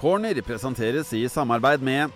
Corner 0.00 0.40
presenteres 0.42 1.12
i 1.14 1.22
samarbeid 1.30 1.82
med 1.84 2.10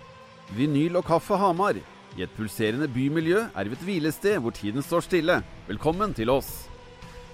Vinyl 0.55 0.99
og 0.99 1.05
Kaffe 1.07 1.37
Hamar. 1.39 1.79
I 2.17 2.25
et 2.25 2.33
pulserende 2.35 2.89
bymiljø 2.91 3.45
er 3.55 3.69
vi 3.69 3.77
et 3.77 3.85
hvilested 3.87 4.39
hvor 4.43 4.55
tiden 4.55 4.83
står 4.83 5.05
stille. 5.05 5.41
Velkommen 5.69 6.13
til 6.13 6.31
oss. 6.33 6.67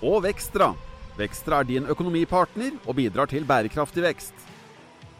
Og 0.04 0.22
Vekstra. 0.28 0.74
Vekstra 1.18 1.64
er 1.64 1.70
din 1.70 1.88
økonomipartner 1.90 2.76
og 2.86 3.00
bidrar 3.00 3.32
til 3.32 3.48
bærekraftig 3.48 4.04
vekst. 4.04 4.36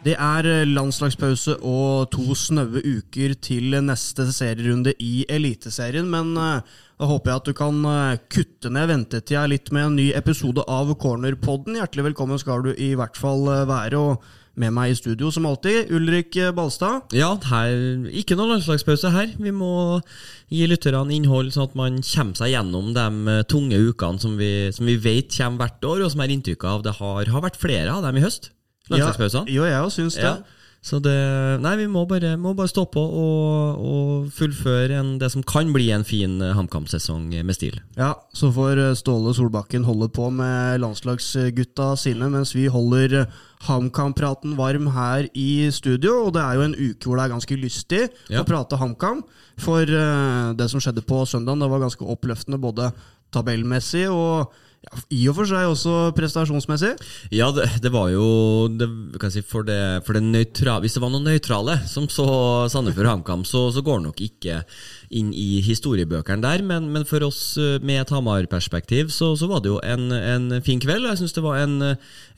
Det 0.06 0.14
er 0.22 0.46
eh, 0.46 0.68
landslagspause 0.70 1.56
og 1.66 2.12
to 2.14 2.36
snaue 2.38 2.84
uker 2.84 3.34
til 3.42 3.74
neste 3.82 4.28
serierunde 4.30 4.94
i 5.02 5.26
Eliteserien, 5.26 6.06
men 6.12 6.36
eh, 6.38 6.62
da 7.00 7.10
håper 7.10 7.32
jeg 7.32 7.42
at 7.42 7.50
du 7.50 7.56
kan 7.58 7.80
eh, 7.90 8.20
kutte 8.30 8.70
ned 8.70 8.92
ventetida 8.92 9.48
litt 9.50 9.72
med 9.74 9.88
en 9.88 9.98
ny 9.98 10.12
episode 10.14 10.62
av 10.70 10.94
Cornerpodden. 11.02 11.80
Hjertelig 11.80 12.12
velkommen 12.12 12.38
skal 12.44 12.68
du 12.68 12.76
i 12.76 12.94
hvert 13.00 13.18
fall 13.18 13.50
være. 13.66 13.98
og 13.98 14.45
med 14.60 14.74
meg 14.76 14.94
i 14.94 14.98
studio 14.98 15.30
som 15.34 15.48
alltid, 15.50 15.92
Ulrik 15.96 16.38
Balstad. 16.56 17.12
Ja, 17.16 17.34
her, 17.52 17.76
ikke 18.16 18.38
noe 18.40 18.54
landslagspause 18.54 19.12
her. 19.14 19.34
Vi 19.36 19.52
må 19.56 20.00
gi 20.52 20.66
lytterne 20.70 21.14
innhold, 21.16 21.52
sånn 21.56 21.70
at 21.70 21.78
man 21.80 22.02
kommer 22.06 22.40
seg 22.40 22.54
gjennom 22.54 22.92
de 22.96 23.38
tunge 23.52 23.80
ukene 23.90 24.22
som 24.22 24.38
vi, 24.40 24.52
som 24.76 24.88
vi 24.88 24.98
vet 25.02 25.34
kommer 25.36 25.66
hvert 25.66 25.90
år, 25.92 26.06
og 26.06 26.14
som 26.14 26.24
er 26.24 26.36
inntrykk 26.36 26.68
av 26.72 26.86
det 26.86 26.96
har, 27.02 27.32
har 27.36 27.46
vært 27.46 27.60
flere 27.60 27.92
av 27.92 28.06
dem 28.08 28.22
i 28.22 28.24
høst. 28.24 28.52
Landslagspausene. 28.92 29.50
Ja, 29.50 29.58
jo, 29.58 29.68
jeg 29.70 29.82
òg 29.88 29.94
syns 29.96 30.20
det. 30.20 30.30
Ja. 30.30 30.65
Så 30.86 31.00
det 31.02 31.16
Nei, 31.64 31.74
vi 31.80 31.88
må 31.90 32.04
bare, 32.06 32.36
må 32.38 32.52
bare 32.54 32.70
stå 32.70 32.84
på 32.94 33.02
og, 33.02 33.80
og 33.82 34.28
fullføre 34.36 35.00
en, 35.00 35.16
det 35.22 35.32
som 35.34 35.42
kan 35.48 35.72
bli 35.74 35.88
en 35.96 36.06
fin 36.06 36.38
HamKam-sesong 36.38 37.32
med 37.34 37.58
stil. 37.58 37.80
Ja, 37.98 38.12
så 38.38 38.52
får 38.54 38.84
Ståle 39.00 39.34
Solbakken 39.34 39.88
holde 39.88 40.12
på 40.14 40.30
med 40.34 40.84
landslagsgutta 40.84 41.96
sine, 41.98 42.30
mens 42.30 42.54
vi 42.54 42.68
holder 42.70 43.24
HamKam-praten 43.66 44.54
varm 44.60 44.92
her 44.94 45.26
i 45.34 45.72
studio. 45.74 46.28
Og 46.28 46.36
det 46.38 46.44
er 46.44 46.60
jo 46.60 46.68
en 46.68 46.78
uke 46.78 47.10
hvor 47.10 47.18
det 47.18 47.26
er 47.26 47.34
ganske 47.34 47.58
lystig 47.64 48.04
ja. 48.30 48.44
å 48.44 48.46
prate 48.46 48.78
HamKam. 48.78 49.26
For 49.58 49.90
det 49.90 50.70
som 50.70 50.84
skjedde 50.84 51.06
på 51.08 51.24
søndag, 51.26 51.58
det 51.64 51.72
var 51.72 51.82
ganske 51.82 52.14
oppløftende 52.14 52.62
både 52.62 52.92
tabellmessig 53.34 54.06
og 54.12 54.54
ja, 54.86 55.02
I 55.18 55.22
og 55.32 55.38
for 55.40 55.50
seg 55.50 55.68
også 55.68 55.94
prestasjonsmessig? 56.18 56.94
Ja, 57.34 57.50
det, 57.56 57.68
det 57.82 57.92
var 57.94 58.12
jo 58.14 58.26
det, 58.70 58.88
si, 59.34 59.42
for, 59.46 59.66
det, 59.68 59.80
for 60.06 60.20
nøytra, 60.22 60.78
Hvis 60.84 60.98
det 60.98 61.04
var 61.04 61.14
noen 61.14 61.26
nøytrale 61.28 61.80
som 61.90 62.08
så 62.12 62.28
Sandefjord 62.72 63.10
HamKam, 63.10 63.46
så, 63.48 63.68
så 63.74 63.84
går 63.86 64.00
det 64.00 64.08
nok 64.10 64.24
ikke 64.28 64.62
inn 65.16 65.32
i 65.36 65.62
historiebøkene 65.66 66.44
der, 66.44 66.64
men, 66.66 66.90
men 66.94 67.06
for 67.08 67.24
oss 67.28 67.56
eh, 67.62 67.78
med 67.86 68.02
et 68.04 68.14
Hamar-perspektiv 68.14 69.12
så, 69.14 69.32
så, 69.40 69.48
var 69.50 69.64
det 69.64 69.72
jo 69.72 69.80
en, 69.86 70.10
en 70.12 70.60
fin 70.66 70.82
kveld. 70.82 71.08
Jeg 71.10 71.22
syns 71.22 71.36
det 71.38 71.44
var 71.46 71.62
en, 71.62 71.76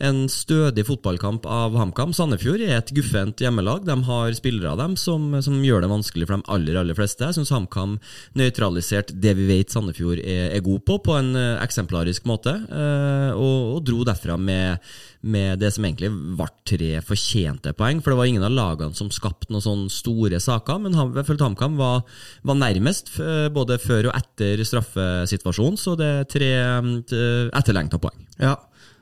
en, 0.04 0.22
stødig 0.32 0.86
fotballkamp 0.88 1.48
av 1.50 1.78
HamKam. 1.80 2.14
Sandefjord 2.16 2.64
er 2.66 2.78
et 2.78 2.94
guffent 2.96 3.42
hjemmelag. 3.42 3.86
De 3.88 3.98
har 4.10 4.38
spillere 4.38 4.74
av 4.74 4.82
dem 4.82 4.98
som, 5.00 5.30
som, 5.44 5.58
gjør 5.68 5.84
det 5.84 5.92
vanskelig 5.92 6.30
for 6.30 6.38
de 6.38 6.54
aller 6.54 6.80
aller 6.80 6.98
fleste. 6.98 7.26
Jeg 7.26 7.40
syns 7.40 7.54
HamKam 7.56 7.98
nøytraliserte 8.38 9.18
det 9.18 9.36
vi 9.40 9.50
vet 9.50 9.74
Sandefjord 9.74 10.22
er, 10.22 10.52
er 10.56 10.66
god 10.66 10.86
på, 10.88 11.00
på 11.10 11.18
en 11.18 11.34
eh, 11.38 11.54
eksemplarisk 11.64 12.28
måte 12.30 12.54
eh, 12.54 13.32
og, 13.34 13.78
og 13.78 13.86
dro 13.88 14.04
derfra 14.08 14.38
med, 14.40 14.84
med, 15.28 15.60
det 15.62 15.74
som 15.76 15.86
egentlig 15.88 16.10
ble 16.38 16.48
tre 16.68 16.92
fortjente 17.06 17.74
poeng. 17.78 18.02
For 18.04 18.14
det 18.14 18.20
var 18.20 18.30
ingen 18.32 18.46
av 18.48 18.56
lagene 18.56 18.98
som 18.98 19.12
skapte 19.14 19.52
noen 19.54 19.66
sånne 19.66 19.94
store 19.94 20.40
saker, 20.44 20.80
men 20.84 20.96
jeg 20.96 21.28
følte 21.28 21.48
HamKam 21.48 21.78
var, 21.80 22.06
var, 22.48 22.60
nærmest 22.60 23.14
eh, 23.24 23.48
både 23.54 23.80
før 23.82 24.10
og 24.12 24.18
etter 24.18 24.64
straffesituasjonen, 24.68 25.78
så 25.80 25.98
det 26.00 26.10
er 26.14 26.32
tre 26.32 26.52
eh, 26.58 27.52
etterlengta 27.60 28.02
poeng. 28.02 28.26
Ja, 28.42 28.56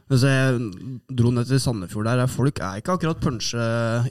så 0.06 0.30
jeg 0.30 0.58
dro 1.18 1.32
ned 1.34 1.48
til 1.50 1.58
Sandefjord 1.62 2.06
der. 2.06 2.28
Folk 2.30 2.60
er 2.62 2.78
ikke 2.78 2.94
akkurat 2.94 3.22
punsje 3.24 3.64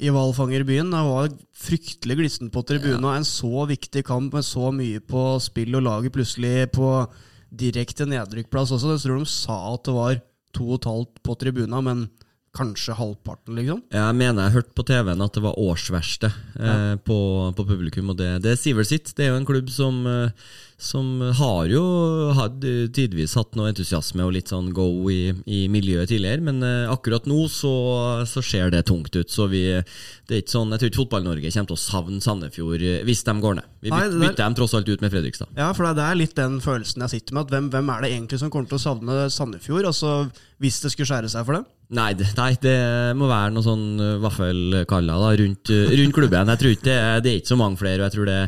i 0.03 0.11
hvalfangerbyen. 0.11 0.91
Det 0.91 1.03
var 1.07 1.29
fryktelig 1.55 2.17
glissent 2.19 2.51
på 2.55 2.65
tribunen. 2.67 3.07
Ja. 3.07 3.15
En 3.15 3.29
så 3.29 3.63
viktig 3.71 4.03
kamp 4.07 4.35
med 4.35 4.47
så 4.47 4.73
mye 4.75 4.99
på 4.99 5.37
spill, 5.45 5.77
og 5.79 5.87
laget 5.87 6.17
plutselig 6.17 6.73
på 6.75 6.89
direkte 7.55 8.09
nedrykkplass 8.11 8.75
også. 8.75 8.97
Jeg 8.97 9.05
tror 9.05 9.23
de 9.23 9.31
sa 9.31 9.59
at 9.71 9.87
det 9.87 9.95
var 9.95 10.19
to 10.55 10.69
og 10.69 10.79
et 10.81 10.91
halvt 10.91 11.25
på 11.27 11.37
tribuna, 11.41 11.83
men 11.85 12.07
kanskje 12.55 12.95
halvparten, 12.95 13.57
liksom? 13.59 13.81
Jeg 13.93 14.17
mener 14.17 14.47
jeg 14.47 14.55
hørte 14.59 14.77
på 14.79 14.85
TV-en 14.87 15.25
at 15.25 15.35
det 15.35 15.43
var 15.43 15.59
årsverste 15.59 16.31
eh, 16.31 16.95
på, 17.03 17.19
på, 17.57 17.67
publikum, 17.67 18.13
og 18.13 18.21
det, 18.21 18.31
det 18.45 18.55
sier 18.61 18.79
vel 18.79 18.87
sitt. 18.87 19.11
Det 19.17 19.27
er 19.27 19.33
jo 19.33 19.41
en 19.41 19.49
klubb 19.49 19.73
som 19.75 20.05
eh, 20.07 20.47
som 20.81 21.21
har 21.39 21.69
jo 21.71 21.83
had, 22.35 22.65
tidvis 22.95 23.37
hatt 23.39 23.55
noe 23.57 23.71
entusiasme 23.71 24.25
og 24.27 24.35
litt 24.35 24.51
sånn 24.51 24.73
go 24.75 24.89
i, 25.13 25.31
i 25.47 25.65
miljøet 25.73 26.11
tidligere, 26.11 26.43
men 26.45 26.59
uh, 26.65 26.91
akkurat 26.93 27.29
nå 27.31 27.45
så, 27.53 27.73
så, 28.29 28.43
ser 28.45 28.73
det 28.75 28.85
tungt 28.91 29.15
ut. 29.15 29.31
Så 29.31 29.47
vi, 29.53 29.65
det 30.29 30.37
er 30.37 30.43
ikke 30.43 30.57
sånn, 30.57 30.75
Jeg 30.75 30.83
tror 30.83 30.91
ikke 30.91 31.03
Fotball-Norge 31.03 31.53
kommer 31.55 31.71
til 31.71 31.79
å 31.79 31.85
savne 31.85 32.25
Sandefjord 32.25 32.83
eh, 32.83 33.05
hvis 33.07 33.25
de 33.27 33.37
går 33.41 33.59
ned. 33.61 33.71
Vi 33.85 33.93
Nei, 33.93 34.03
bytter 34.09 34.27
der, 34.27 34.41
dem 34.43 34.59
tross 34.59 34.75
alt 34.77 34.91
ut 34.91 35.05
med 35.05 35.15
Fredrikstad. 35.15 35.55
Ja, 35.59 35.71
for 35.77 35.87
det 35.87 36.05
er 36.05 36.19
litt 36.19 36.35
den 36.39 36.59
følelsen 36.65 37.07
jeg 37.07 37.17
sitter 37.19 37.37
med. 37.37 37.47
at 37.47 37.55
Hvem, 37.55 37.71
hvem 37.73 37.95
er 37.95 38.05
det 38.05 38.13
egentlig 38.15 38.43
som 38.43 38.53
kommer 38.53 38.71
til 38.71 38.81
å 38.81 38.85
savne 38.85 39.25
Sandefjord? 39.33 39.89
Altså, 39.93 40.15
Hvis 40.63 40.83
det 40.83 40.93
skulle 40.95 41.11
skjære 41.11 41.33
seg 41.33 41.47
for 41.47 41.61
dem? 41.61 41.67
Nei, 41.95 42.15
nei, 42.17 42.53
det 42.65 42.79
må 43.21 43.29
være 43.29 43.53
noe 43.53 43.65
sånn 43.65 43.85
eh, 44.01 44.15
vaffelkalla 44.23 45.19
da, 45.21 45.33
rundt, 45.39 45.71
rundt 45.71 46.17
klubben. 46.17 46.53
Jeg 46.55 46.63
tror 46.63 46.75
ikke 46.75 46.89
det, 46.89 46.97
det, 47.27 47.33
er 47.33 47.43
ikke 47.43 47.53
så 47.53 47.61
mange 47.61 47.81
flere. 47.81 48.01
og 48.01 48.09
jeg 48.09 48.17
tror 48.17 48.31
det 48.31 48.39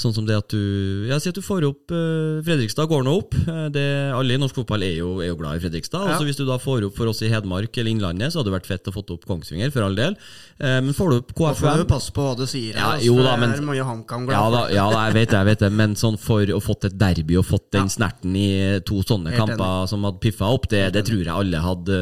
sånn 0.00 0.16
som 0.16 0.26
det 0.26 0.38
at 0.40 0.50
du 0.50 1.06
ja, 1.10 1.20
si 1.22 1.30
at 1.30 1.38
du 1.38 1.44
får 1.44 1.69
opp 1.70 1.94
uh, 1.94 2.40
Fredrikstad 2.46 2.90
går 2.90 3.04
nå 3.06 3.16
opp. 3.22 3.36
Det, 3.74 3.86
alle 4.16 4.36
i 4.36 4.40
norsk 4.40 4.60
fotball 4.60 4.84
er 4.86 4.96
jo, 4.98 5.12
er 5.22 5.30
jo 5.30 5.38
glad 5.40 5.58
i 5.58 5.64
Fredrikstad. 5.64 6.04
Ja. 6.04 6.14
Altså 6.14 6.26
Hvis 6.28 6.38
du 6.40 6.44
da 6.48 6.58
får 6.60 6.86
opp 6.88 6.96
for 6.98 7.10
oss 7.10 7.22
i 7.26 7.30
Hedmark 7.32 7.74
eller 7.80 7.94
Innlandet, 7.94 8.32
så 8.32 8.40
hadde 8.40 8.50
det 8.50 8.56
vært 8.58 8.70
fett 8.70 8.90
å 8.90 8.94
få 8.94 9.04
opp 9.14 9.26
Kongsvinger, 9.28 9.72
for 9.74 9.86
all 9.86 9.96
del. 9.98 10.16
Uh, 10.60 10.78
men 10.84 10.92
får 10.96 11.12
du 11.12 11.18
opp 11.20 11.34
KFM 11.34 11.50
Da 11.50 11.74
får 11.74 11.82
du 11.82 11.88
passe 11.90 12.14
på 12.16 12.26
hva 12.26 12.36
du 12.38 12.44
sier. 12.50 12.76
Ja, 12.76 12.94
altså, 12.94 13.08
jo, 13.08 13.18
da, 13.24 13.36
men, 13.40 13.54
er 13.56 13.66
mye 13.66 13.86
HamKam 13.86 14.26
glad 14.28 14.36
ja, 14.36 14.50
da, 14.54 14.62
ja, 14.74 14.86
da, 14.92 15.04
jeg 15.08 15.16
vet 15.18 15.32
det, 15.32 15.38
jeg 15.38 15.50
vet 15.50 15.64
det. 15.64 15.72
Men 15.80 15.96
sånn 15.98 16.18
for 16.20 16.54
å 16.56 16.60
fått 16.64 16.88
et 16.90 16.98
derby 17.00 17.38
og 17.40 17.46
fått 17.48 17.68
den 17.76 17.90
snerten 17.92 18.36
i 18.38 18.50
to 18.86 19.00
sånne 19.06 19.34
Helt 19.34 19.44
kamper 19.44 19.66
enig. 19.66 19.90
som 19.92 20.06
hadde 20.08 20.22
piffa 20.22 20.50
opp, 20.52 20.68
det, 20.72 20.82
det 20.96 21.04
tror 21.08 21.22
jeg 21.22 21.34
alle 21.34 21.62
hadde, 21.64 22.00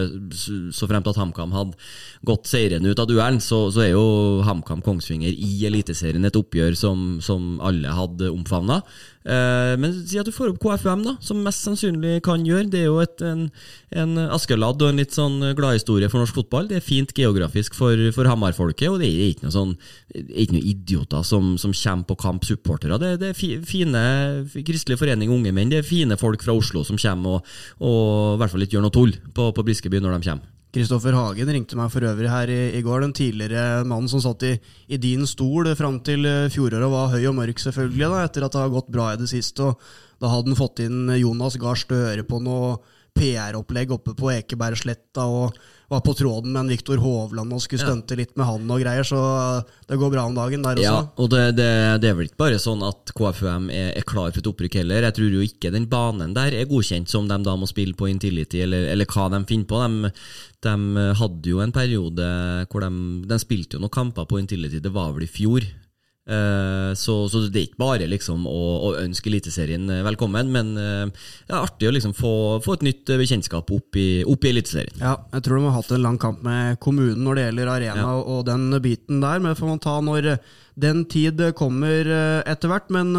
så 0.74 0.88
fremt 0.90 1.08
at 1.10 1.20
HamKam 1.20 1.54
hadde 1.56 1.78
gått 2.26 2.48
seirende 2.50 2.90
ut 2.90 3.02
av 3.02 3.08
duellen, 3.10 3.40
så, 3.42 3.66
så 3.74 3.84
er 3.84 3.92
jo 3.92 4.06
HamKam 4.46 4.82
Kongsvinger 4.84 5.32
i 5.32 5.52
Eliteserien 5.68 6.26
et 6.28 6.38
oppgjør 6.38 6.76
som, 6.78 7.06
som 7.24 7.56
alle 7.64 7.94
hadde 7.94 8.32
omfavna. 8.32 8.82
Eh, 9.28 9.74
men 9.80 9.92
si 10.08 10.16
at 10.20 10.28
du 10.28 10.32
får 10.32 10.54
opp 10.54 10.60
KFUM, 10.62 11.04
da, 11.04 11.14
som 11.24 11.42
mest 11.44 11.66
sannsynlig 11.66 12.22
kan 12.24 12.46
gjøre. 12.46 12.70
Det 12.72 12.80
er 12.80 12.88
jo 12.88 12.98
et, 13.02 13.22
en, 13.26 13.44
en 14.02 14.16
Askeladd 14.32 14.80
og 14.80 14.92
en 14.92 15.02
litt 15.02 15.16
sånn 15.16 15.36
gladhistorie 15.58 16.08
for 16.08 16.22
norsk 16.22 16.40
fotball. 16.40 16.70
Det 16.70 16.78
er 16.78 16.84
fint 16.86 17.12
geografisk 17.16 17.76
for, 17.76 18.00
for 18.16 18.30
Hamar-folket, 18.30 18.88
og 18.88 19.02
det 19.02 19.10
er 19.10 19.32
ikke 19.34 19.48
noe 19.48 19.54
sånn 19.54 19.76
ikke 20.14 20.56
noe 20.56 20.64
idioter 20.72 21.24
som, 21.26 21.56
som 21.60 21.74
kommer 21.76 22.08
på 22.08 22.18
kamp, 22.24 22.48
supportere. 22.48 23.00
Det, 23.02 23.14
det, 23.20 23.32
er 23.34 23.64
fine 23.68 24.04
Kristelig 24.66 24.98
Forening 25.00 25.32
Unge 25.34 25.52
Menn, 25.52 25.72
det 25.72 25.82
er 25.82 25.88
fine 25.88 26.16
folk 26.20 26.44
fra 26.44 26.56
Oslo 26.56 26.84
som 26.86 27.00
kommer 27.00 27.38
og, 27.38 27.56
og 27.84 28.36
i 28.36 28.38
hvert 28.42 28.54
fall 28.54 28.64
ikke 28.64 28.78
gjør 28.78 28.88
noe 28.88 28.94
tull 28.94 29.18
på, 29.34 29.50
på 29.52 29.66
Briskeby 29.66 30.00
når 30.00 30.16
de 30.16 30.30
kommer. 30.30 30.57
Kristoffer 30.74 31.16
Hagen 31.16 31.48
ringte 31.48 31.78
meg 31.78 31.88
for 31.92 32.04
øvrig 32.04 32.28
her 32.28 32.50
i, 32.52 32.58
i 32.76 32.82
går. 32.84 33.00
Den 33.06 33.14
tidligere 33.16 33.86
mannen 33.88 34.10
som 34.10 34.20
satt 34.20 34.44
i, 34.44 34.52
i 34.92 34.98
din 35.00 35.24
stol 35.26 35.70
fram 35.78 36.02
til 36.04 36.28
eh, 36.28 36.50
fjoråret, 36.52 36.90
var 36.92 37.14
høy 37.14 37.24
og 37.30 37.38
mørk, 37.38 37.62
selvfølgelig, 37.62 38.04
da, 38.04 38.20
etter 38.26 38.44
at 38.44 38.52
det 38.52 38.62
har 38.66 38.74
gått 38.74 38.92
bra 38.92 39.08
i 39.14 39.20
det 39.20 39.30
siste. 39.32 39.64
Og 39.64 40.20
da 40.20 40.32
hadde 40.32 40.52
han 40.52 40.60
fått 40.60 40.82
inn 40.84 41.14
Jonas 41.16 41.56
Gahr 41.60 41.78
Støre 41.78 42.26
på 42.28 42.42
noe 42.44 42.76
PR-opplegg 43.18 43.92
oppe 43.98 44.14
på 44.18 44.32
Ekebergsletta. 44.36 45.26
og 45.26 45.58
var 45.88 46.00
på 46.04 46.12
tråden 46.14 46.52
med 46.52 46.60
en 46.60 46.68
Viktor 46.68 47.00
Hovland 47.00 47.52
og 47.56 47.62
skulle 47.64 47.80
stunte 47.80 48.16
litt 48.18 48.34
med 48.36 48.44
han 48.44 48.68
og 48.68 48.82
greier, 48.82 49.06
så 49.08 49.20
det 49.88 49.96
går 49.96 50.10
bra 50.12 50.26
om 50.28 50.34
dagen 50.36 50.64
der 50.66 50.76
også. 50.82 50.84
Ja, 50.84 50.98
og 51.16 51.30
det, 51.32 51.44
det, 51.56 51.68
det 52.02 52.10
er 52.10 52.18
vel 52.18 52.28
ikke 52.28 52.42
bare 52.44 52.58
sånn 52.60 52.84
at 52.84 53.14
KFUM 53.16 53.70
er, 53.72 53.94
er, 53.96 54.04
klar 54.08 54.28
for 54.28 54.42
et 54.42 54.50
opprykk 54.52 54.76
heller. 54.82 55.06
Jeg 55.08 55.16
tror 55.16 55.38
jo 55.38 55.46
ikke 55.46 55.72
den 55.72 55.88
banen 55.88 56.36
der 56.36 56.58
er 56.58 56.68
godkjent 56.68 57.08
som 57.08 57.24
de 57.30 57.40
da 57.40 57.56
må 57.56 57.68
spille 57.70 57.96
på 57.96 58.10
Intility, 58.12 58.60
eller, 58.66 58.90
eller 58.92 59.08
hva 59.08 59.30
de 59.32 59.40
finner 59.48 59.70
på. 59.70 59.80
De, 59.80 60.12
de, 60.68 61.08
hadde 61.22 61.52
jo 61.54 61.64
en 61.64 61.72
periode 61.72 62.30
hvor 62.68 62.84
de, 62.84 62.92
de 63.32 63.40
spilte 63.40 63.78
jo 63.78 63.84
noen 63.86 63.96
kamper 63.96 64.28
på 64.28 64.42
Intility, 64.42 64.82
det 64.84 64.92
var 64.92 65.16
vel 65.16 65.24
i 65.24 65.32
fjor. 65.38 65.64
Eh, 66.28 66.94
så, 66.94 67.14
så, 67.32 67.40
det 67.48 67.60
er 67.60 67.66
ikke 67.70 67.80
bare 67.80 68.08
liksom 68.10 68.44
å, 68.48 68.58
å 68.84 68.92
ønske 69.00 69.30
Eliteserien 69.30 69.88
eh, 69.88 70.02
velkommen, 70.04 70.50
men 70.52 70.74
eh, 70.76 71.28
det 71.48 71.54
er 71.54 71.62
artig 71.62 71.88
å 71.88 71.92
liksom 71.96 72.12
få, 72.16 72.32
få, 72.64 72.76
et 72.76 72.84
nytt 72.84 73.14
bekjentskap 73.16 73.72
opp 73.72 73.96
i, 73.96 74.20
opp 74.28 74.44
i 74.44 74.52
Eliteserien. 74.52 75.00
Ja, 75.00 75.14
jeg 75.32 75.46
tror 75.46 75.56
de 75.56 75.70
har 75.70 75.78
hatt 75.78 75.94
en 75.96 76.04
lang 76.04 76.20
kamp 76.20 76.44
med 76.44 76.76
kommunen 76.84 77.24
når 77.24 77.38
det 77.38 77.46
gjelder 77.46 77.72
arena 77.78 78.04
ja. 78.04 78.16
og, 78.20 78.42
den 78.48 78.68
biten 78.84 79.22
der, 79.24 79.40
men 79.40 79.56
får 79.56 79.72
man 79.72 79.80
ta 79.82 79.96
når 80.04 80.34
den 80.80 81.04
tid 81.10 81.42
kommer 81.58 82.06
etter 82.46 82.72
hvert. 82.72 82.92
Men 82.94 83.12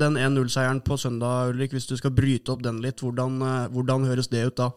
den 0.00 0.18
1-0-seieren 0.20 0.82
på 0.84 0.98
søndag, 1.00 1.52
Ulrik, 1.52 1.72
hvis 1.76 1.88
du 1.90 1.96
skal 1.98 2.14
bryte 2.16 2.52
opp 2.54 2.64
den 2.64 2.82
litt, 2.84 3.00
hvordan, 3.04 3.40
hvordan 3.72 4.08
høres 4.10 4.30
det 4.32 4.44
ut 4.50 4.58
da? 4.60 4.70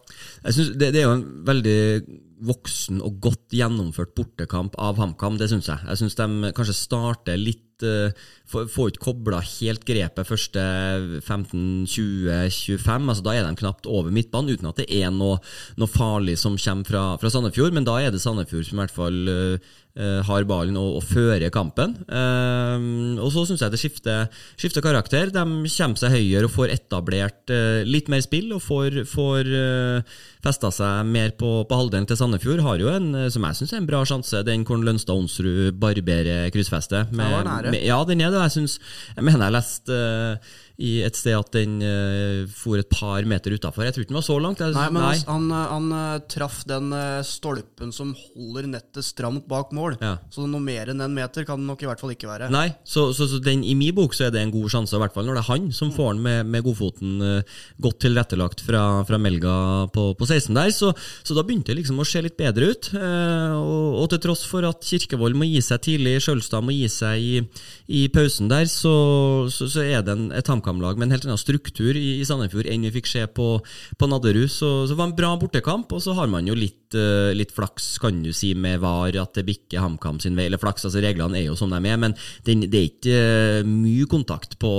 Jeg 0.46 0.56
synes 0.58 0.72
det, 0.76 0.92
det 0.96 1.02
er 1.02 1.08
jo 1.10 1.18
en 1.18 1.26
veldig 1.46 1.78
voksen 2.46 2.98
og 3.04 3.20
godt 3.24 3.54
gjennomført 3.56 4.12
bortekamp 4.16 4.74
av 4.80 4.98
HamKam. 5.00 5.38
Det 5.40 5.48
syns 5.52 5.70
jeg. 5.72 5.80
Jeg 5.88 6.02
syns 6.02 6.18
de 6.18 6.52
kanskje 6.56 6.76
starter 6.76 7.40
litt 7.40 7.65
eh, 7.84 8.26
Får 8.46 8.92
ikke 8.92 9.02
kobla 9.02 9.40
helt 9.42 9.82
grepet 9.86 10.28
første 10.28 10.62
15-20-25. 11.18 13.08
altså 13.10 13.24
Da 13.26 13.32
er 13.34 13.42
de 13.42 13.58
knapt 13.58 13.88
over 13.90 14.14
midtbanen, 14.14 14.54
uten 14.54 14.70
at 14.70 14.78
det 14.78 14.86
er 14.94 15.10
noe, 15.10 15.40
noe 15.74 15.90
farlig 15.90 16.36
som 16.38 16.54
kommer 16.54 16.86
fra, 16.86 17.02
fra 17.18 17.32
Sandefjord. 17.32 17.74
Men 17.74 17.88
da 17.88 17.98
er 17.98 18.14
det 18.14 18.22
Sandefjord 18.22 18.68
som 18.68 18.78
i 18.78 18.84
hvert 18.84 18.94
fall 18.94 19.18
eh, 19.26 20.22
har 20.28 20.46
ballen 20.46 20.76
og, 20.78 21.00
og 21.00 21.04
fører 21.08 21.50
kampen. 21.50 21.96
Uh, 22.06 23.16
og 23.18 23.30
så 23.32 23.46
syns 23.48 23.64
jeg 23.64 23.72
det 23.72 23.80
skifter, 23.80 24.30
skifter 24.60 24.84
karakter. 24.84 25.32
De 25.34 25.42
kommer 25.42 25.98
seg 25.98 26.14
høyere 26.14 26.46
og 26.46 26.54
får 26.54 26.74
etablert 26.76 27.50
uh, 27.50 27.82
litt 27.88 28.10
mer 28.12 28.22
spill 28.24 28.52
og 28.54 28.62
får, 28.62 29.00
får 29.10 29.50
uh, 29.50 30.16
festa 30.44 30.70
seg 30.74 31.08
mer 31.10 31.34
på, 31.40 31.50
på 31.66 31.80
halvdelen 31.80 32.06
til 32.06 32.20
Sandefjord. 32.20 32.62
Har 32.66 32.82
jo 32.82 32.92
en, 32.92 33.10
som 33.32 33.48
jeg 33.48 33.58
syns 33.58 33.74
er 33.74 33.82
en 33.82 33.90
bra 33.90 34.04
sjanse, 34.06 34.44
den 34.46 34.66
hvor 34.68 34.78
Lønstad 34.78 35.16
Onsrud 35.16 35.80
barberer 35.80 36.52
kryssfestet. 36.54 37.10
Med, 37.16 37.65
ja, 37.74 38.04
den 38.08 38.20
er 38.20 38.30
det. 38.30 38.40
Jeg, 38.40 38.50
synes, 38.50 38.78
jeg 39.16 39.24
mener 39.24 39.44
jeg 39.44 39.52
leste 39.52 39.92
eh, 39.92 40.36
i 40.76 41.00
et 41.06 41.16
sted 41.16 41.36
at 41.36 41.52
den 41.56 41.78
uh, 41.80 42.44
for 42.52 42.80
et 42.80 42.88
par 42.90 43.24
meter 43.28 43.54
utafor. 43.56 43.86
Jeg 43.86 43.96
tror 43.96 44.04
ikke 44.04 44.12
den 44.12 44.20
var 44.20 44.26
så 44.26 44.38
langt. 44.42 44.60
Jeg, 44.60 44.74
Nei, 44.76 44.88
men 44.92 45.04
nei. 45.06 45.16
Han, 45.26 45.46
han 45.50 45.86
eh, 45.96 46.24
traff 46.30 46.58
den 46.68 46.90
eh, 46.94 47.22
stolpen 47.26 47.92
som 47.94 48.12
holder 48.16 48.68
nettet 48.70 49.06
stramt 49.06 49.46
bak 49.48 49.72
mål. 49.76 49.96
Ja. 50.02 50.16
Så 50.32 50.44
noe 50.44 50.62
mer 50.62 50.92
enn 50.92 51.00
en 51.04 51.14
meter 51.16 51.46
kan 51.48 51.60
det 51.60 51.68
nok 51.68 51.84
i 51.84 51.88
hvert 51.88 52.02
fall 52.02 52.12
ikke 52.12 52.28
være. 52.28 52.50
Nei, 52.52 52.68
så, 52.84 53.08
så, 53.16 53.28
så 53.30 53.40
den, 53.42 53.64
i 53.64 53.76
min 53.78 53.94
bok 53.96 54.14
så 54.16 54.26
er 54.28 54.34
det 54.34 54.42
en 54.42 54.52
god 54.54 54.68
sjanse, 54.72 54.96
i 54.96 55.00
hvert 55.00 55.16
fall 55.16 55.28
når 55.28 55.38
det 55.38 55.44
er 55.44 55.50
han 55.50 55.70
som 55.76 55.92
får 55.94 56.14
den 56.14 56.22
med, 56.26 56.50
med 56.52 56.66
godfoten 56.66 57.16
uh, 57.24 57.56
godt 57.82 58.00
tilrettelagt 58.04 58.64
fra, 58.66 58.82
fra 59.08 59.20
Melga 59.20 59.56
på, 59.94 60.08
på 60.18 60.28
16 60.28 60.52
der. 60.56 60.74
Så, 60.74 60.92
så 61.24 61.36
da 61.36 61.44
begynte 61.46 61.72
det 61.72 61.80
liksom 61.80 62.02
å 62.02 62.08
se 62.08 62.22
litt 62.24 62.36
bedre 62.38 62.72
ut. 62.72 62.90
Eh, 62.96 63.56
og, 63.56 64.02
og 64.02 64.10
til 64.12 64.22
tross 64.26 64.44
for 64.48 64.66
at 64.68 64.84
Kirkevold 64.86 65.38
må 65.38 65.48
gi 65.48 65.62
seg 65.64 65.82
tidlig, 65.86 66.18
Sjølstad 66.24 66.64
må 66.64 66.74
gi 66.76 66.88
seg 66.92 67.22
i, 67.22 67.42
i 68.00 68.06
pausen 68.12 68.50
der, 68.52 68.68
så, 68.70 68.94
så, 69.52 69.68
så 69.72 69.84
er 69.84 70.04
det 70.06 70.14
en, 70.16 70.28
et 70.36 70.46
HamKam-lag 70.66 70.98
med 70.98 71.06
en 71.06 71.14
helt 71.14 71.26
annen 71.26 71.40
struktur 71.40 71.94
i, 71.94 72.18
i 72.20 72.26
Sandefjord 72.26 72.66
enn 72.66 72.86
vi 72.86 72.94
fikk 72.98 73.10
se 73.10 73.24
på, 73.26 73.60
på 73.98 74.08
Nadderud. 74.10 74.50
Så, 74.50 74.86
så 74.86 74.92
det 74.92 74.98
var 74.98 75.10
en 75.10 75.18
bra 75.18 75.32
bortekamp, 75.38 75.92
og 75.94 76.02
så 76.02 76.16
har 76.18 76.30
man 76.30 76.46
jo 76.48 76.56
litt, 76.58 76.85
eh, 76.96 77.34
litt 77.36 77.52
flaks, 77.54 77.96
kan 78.02 78.18
du 78.24 78.32
si, 78.34 78.52
med 78.58 78.80
VAR, 78.82 79.16
at 79.20 79.38
det 79.38 79.46
bikker 79.46 79.82
HamKam 79.82 80.20
sin 80.22 80.36
vei. 80.38 80.46
Eller 80.48 80.60
flaks, 80.60 80.86
altså 80.88 81.02
reglene 81.04 81.38
er 81.40 81.46
jo 81.48 81.56
som 81.58 81.72
de 81.72 81.80
er, 81.80 81.98
men 82.00 82.16
den, 82.46 82.64
det 82.70 82.80
er 82.80 82.88
ikke 82.90 83.16
uh, 83.62 83.68
mye 83.68 84.06
kontakt 84.10 84.56
på, 84.62 84.72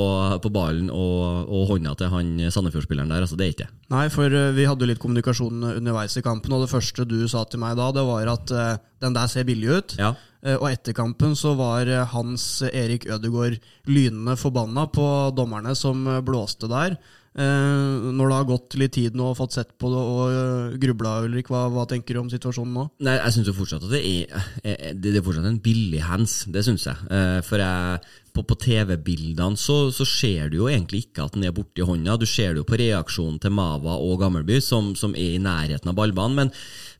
på 0.43 0.51
ballen 0.53 0.91
og, 0.93 1.49
og 1.49 1.73
hånda 1.73 1.95
til 1.99 2.13
han 2.13 2.31
Sandefjord-spilleren 2.53 3.11
der. 3.13 3.25
altså 3.25 3.39
Det 3.39 3.47
er 3.47 3.55
ikke 3.55 3.65
det. 3.65 3.73
Nei, 3.93 4.05
for 4.13 4.39
eh, 4.39 4.53
vi 4.57 4.67
hadde 4.67 4.83
jo 4.83 4.91
litt 4.91 5.03
kommunikasjon 5.03 5.69
underveis 5.75 6.17
i 6.19 6.25
kampen, 6.25 6.55
og 6.55 6.65
det 6.65 6.71
første 6.73 7.07
du 7.07 7.19
sa 7.31 7.45
til 7.47 7.63
meg 7.63 7.77
da, 7.79 7.91
det 7.95 8.07
var 8.07 8.33
at 8.33 8.55
den 9.03 9.15
der 9.15 9.29
ser 9.31 9.45
billig 9.47 9.69
ut. 9.77 9.99
Ja. 9.99 10.15
Og 10.57 10.67
etter 10.69 10.93
kampen 10.95 11.33
så 11.35 11.55
var 11.57 11.89
Hans 12.13 12.61
Erik 12.67 13.07
Ødegaard 13.09 13.57
lynende 13.89 14.37
forbanna 14.39 14.85
på 14.93 15.07
dommerne 15.35 15.73
som 15.75 16.05
blåste 16.25 16.69
der. 16.71 16.95
Eh, 17.37 18.11
Når 18.17 18.31
det 18.31 18.37
har 18.39 18.47
gått 18.49 18.77
litt 18.81 18.95
tid 18.97 19.17
nå 19.17 19.29
og 19.31 19.37
fått 19.37 19.53
sett 19.53 19.75
på 19.77 19.91
det 19.93 19.99
og 20.01 20.21
eh, 20.33 20.77
grubla, 20.81 21.19
Ulrik, 21.27 21.51
hva, 21.53 21.67
hva 21.69 21.85
tenker 21.89 22.17
du 22.17 22.23
om 22.23 22.31
situasjonen 22.33 22.73
nå? 22.73 22.85
Nei, 23.05 23.17
jeg 23.19 23.35
syns 23.35 23.51
fortsatt 23.57 23.85
at 23.85 23.93
det 23.93 24.01
er, 24.01 24.47
eh, 24.63 24.93
det 24.97 25.13
er 25.13 25.25
fortsatt 25.25 25.45
en 25.49 25.59
billig 25.61 26.01
hands. 26.07 26.39
Det 26.49 26.65
syns 26.65 26.87
jeg. 26.89 26.97
For 27.45 27.61
jeg, 27.61 28.01
på, 28.37 28.43
på 28.45 28.57
TV-bildene 28.61 29.57
så, 29.57 29.77
så 29.93 30.05
ser 30.07 30.51
du 30.51 30.59
jo 30.61 30.69
egentlig 30.69 31.07
ikke 31.07 31.25
at 31.25 31.37
den 31.37 31.47
er 31.47 31.55
borti 31.55 31.85
hånda. 31.85 32.17
Du 32.21 32.27
ser 32.29 32.53
det 32.53 32.61
jo 32.61 32.67
på 32.67 32.77
reaksjonen 32.79 33.39
til 33.41 33.53
Mava 33.57 33.97
og 33.97 34.21
Gammelby, 34.21 34.59
som, 34.63 34.93
som 34.99 35.15
er 35.17 35.37
i 35.37 35.41
nærheten 35.41 35.89
av 35.89 35.97
ballbanen. 35.97 36.37
Men, 36.37 36.51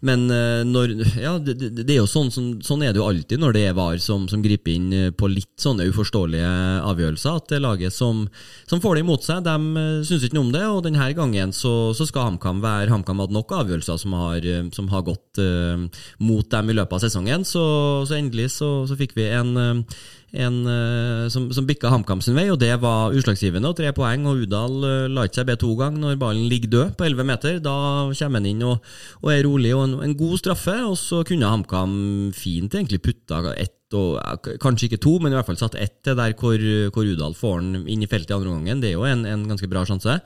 men 0.07 0.25
eh, 0.33 0.63
når, 0.67 0.93
ja, 1.21 1.35
det, 1.41 1.57
det, 1.59 1.85
er 1.93 2.01
jo 2.01 2.09
sånn, 2.09 2.31
sånn, 2.33 2.49
sånn 2.65 2.85
er 2.85 2.93
det 2.93 3.01
jo 3.01 3.07
alltid 3.09 3.41
når 3.41 3.57
det 3.57 3.63
er 3.67 3.77
VAR 3.77 4.01
som, 4.01 4.25
som 4.29 4.43
griper 4.45 4.73
inn 4.73 4.89
eh, 4.93 5.09
på 5.13 5.29
litt 5.31 5.53
sånne 5.61 5.87
uforståelige 5.91 6.49
avgjørelser. 6.89 7.41
At 7.41 7.53
det 7.53 7.61
laget 7.63 7.95
som, 7.95 8.25
som 8.69 8.81
får 8.83 8.97
det 8.97 9.05
imot 9.05 9.27
seg, 9.27 9.45
de 9.45 9.55
eh, 9.83 10.03
syns 10.07 10.25
ikke 10.27 10.39
noe 10.39 10.49
om 10.49 10.53
det. 10.55 10.65
Og 10.73 10.83
denne 10.87 11.11
gangen 11.17 11.53
så, 11.55 11.75
så 11.97 12.09
skal 12.09 12.31
HamKam 12.31 12.63
være 12.65 12.93
HamKam 12.93 13.25
hadde 13.25 13.37
nok 13.37 13.53
avgjørelser 13.61 14.01
som 14.01 14.17
har, 14.17 14.45
som 14.73 14.89
har 14.91 15.03
gått 15.05 15.39
uh, 15.41 15.85
mot 16.23 16.45
dem 16.51 16.69
i 16.71 16.75
løpet 16.77 16.97
av 16.97 17.03
sesongen. 17.05 17.45
Så, 17.47 17.63
så 18.09 18.17
endelig 18.17 18.51
så, 18.57 18.69
så 18.89 18.97
fikk 18.99 19.15
vi 19.17 19.29
en 19.33 19.53
en 20.35 20.55
eh, 20.67 21.29
som, 21.31 21.47
som 21.55 21.67
bikka 21.67 21.91
HamKam 21.91 22.19
sin 22.21 22.35
vei, 22.35 22.49
og 22.51 22.59
det 22.59 22.73
var 22.81 23.15
utslagsgivende. 23.15 23.69
og 23.69 23.77
Tre 23.79 23.93
poeng, 23.95 24.25
og 24.27 24.43
Udal 24.43 24.75
eh, 24.83 25.07
la 25.11 25.23
ikke 25.27 25.39
seg 25.39 25.47
be 25.47 25.55
to 25.59 25.71
ganger 25.79 26.03
når 26.03 26.19
ballen 26.19 26.49
ligger 26.51 26.73
død 26.73 26.97
på 26.99 27.07
11 27.07 27.29
meter. 27.29 27.59
Da 27.63 27.77
kommer 28.11 28.41
han 28.41 28.49
inn 28.51 28.65
og, 28.67 28.83
og 29.23 29.31
er 29.31 29.45
rolig, 29.47 29.73
og 29.77 29.85
en, 29.87 29.97
en 30.09 30.17
god 30.19 30.37
straffe. 30.43 30.75
Og 30.89 30.97
så 30.99 31.23
kunne 31.27 31.53
HamKam 31.53 31.97
fint 32.35 32.75
egentlig 32.75 33.01
putta 33.05 33.43
ett 33.55 33.76
og 33.95 34.47
Kanskje 34.61 34.89
ikke 34.89 34.99
to, 35.03 35.13
men 35.21 35.31
i 35.31 35.37
hvert 35.37 35.47
fall 35.47 35.59
satt 35.59 35.77
ett 35.79 36.01
til 36.03 36.17
der 36.17 36.33
hvor, 36.37 36.59
hvor 36.93 37.07
Udal 37.07 37.35
får 37.37 37.61
den 37.61 37.85
inn 37.87 38.03
i 38.03 38.09
feltet 38.09 38.33
i 38.33 38.35
andre 38.35 38.51
omgangen. 38.51 38.81
Det 38.83 38.91
er 38.91 38.97
jo 38.97 39.05
en, 39.07 39.23
en 39.27 39.45
ganske 39.47 39.69
bra 39.71 39.85
sjanse. 39.87 40.17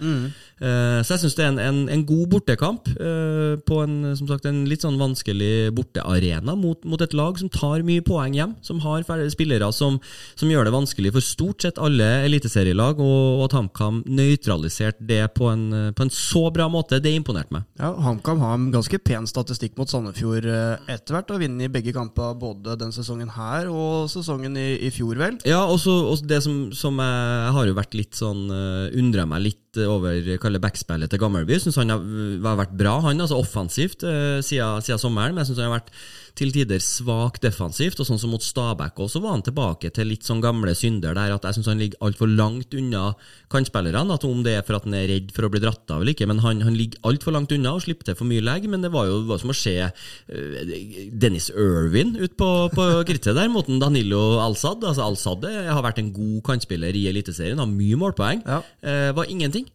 Eh, 0.62 1.00
så 1.06 1.16
jeg 1.16 1.22
syns 1.24 1.38
det 1.38 1.46
er 1.46 1.52
en, 1.52 1.60
en, 1.62 1.82
en 1.94 2.06
god 2.06 2.28
bortekamp 2.32 2.90
uh, 2.98 3.58
på 3.66 3.80
en, 3.84 3.96
som 4.18 4.30
sagt, 4.30 4.48
en 4.50 4.64
litt 4.70 4.86
sånn 4.86 5.00
vanskelig 5.02 5.72
bortearena 5.78 6.56
mot, 6.58 6.82
mot 6.86 7.02
et 7.02 7.16
lag 7.18 7.38
som 7.42 7.52
tar 7.54 7.86
mye 7.88 8.04
poeng 8.06 8.36
hjem. 8.38 8.56
Som 8.66 8.82
har 8.86 9.06
spillere 9.34 9.70
som, 9.76 10.00
som 10.40 10.52
gjør 10.52 10.68
det 10.68 10.76
vanskelig 10.76 11.14
for 11.16 11.26
stort 11.26 11.66
sett 11.66 11.82
alle 11.82 12.10
eliteserielag. 12.26 13.02
Og, 13.02 13.42
og 13.42 13.46
at 13.50 13.58
HamKam 13.58 14.02
nøytraliserte 14.10 15.06
det 15.06 15.24
på 15.38 15.50
en, 15.52 15.94
på 15.98 16.08
en 16.08 16.14
så 16.14 16.48
bra 16.54 16.68
måte, 16.72 17.02
det 17.04 17.14
imponerte 17.18 17.56
meg. 17.56 17.68
Ja, 17.82 17.94
HamKam 18.08 18.42
har 18.42 18.58
en 18.58 18.70
ganske 18.74 19.02
pen 19.06 19.30
statistikk 19.30 19.78
mot 19.80 19.90
Sandefjord 19.92 20.50
eh, 20.50 20.92
etter 20.92 21.18
hvert. 21.18 21.34
og 21.34 21.42
vinner 21.42 21.68
i 21.68 21.74
begge 21.74 21.94
kamper 21.96 22.36
både 22.40 22.78
den 22.80 22.94
sesongen 22.96 23.32
her 23.36 23.51
og 23.72 24.10
sesongen 24.12 24.56
i, 24.60 24.68
i 24.88 24.92
fjor, 24.94 25.18
vel. 25.20 25.40
Ja, 25.48 25.62
og 25.68 26.24
det 26.28 26.42
som, 26.46 26.70
som 26.76 27.00
jeg, 27.02 27.52
har 27.58 27.68
jo 27.68 27.78
vært 27.78 27.98
litt 27.98 28.18
sånn 28.18 28.46
uh, 28.52 28.88
Undra 28.98 29.28
meg 29.30 29.46
litt 29.50 29.80
over 29.82 30.34
kalle 30.44 30.60
backspillet 30.60 31.12
til 31.12 31.22
Gammelby. 31.22 31.56
Syns 31.64 31.80
han 31.80 31.94
har, 31.94 32.02
har 32.44 32.58
vært 32.60 32.74
bra, 32.80 32.98
han, 33.06 33.24
altså 33.24 33.40
offensivt, 33.40 34.04
siden, 34.04 34.84
siden 34.84 35.00
sommeren. 35.00 35.36
Men 35.36 35.46
jeg 35.46 35.52
syns 35.52 35.62
han 35.64 35.72
har 35.72 35.78
vært 35.80 35.94
til 36.38 36.54
tider 36.56 36.82
svak 36.84 37.40
defensivt. 37.44 38.00
Og 38.02 38.08
sånn 38.08 38.20
som 38.22 38.34
mot 38.34 38.44
Stabæk 38.44 39.00
også, 39.06 39.22
var 39.24 39.36
han 39.36 39.46
tilbake 39.46 39.92
til 39.94 40.12
litt 40.12 40.28
sånn 40.28 40.44
gamle 40.44 40.74
synder 40.78 41.18
der 41.18 41.36
at 41.36 41.48
jeg 41.48 41.58
syns 41.58 41.72
han 41.72 41.82
ligger 41.82 42.02
altfor 42.08 42.32
langt 42.32 42.76
unna 42.78 43.12
kantspillerne. 43.52 44.16
At 44.16 44.28
Om 44.28 44.44
det 44.46 44.58
er 44.58 44.66
for 44.68 44.80
at 44.80 44.88
han 44.88 44.98
er 44.98 45.10
redd 45.12 45.34
for 45.36 45.48
å 45.48 45.52
bli 45.54 45.64
dratt 45.64 45.92
av 45.92 46.04
eller 46.04 46.16
ikke, 46.16 46.30
men 46.30 46.42
han, 46.44 46.64
han 46.66 46.78
ligger 46.78 47.02
altfor 47.10 47.36
langt 47.36 47.52
unna 47.56 47.76
og 47.76 47.84
slipper 47.86 48.12
til 48.12 48.20
for 48.20 48.30
mye 48.30 48.46
legg. 48.46 48.70
Men 48.72 48.86
det 48.86 48.94
var 48.94 49.10
jo 49.10 49.22
det 49.24 49.32
var 49.32 49.44
som 49.44 49.54
å 49.54 49.58
se 49.58 49.76
eh, 49.82 50.74
Dennis 51.12 51.52
Irwin 51.54 52.16
ut 52.20 52.38
på, 52.40 52.52
på 52.76 52.88
krittet 53.08 53.38
der 53.38 53.52
mot 53.52 53.68
Danilo 53.68 54.40
Alsad. 54.44 54.86
Altså 54.88 55.10
Alsad 55.10 55.46
eh, 55.50 55.70
har 55.72 55.84
vært 55.86 56.02
en 56.04 56.14
god 56.16 56.42
kantspiller 56.48 56.96
i 56.96 57.08
Eliteserien, 57.12 57.62
har 57.62 57.70
mye 57.70 58.00
målpoeng. 58.00 58.46
Ja. 58.48 58.64
Eh, 58.82 59.12
var 59.18 59.30
ingenting. 59.32 59.68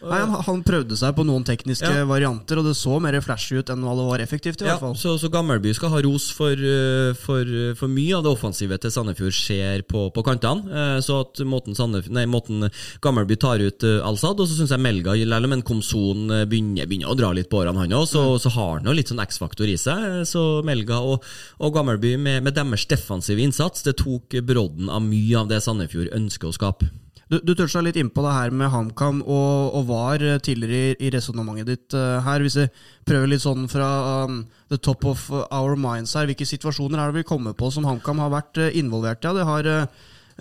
Nei, 0.00 0.18
han, 0.24 0.32
han 0.46 0.62
prøvde 0.64 0.96
seg 0.96 1.12
på 1.16 1.24
noen 1.28 1.44
tekniske 1.44 1.84
Ja. 1.90 2.04
varianter, 2.08 2.56
og 2.60 2.64
det 2.64 2.72
så 2.78 2.96
mer 3.04 3.18
flashy 3.20 3.58
ut 3.60 3.68
enn 3.68 3.82
hva 3.84 3.92
det 3.98 4.06
var 4.08 4.22
effektivt. 4.24 4.62
i 4.62 4.64
Ja, 4.64 4.78
hvert 4.78 4.80
fall. 4.80 4.94
så, 4.96 5.18
så 5.20 5.28
Gammelby 5.30 5.74
skal 5.76 5.90
ha 5.92 6.00
ros 6.06 6.30
for, 6.32 6.52
eh, 6.56 7.12
for, 7.20 7.44
for 7.76 7.88
mye 7.92 8.16
av 8.16 8.24
det 8.24 8.32
offensive 8.32 8.78
til 8.80 8.90
Sandefjord 8.94 9.34
skjer 9.36 9.82
på, 9.84 10.06
på 10.16 10.24
kantene. 10.24 10.64
Eh, 10.72 11.00
Så 11.04 11.20
at 11.20 11.42
måten, 11.44 11.76
nei, 12.16 12.24
måten 12.24 12.70
Gammelby 13.04 13.36
tar 13.36 13.60
ut 13.60 13.84
eh, 13.84 14.00
Alsad, 14.06 14.40
og 14.40 14.48
så 14.48 14.56
syns 14.56 14.72
jeg 14.72 14.80
Melga, 14.80 15.12
selv 15.20 15.44
om 15.50 15.52
en 15.58 15.62
Komson 15.68 16.30
eh, 16.30 16.44
begynner, 16.48 16.86
begynner 16.88 17.12
å 17.12 17.18
dra 17.18 17.32
litt 17.36 17.50
på 17.52 17.60
årene, 17.60 17.78
han 17.84 17.92
òg, 18.00 18.08
så, 18.08 18.24
så 18.40 18.48
har 18.56 18.78
han 18.80 18.88
jo 18.88 18.96
litt 18.96 19.12
sånn 19.12 19.20
X-faktor 19.20 19.68
i 19.68 19.76
seg. 19.76 20.00
Eh, 20.20 20.24
Så 20.24 20.62
Melga 20.64 21.02
og, 21.04 21.22
og 21.60 21.74
Gammelby 21.76 22.16
med, 22.16 22.42
med 22.46 22.54
deres 22.56 22.86
defensive 22.88 23.40
innsats, 23.44 23.82
det 23.84 23.98
tok 24.00 24.32
brodden 24.48 24.88
av 24.88 25.04
mye 25.04 25.36
av 25.44 25.48
det 25.52 25.60
Sandefjord 25.60 26.08
ønsker 26.16 26.48
å 26.48 26.56
skape. 26.56 26.88
Du, 27.30 27.36
du 27.46 27.52
toucha 27.54 27.78
litt 27.86 27.94
innpå 28.00 28.24
det 28.26 28.32
her 28.34 28.50
med 28.50 28.72
HamKam 28.72 29.20
og, 29.22 29.74
og 29.78 29.84
VAR 29.86 30.22
eh, 30.26 30.38
tidligere 30.42 30.94
i, 30.96 30.96
i 31.06 31.10
resonnementet 31.14 31.68
ditt 31.70 31.94
eh, 31.94 32.16
her. 32.26 32.42
Hvis 32.42 32.56
vi 32.58 32.64
prøver 33.06 33.30
litt 33.30 33.44
sånn 33.44 33.68
fra 33.70 34.24
um, 34.26 34.40
the 34.72 34.78
top 34.82 35.04
of 35.06 35.28
our 35.50 35.76
minds 35.78 36.16
her, 36.18 36.26
hvilke 36.26 36.48
situasjoner 36.48 36.98
er 36.98 37.12
det 37.12 37.20
vi 37.22 37.28
kommer 37.28 37.54
på 37.54 37.70
som 37.70 37.86
HamKam 37.86 38.18
har 38.24 38.32
vært 38.34 38.58
eh, 38.64 38.72
involvert 38.82 39.22
i? 39.22 39.30
Ja, 39.30 39.36
det 39.38 39.46
har, 39.46 39.70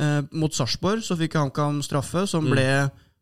eh, 0.02 0.22
mot 0.34 0.56
Sarpsborg 0.58 1.06
så 1.06 1.18
fikk 1.20 1.38
HamKam 1.38 1.84
straffe 1.86 2.26
som 2.32 2.50
ble 2.50 2.66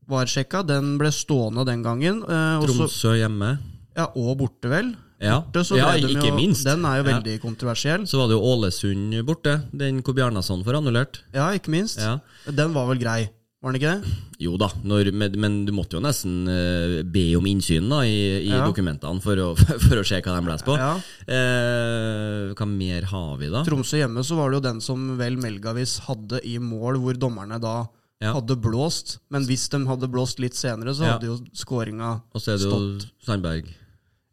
VAR-sjekka. 0.07 0.63
Den 0.63 0.95
ble 1.01 1.11
stående 1.11 1.65
den 1.67 1.83
gangen. 1.83 2.23
eh, 2.23 2.63
Tromsø 2.63 3.17
hjemme. 3.19 3.57
ja, 3.97 4.07
og 4.15 4.37
borte, 4.45 4.71
vel. 4.71 4.93
Ja, 5.19 5.39
Borte, 5.41 5.63
ja 5.75 5.91
ikke 5.97 6.27
jo- 6.29 6.35
minst. 6.37 6.63
Den 6.63 6.85
er 6.85 6.99
jo 7.01 7.09
Ja. 7.09 7.17
veldig 7.17 7.39
kontroversiell. 7.41 8.03
Så 8.07 8.19
var 8.21 8.27
det 8.29 8.35
jo 8.37 8.43
Ålesund 8.47 9.15
borte, 9.25 9.63
den 9.75 9.99
hvor 10.05 10.13
Bjarnason 10.13 10.63
får 10.63 10.77
annullert. 10.77 11.23
Ja, 11.33 11.49
ikke 11.57 11.73
minst. 11.73 11.97
Ja. 11.99 12.19
Den 12.47 12.71
var 12.75 12.85
vel 12.87 12.99
grei, 13.01 13.23
var 13.61 13.73
den 13.73 13.79
ikke 13.81 13.91
det? 13.97 14.15
Jo 14.45 14.57
da, 14.61 14.67
når, 14.85 15.07
men, 15.17 15.33
men 15.41 15.55
du 15.65 15.71
måtte 15.73 15.97
jo 15.97 16.01
nesten 16.05 16.43
uh, 16.45 16.99
be 17.09 17.23
om 17.39 17.45
innsyn 17.49 17.87
da, 17.89 18.03
i, 18.05 18.17
i 18.45 18.51
Ja. 18.53 18.61
dokumentene 18.67 19.21
for 19.23 19.39
å, 19.41 19.47
for 19.87 19.97
å 19.97 20.05
se 20.05 20.19
hva 20.21 20.35
de 20.37 20.51
leser 20.51 20.67
på. 20.67 20.75
Ja. 20.77 20.91
Uh, 21.27 22.53
hva 22.57 22.67
mer 22.69 23.07
har 23.11 23.33
vi, 23.41 23.49
da? 23.53 23.63
Tromsø 23.67 23.99
hjemme 24.01 24.23
så 24.25 24.37
var 24.39 24.51
det 24.53 24.59
jo 24.59 24.65
den 24.69 24.81
som 24.83 25.07
vel 25.19 25.37
Melgavis 25.41 25.97
hadde 26.07 26.41
i 26.47 26.57
mål, 26.61 26.99
hvor 27.03 27.17
dommerne 27.19 27.59
da 27.63 27.75
Ja. 28.21 28.31
hadde 28.33 28.55
blåst. 28.61 29.17
Men 29.29 29.45
hvis 29.45 29.67
de 29.73 29.83
hadde 29.85 30.07
blåst 30.09 30.39
litt 30.41 30.55
senere, 30.57 30.93
så 30.97 31.05
hadde 31.05 31.27
jo 31.29 31.35
skåringa 31.53 32.15
Og 32.33 32.41
så 32.41 32.55
er 32.55 32.57
det 32.61 32.69
jo. 32.71 32.79
Sandberg. 33.25 33.67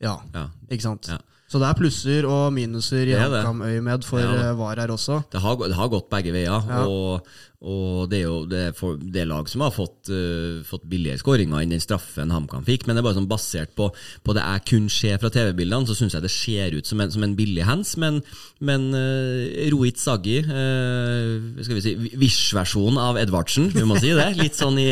Ja, 0.01 0.19
Ja. 0.35 0.47
ikke 0.71 0.83
sant? 0.87 1.09
Så 1.53 1.61
det 1.61 1.69
er 1.69 1.77
plusser 1.77 2.25
og 2.27 2.49
minuser 2.57 3.05
i. 3.07 3.13
HamKam-øyemed 3.15 4.03
for 4.09 4.19
Ja, 4.25 4.31
eh, 4.49 4.55
VAR 4.59 4.81
her 4.81 4.89
også. 4.91 5.21
Det 5.31 5.39
har, 5.45 5.57
det 5.61 5.77
har 5.77 5.89
gått 5.93 6.09
begge 6.11 6.33
veier. 6.35 6.65
Ja. 6.67 6.81
Og, 6.89 7.29
Og 7.65 8.11
det 8.13 8.19
er 8.21 8.27
jo 8.27 8.41
det, 8.49 8.61
er 8.69 8.75
for, 8.77 8.99
det 9.01 9.25
lag 9.29 9.49
som 9.49 9.63
har 9.65 9.73
fått, 9.73 10.11
uh, 10.13 10.61
fått 10.69 10.85
billigere 10.91 11.21
skåringer 11.21 11.63
enn 11.63 11.73
den 11.73 11.83
straffen 11.83 12.33
HamKam 12.35 12.67
fikk, 12.67 12.85
men 12.85 12.97
det 12.97 13.01
er 13.01 13.07
bare 13.07 13.17
sånn 13.17 13.29
basert 13.31 13.73
på, 13.79 13.89
på 14.25 14.35
det 14.37 14.45
jeg 14.45 14.65
kun 14.69 14.89
ser 14.93 15.21
fra 15.23 15.31
TV-bildene, 15.33 15.89
så 15.89 15.97
syns 15.97 16.17
jeg 16.17 16.25
det 16.27 16.33
ser 16.33 16.77
ut 16.77 16.89
som 16.89 17.01
en, 17.01 17.13
som 17.15 17.25
en 17.25 17.37
billig 17.39 17.65
hands, 17.65 17.95
men, 18.01 18.21
men 18.65 18.91
uh, 18.93 19.65
Rohit 19.73 20.03
Saggi, 20.03 20.43
uh, 20.45 21.63
skal 21.65 21.79
vi 21.79 21.85
si 21.87 21.95
Wish-versjonen 22.21 23.01
av 23.01 23.21
Edvardsen, 23.23 23.71
vi 23.73 23.87
må 23.89 23.97
si 24.03 24.13
det, 24.13 24.29
litt 24.43 24.59
sånn 24.61 24.77
i, 24.83 24.91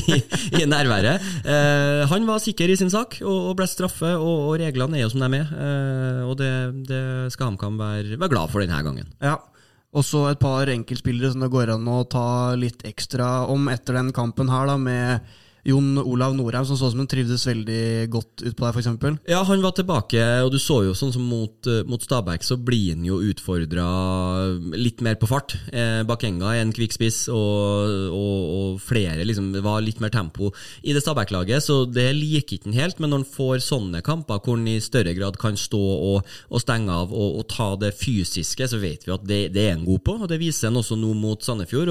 i, 0.00 0.18
i 0.58 0.66
nærværet. 0.66 1.22
Uh, 1.46 2.02
han 2.10 2.26
var 2.26 2.42
sikker 2.42 2.74
i 2.74 2.78
sin 2.80 2.90
sak 2.90 3.20
og, 3.22 3.52
og 3.52 3.54
ble 3.60 3.70
straffe, 3.70 4.16
og, 4.16 4.48
og, 4.48 4.56
reglene 4.60 4.98
er 4.98 5.06
jo 5.06 5.12
som 5.12 5.22
de 5.22 5.38
er, 5.38 5.54
og 6.26 6.34
det, 6.40 6.50
det 6.90 7.04
skal 7.32 7.52
HamKam 7.52 7.78
være, 7.80 8.18
være 8.18 8.32
glad 8.32 8.50
for 8.50 8.64
denne 8.64 8.82
gangen. 8.84 9.14
Ja, 9.22 9.38
og 9.90 10.06
så 10.06 10.24
et 10.30 10.42
par 10.42 10.70
enkeltspillere 10.70 11.32
som 11.32 11.42
det 11.42 11.50
går 11.50 11.72
an 11.74 11.88
å 11.90 12.04
ta 12.10 12.54
litt 12.58 12.84
ekstra 12.86 13.46
om 13.50 13.66
etter 13.72 13.98
den 13.98 14.12
kampen 14.14 14.50
her, 14.52 14.70
da, 14.70 14.76
med 14.78 15.32
Jon 15.66 15.98
Olav 16.00 16.34
Norheim, 16.36 16.64
som 16.66 16.78
så 16.78 16.88
ut 16.88 16.94
som 16.94 17.02
han 17.02 17.10
trivdes 17.10 17.46
veldig 17.48 18.08
godt 18.12 18.44
utpå 18.48 18.64
der, 18.64 18.76
f.eks. 18.76 19.18
Ja, 19.28 19.42
han 19.46 19.64
var 19.64 19.74
tilbake, 19.76 20.22
og 20.44 20.52
du 20.54 20.58
så 20.62 20.80
jo 20.86 20.94
sånn 20.96 21.12
som 21.14 21.26
mot, 21.28 21.58
eh, 21.68 21.82
mot 21.88 22.02
Stabæk, 22.02 22.44
så 22.46 22.56
blir 22.56 22.94
han 22.94 23.04
jo 23.06 23.20
utfordra 23.30 23.86
litt 24.76 25.02
mer 25.04 25.18
på 25.20 25.28
fart. 25.30 25.56
Eh, 25.72 26.00
Bakenga 26.08 26.54
er 26.54 26.64
en 26.64 26.74
kvikk 26.76 26.96
spiss, 26.96 27.20
og, 27.28 28.10
og, 28.16 28.38
og, 28.56 28.80
flere 28.80 29.26
liksom, 29.26 29.52
var 29.64 29.82
litt 29.84 30.00
mer 30.02 30.12
tempo 30.14 30.50
i 30.82 30.94
det 30.96 31.02
Stabæk-laget, 31.04 31.64
så 31.64 31.82
det 31.88 32.08
liker 32.16 32.56
ikke 32.56 32.70
han 32.70 32.78
helt. 32.78 33.00
Men 33.00 33.12
når 33.12 33.22
han 33.22 33.30
får 33.36 33.64
sånne 33.66 34.04
kamper 34.06 34.40
hvor 34.40 34.58
han 34.58 34.68
i 34.70 34.78
større 34.82 35.14
grad 35.16 35.38
kan 35.40 35.58
stå 35.60 35.80
og, 35.80 36.32
og 36.48 36.62
stenge 36.62 36.94
av 36.94 37.12
og, 37.12 37.40
ta 37.50 37.72
det 37.80 37.92
fysiske, 37.98 38.68
så 38.70 38.78
vet 38.78 39.06
vi 39.06 39.12
at 39.14 39.24
det, 39.26 39.38
det, 39.54 39.64
er 39.66 39.72
han 39.74 39.86
god 39.86 40.02
på. 40.06 40.14
og 40.20 40.28
Det 40.30 40.38
viser 40.40 40.68
han 40.68 40.78
også 40.78 40.96
nå 41.00 41.12
mot 41.18 41.42
Sandefjord. 41.42 41.90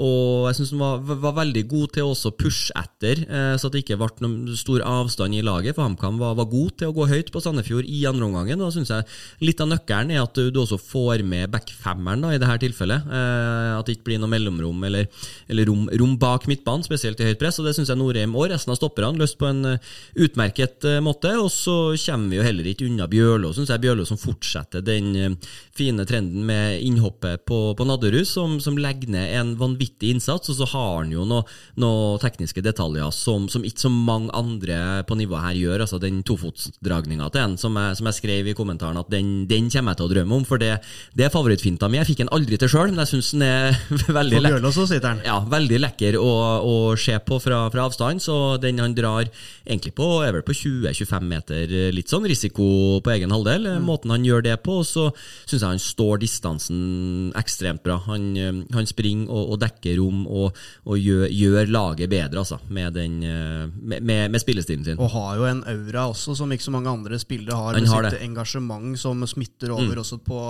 Og 0.00 0.46
jeg 0.48 0.58
syns 0.58 0.72
han 0.74 0.82
var, 0.82 1.18
var, 1.26 1.34
veldig 1.42 1.64
god 1.68 1.94
til 1.96 2.10
å 2.10 2.32
pushe 2.38 2.72
etter 2.78 3.03
etter, 3.04 3.24
eh, 3.28 3.56
så 3.60 3.70
det 3.70 3.84
ikke 3.84 3.98
ble 4.00 4.08
noen 4.24 4.56
stor 4.58 4.82
avstand 4.86 5.36
i 5.36 5.42
laget. 5.44 5.76
For 5.76 5.86
HamKam 5.86 6.18
var, 6.20 6.36
var, 6.38 6.48
god 6.50 6.76
til 6.78 6.90
å 6.90 6.96
gå 6.96 7.06
høyt 7.10 7.32
på 7.32 7.42
Sandefjord 7.42 7.86
i 7.88 8.04
andre 8.08 8.28
omgangen. 8.28 8.60
Da 8.60 8.70
synes 8.72 8.92
jeg 8.92 9.06
Litt 9.44 9.60
av 9.60 9.68
nøkkelen 9.68 10.12
er 10.14 10.22
at 10.22 10.36
du, 10.36 10.48
du 10.52 10.60
også 10.62 10.78
får 10.80 11.24
med 11.26 11.50
backfemmeren 11.52 12.24
i 12.30 12.38
dette 12.40 12.56
tilfellet. 12.64 13.06
Eh, 13.08 13.70
at 13.76 13.86
det 13.86 13.96
ikke 13.96 14.08
blir 14.10 14.20
noe 14.22 14.32
mellomrom 14.32 14.84
eller, 14.86 15.08
eller 15.50 15.68
rom, 15.68 15.86
rom, 15.92 16.14
bak 16.20 16.46
midtbanen, 16.50 16.84
spesielt 16.86 17.20
i 17.20 17.28
høyt 17.28 17.40
press. 17.40 17.58
og 17.60 17.68
Det 17.68 17.74
syns 17.76 17.92
jeg 17.92 18.00
Norheim 18.00 18.36
og 18.38 18.48
resten 18.52 18.72
av 18.72 18.78
stopperne 18.78 19.20
løst 19.20 19.36
på 19.40 19.48
en 19.50 19.74
uh, 19.74 19.92
utmerket 20.24 20.86
måte. 21.04 21.32
Og 21.40 21.50
så 21.52 21.76
kommer 22.06 22.32
vi 22.32 22.38
jo 22.38 22.46
heller 22.46 22.70
ikke 22.70 22.88
unna 22.88 23.08
Bjørlo, 23.10 23.52
syns 23.56 23.72
jeg. 23.72 23.82
Bjørlo 23.84 24.06
som 24.08 24.20
fortsetter 24.20 24.84
den 24.84 25.36
fine 25.76 26.06
trenden 26.08 26.46
med 26.46 26.80
innhoppet 26.84 27.44
på, 27.48 27.58
på 27.76 27.88
Nadderud, 27.88 28.24
som, 28.28 28.56
som, 28.62 28.78
legger 28.78 29.12
ned 29.12 29.34
en 29.40 29.52
vanvittig 29.60 30.14
innsats. 30.14 30.52
Og 30.52 30.60
så 30.60 30.68
har 30.72 31.02
han 31.02 31.12
jo 31.14 31.26
noen 31.28 31.44
noe 31.80 32.18
tekniske 32.22 32.62
detaljer 32.64 32.93
detaljer 32.94 33.10
som, 33.12 33.48
som, 33.48 33.64
ikke 33.64 33.84
så 33.84 33.90
mange 33.90 34.30
andre 34.34 35.04
på 35.06 35.16
nivået 35.16 35.42
her 35.42 35.54
gjør. 35.54 35.80
altså 35.80 35.98
Den 35.98 36.22
tofotsdragninga 36.22 37.28
til 37.30 37.42
en, 37.42 37.56
som 37.58 37.76
jeg, 37.76 37.96
som 37.96 38.06
jeg, 38.06 38.14
skrev 38.14 38.46
i 38.48 38.54
kommentaren, 38.54 38.96
at 38.96 39.10
den, 39.10 39.46
den, 39.46 39.70
kommer 39.70 39.92
jeg 39.92 39.98
til 39.98 40.06
å 40.06 40.12
drømme 40.12 40.34
om. 40.38 40.44
For 40.44 40.58
det, 40.58 40.78
det 41.14 41.26
er 41.26 41.32
favorittfinta 41.32 41.88
mi. 41.88 41.98
Jeg 41.98 42.10
fikk 42.12 42.22
den 42.24 42.32
aldri 42.32 42.58
til 42.58 42.70
sjøl, 42.70 42.92
men 42.92 43.02
jeg 43.02 43.12
syns 43.14 43.32
den 43.34 43.44
er 43.46 43.78
veldig, 44.18 44.42
lek 44.44 45.24
ja, 45.24 45.38
veldig 45.40 45.80
lekker 45.80 46.18
å, 46.20 46.32
å, 46.62 46.74
se 47.00 47.18
på 47.18 47.40
fra, 47.42 47.64
fra, 47.72 47.88
avstand. 47.88 48.22
Så 48.22 48.56
den 48.62 48.82
han 48.82 48.94
drar 48.96 49.28
egentlig 49.64 49.94
på, 49.96 50.08
er 50.24 50.36
vel 50.36 50.46
på 50.46 50.56
20-25 50.56 51.28
meter, 51.28 51.76
litt 51.94 52.12
sånn 52.12 52.26
risiko 52.28 53.00
på 53.04 53.14
egen 53.14 53.34
halvdel. 53.34 53.68
Mm. 53.78 53.88
Måten 53.88 54.12
han 54.14 54.26
gjør 54.26 54.44
det 54.46 54.58
på, 54.64 54.80
så 54.86 55.10
syns 55.16 55.60
jeg 55.60 55.68
han 55.68 55.82
står 55.82 56.22
distansen 56.22 57.32
ekstremt 57.38 57.84
bra. 57.84 57.98
Han, 58.08 58.64
han 58.74 58.88
springer 58.88 59.30
og, 59.30 59.54
og, 59.54 59.58
dekker 59.62 59.98
rom 59.98 60.24
og, 60.26 60.58
og 60.88 60.98
gjør, 61.00 61.26
gjør, 61.32 61.70
laget 61.74 62.10
bedre, 62.12 62.42
altså. 62.42 62.58
Med 62.74 62.83
med, 62.84 62.96
den, 62.96 63.18
eh, 63.24 63.66
med, 63.74 64.02
med, 64.02 64.30
med, 64.30 64.40
spillestilen 64.42 64.84
sin. 64.84 65.00
Og 65.00 65.12
har 65.16 65.36
jo 65.40 65.48
en 65.48 65.64
aura 65.70 66.08
også, 66.12 66.36
som 66.38 66.52
ikke 66.52 66.68
så 66.68 66.74
mange 66.74 66.92
andre 66.92 67.18
spillere 67.18 67.56
har. 67.56 67.78
med 67.80 67.90
sitt 67.90 68.22
engasjement 68.22 68.98
som 69.00 69.24
smitter 69.26 69.74
over 69.74 69.94
mm. 69.94 70.02
også 70.04 70.20
på 70.24 70.40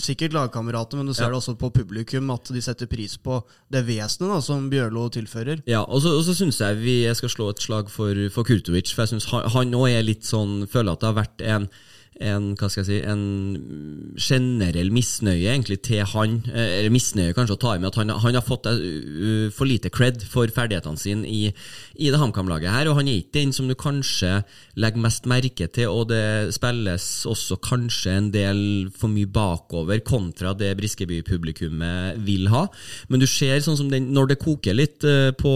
sikkert 0.00 0.32
lagkamerater, 0.32 0.96
men 0.96 1.06
du 1.06 1.12
ser 1.12 1.26
ja. 1.26 1.32
det 1.34 1.36
også 1.42 1.54
på 1.60 1.68
publikum 1.74 2.30
at 2.32 2.48
de 2.54 2.62
setter 2.64 2.88
pris 2.88 3.18
på 3.20 3.42
det 3.72 3.82
vesenet 3.84 4.30
da, 4.32 4.38
som 4.40 4.70
Bjørlo 4.72 5.08
tilfører. 5.12 5.60
Ja, 5.68 5.82
og 5.84 6.00
så, 6.00 6.14
og 6.16 6.24
så 6.24 6.36
syns 6.36 6.62
jeg 6.62 6.78
vi 6.80 6.96
skal 7.18 7.32
slå 7.32 7.50
et 7.52 7.60
slag 7.60 7.90
for, 7.92 8.16
for 8.32 8.48
Kurtovic, 8.48 8.94
for 8.94 9.04
jeg 9.04 9.12
syns 9.12 9.28
han 9.28 9.76
òg 9.76 9.90
er 9.92 10.06
litt 10.06 10.24
sånn 10.24 10.62
Føler 10.70 10.94
at 10.94 11.02
det 11.02 11.10
har 11.10 11.18
vært 11.18 11.44
en 11.44 11.68
en, 12.20 12.52
hva 12.58 12.68
skal 12.68 12.82
jeg 12.82 12.88
si, 12.88 12.98
en 13.08 14.16
generell 14.20 14.92
misnøye 14.94 15.48
egentlig 15.54 15.80
til 15.86 16.04
han. 16.12 16.40
Eh, 16.50 16.78
eller 16.80 16.92
misnøye 16.92 17.34
kanskje 17.36 17.56
å 17.56 17.62
ta 17.62 17.74
i 17.74 17.80
med 17.80 17.90
at 17.90 17.98
han, 18.00 18.12
han 18.24 18.36
har 18.36 18.44
fått 18.44 18.68
uh, 18.68 19.48
for 19.54 19.68
lite 19.68 19.90
cred 19.92 20.22
for 20.28 20.50
ferdighetene 20.52 21.00
sine 21.00 21.28
i, 21.28 21.48
i 21.96 22.10
det 22.12 22.20
HamKam-laget 22.20 22.74
her. 22.74 22.90
Og 22.90 22.98
han 23.00 23.08
er 23.10 23.22
ikke 23.22 23.38
den 23.40 23.54
som 23.56 23.70
du 23.70 23.76
kanskje 23.78 24.42
legger 24.80 25.04
mest 25.04 25.28
merke 25.30 25.68
til, 25.72 25.90
og 25.90 26.10
det 26.12 26.52
spilles 26.56 27.08
også 27.28 27.58
kanskje 27.64 28.16
en 28.18 28.30
del 28.34 28.62
for 28.96 29.12
mye 29.12 29.30
bakover 29.30 30.02
kontra 30.06 30.54
det 30.58 30.74
Briskeby-publikummet 30.80 32.20
vil 32.26 32.48
ha. 32.52 32.66
Men 33.08 33.22
du 33.22 33.28
ser 33.30 33.62
sånn 33.64 33.78
som 33.80 33.90
den, 33.92 34.12
når 34.14 34.34
det 34.34 34.40
koker 34.42 34.76
litt 34.76 35.02
uh, 35.06 35.30
på 35.38 35.52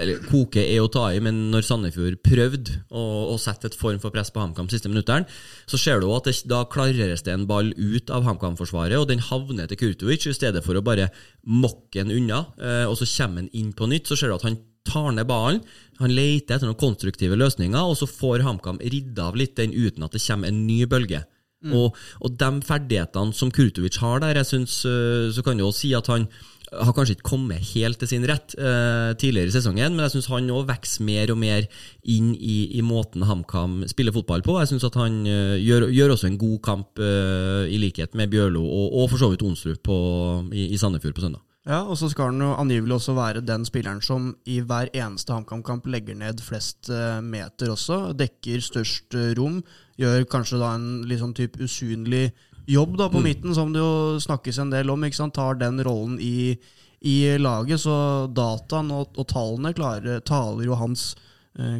Eller 0.00 0.20
koke 0.28 0.62
er 0.62 0.82
å 0.82 0.90
ta 0.92 1.08
i, 1.14 1.20
men 1.22 1.48
når 1.52 1.64
Sandefjord 1.66 2.20
prøvde 2.24 2.78
å, 2.90 3.02
å 3.32 3.36
sette 3.40 3.70
et 3.70 3.78
form 3.78 4.00
for 4.02 4.14
press 4.14 4.30
på 4.34 4.42
HamKam 4.42 4.68
siste 4.70 4.90
minutteren, 4.90 5.26
så 5.70 5.80
ser 5.80 5.93
du 6.02 6.08
at 6.14 6.28
det, 6.28 6.36
da 6.50 6.62
klareres 6.70 7.24
det 7.26 7.32
en 7.34 7.46
ball 7.48 7.72
ut 7.76 8.10
av 8.14 8.26
HamKam-forsvaret, 8.26 8.96
og 8.98 9.08
den 9.10 9.22
havner 9.22 9.68
til 9.70 9.80
Kurtovic 9.80 10.26
i 10.30 10.36
stedet 10.36 10.64
for 10.64 10.78
å 10.78 10.84
bare 10.84 11.10
mokke 11.46 12.02
den 12.02 12.14
unna, 12.14 12.46
eh, 12.58 12.84
og 12.88 12.96
så 13.00 13.08
kommer 13.10 13.44
han 13.44 13.52
inn 13.52 13.74
på 13.76 13.88
nytt. 13.90 14.08
Så 14.08 14.18
ser 14.18 14.32
du 14.32 14.38
at 14.38 14.46
han 14.48 14.58
tar 14.84 15.12
ned 15.16 15.28
ballen, 15.28 15.62
han 16.00 16.12
leter 16.12 16.56
etter 16.56 16.68
noen 16.68 16.80
konstruktive 16.80 17.38
løsninger, 17.38 17.80
og 17.80 17.96
så 17.98 18.08
får 18.10 18.44
HamKam 18.44 18.82
ridda 18.82 19.30
av 19.30 19.38
litt 19.38 19.56
den 19.60 19.72
uten 19.72 20.04
at 20.04 20.16
det 20.16 20.24
kommer 20.26 20.50
en 20.50 20.66
ny 20.66 20.82
bølge. 20.90 21.24
Mm. 21.64 21.76
Og, 21.80 21.96
og, 22.20 22.34
de 22.40 22.50
ferdighetene 22.66 23.36
som 23.36 23.52
Kurtovic 23.54 23.96
har 24.02 24.20
der, 24.20 24.40
jeg 24.42 24.52
synes, 24.52 24.82
eh, 24.84 25.30
så 25.32 25.44
kan 25.44 25.58
du 25.58 25.66
også 25.66 25.86
si 25.86 25.94
at 25.96 26.10
han 26.12 26.28
har 26.72 26.94
kanskje 26.94 27.16
ikke 27.16 27.28
kommet 27.28 27.62
helt 27.74 27.98
til 28.00 28.10
sin 28.10 28.26
rett 28.28 28.54
uh, 28.58 29.12
tidligere 29.20 29.50
i 29.50 29.54
sesongen, 29.54 29.94
men 29.94 30.04
jeg 30.06 30.14
syns 30.14 30.30
han 30.32 30.50
òg 30.52 30.66
vokser 30.70 31.06
mer 31.06 31.32
og 31.34 31.38
mer 31.40 31.68
inn 32.02 32.32
i, 32.34 32.78
i 32.78 32.82
måten 32.84 33.24
HamKam 33.28 33.82
spiller 33.90 34.14
fotball 34.14 34.44
på. 34.46 34.56
Jeg 34.62 34.72
syns 34.72 34.86
at 34.88 34.98
han 34.98 35.22
uh, 35.28 35.56
gjør, 35.60 35.88
gjør, 35.94 36.16
også 36.16 36.30
en 36.30 36.40
god 36.40 36.58
kamp, 36.64 37.02
uh, 37.02 37.64
i 37.68 37.78
likhet 37.80 38.16
med 38.18 38.32
Bjørlo 38.32 38.64
og, 38.64 38.86
og 39.02 39.10
for 39.12 39.22
så 39.22 39.30
vidt 39.32 39.44
Onsrud 39.46 40.54
i, 40.54 40.70
i 40.72 40.80
Sandefjord 40.80 41.18
på 41.18 41.26
søndag. 41.26 41.44
Ja, 41.64 41.80
og 41.88 41.96
så 41.96 42.10
skal 42.12 42.28
han 42.28 42.42
jo 42.44 42.50
angivelig 42.60 42.98
også 42.98 43.14
være 43.16 43.40
den 43.44 43.62
spilleren 43.64 44.02
som 44.04 44.34
i 44.44 44.58
hver 44.60 44.90
eneste 44.92 45.32
HamKam-kamp 45.32 45.86
legger 45.88 46.18
ned 46.18 46.42
flest 46.44 46.90
meter 47.24 47.72
også. 47.72 48.10
Dekker 48.18 48.60
størst 48.60 49.16
rom. 49.38 49.62
Gjør 50.00 50.24
kanskje 50.30 50.58
da 50.58 50.72
en 50.74 51.04
litt 51.08 51.22
sånn 51.22 51.36
type 51.36 51.60
usynlig 51.62 52.28
jobb 52.70 52.96
da 52.98 53.10
på 53.12 53.20
mm. 53.20 53.26
midten, 53.28 53.54
som 53.54 53.72
det 53.74 53.82
jo 53.82 54.16
snakkes 54.22 54.58
en 54.62 54.72
del 54.72 54.90
om. 54.90 55.04
ikke 55.04 55.20
sant? 55.20 55.36
Tar 55.36 55.60
den 55.60 55.78
rollen 55.84 56.16
i, 56.22 56.56
i 57.04 57.16
laget. 57.38 57.82
Så 57.84 57.94
dataen 58.34 58.90
og, 58.94 59.14
og 59.18 59.28
tallene 59.30 59.74
klarer, 59.76 60.24
taler 60.26 60.66
jo 60.66 60.78
hans 60.80 61.12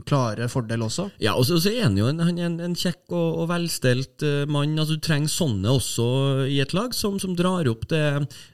klare 0.06 0.46
fordel 0.46 0.84
også. 0.86 1.08
Ja, 1.22 1.32
og 1.34 1.48
så, 1.48 1.58
er 1.66 1.88
han 1.88 1.96
jo 1.98 2.06
en, 2.06 2.20
en, 2.22 2.60
en 2.62 2.76
kjekk 2.78 3.10
og, 3.10 3.40
og 3.42 3.48
velstelt 3.50 4.22
uh, 4.22 4.44
mann. 4.46 4.76
Altså, 4.78 4.94
du 4.94 5.02
trenger 5.02 5.32
sånne 5.32 5.72
også 5.74 6.06
i 6.46 6.60
et 6.62 6.74
lag, 6.76 6.94
som, 6.94 7.18
som 7.18 7.34
drar 7.34 7.66
opp 7.70 7.82
det, 7.90 8.04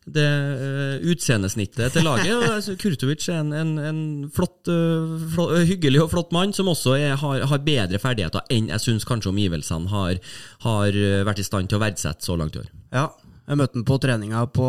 det 0.08 0.24
uh, 0.24 0.96
utseendesnittet 1.12 1.92
til 1.92 2.08
laget. 2.08 2.32
Og, 2.38 2.46
altså, 2.56 2.76
Kurtovic 2.80 3.28
er 3.28 3.42
en, 3.44 3.76
en 3.76 4.02
flott, 4.32 4.62
uh, 4.72 5.12
flott, 5.34 5.56
hyggelig 5.68 6.06
og 6.06 6.12
flott 6.14 6.32
mann, 6.36 6.56
som 6.56 6.72
også 6.72 6.96
er, 6.96 7.18
har, 7.20 7.44
har, 7.52 7.64
bedre 7.66 8.00
ferdigheter 8.00 8.46
enn 8.48 8.70
jeg 8.72 8.80
syns 8.80 9.04
kanskje 9.04 9.34
omgivelsene 9.34 9.92
har, 9.92 10.16
har 10.64 10.96
vært 11.28 11.42
i 11.42 11.44
stand 11.44 11.68
til 11.68 11.76
å 11.76 11.84
verdsette 11.84 12.24
så 12.24 12.38
langt 12.40 12.56
i 12.56 12.62
år. 12.62 12.72
Ja, 12.96 13.10
jeg 13.50 13.58
møtte 13.58 13.80
han 13.80 13.86
på 13.88 13.96
treninga 13.98 14.44
på 14.54 14.66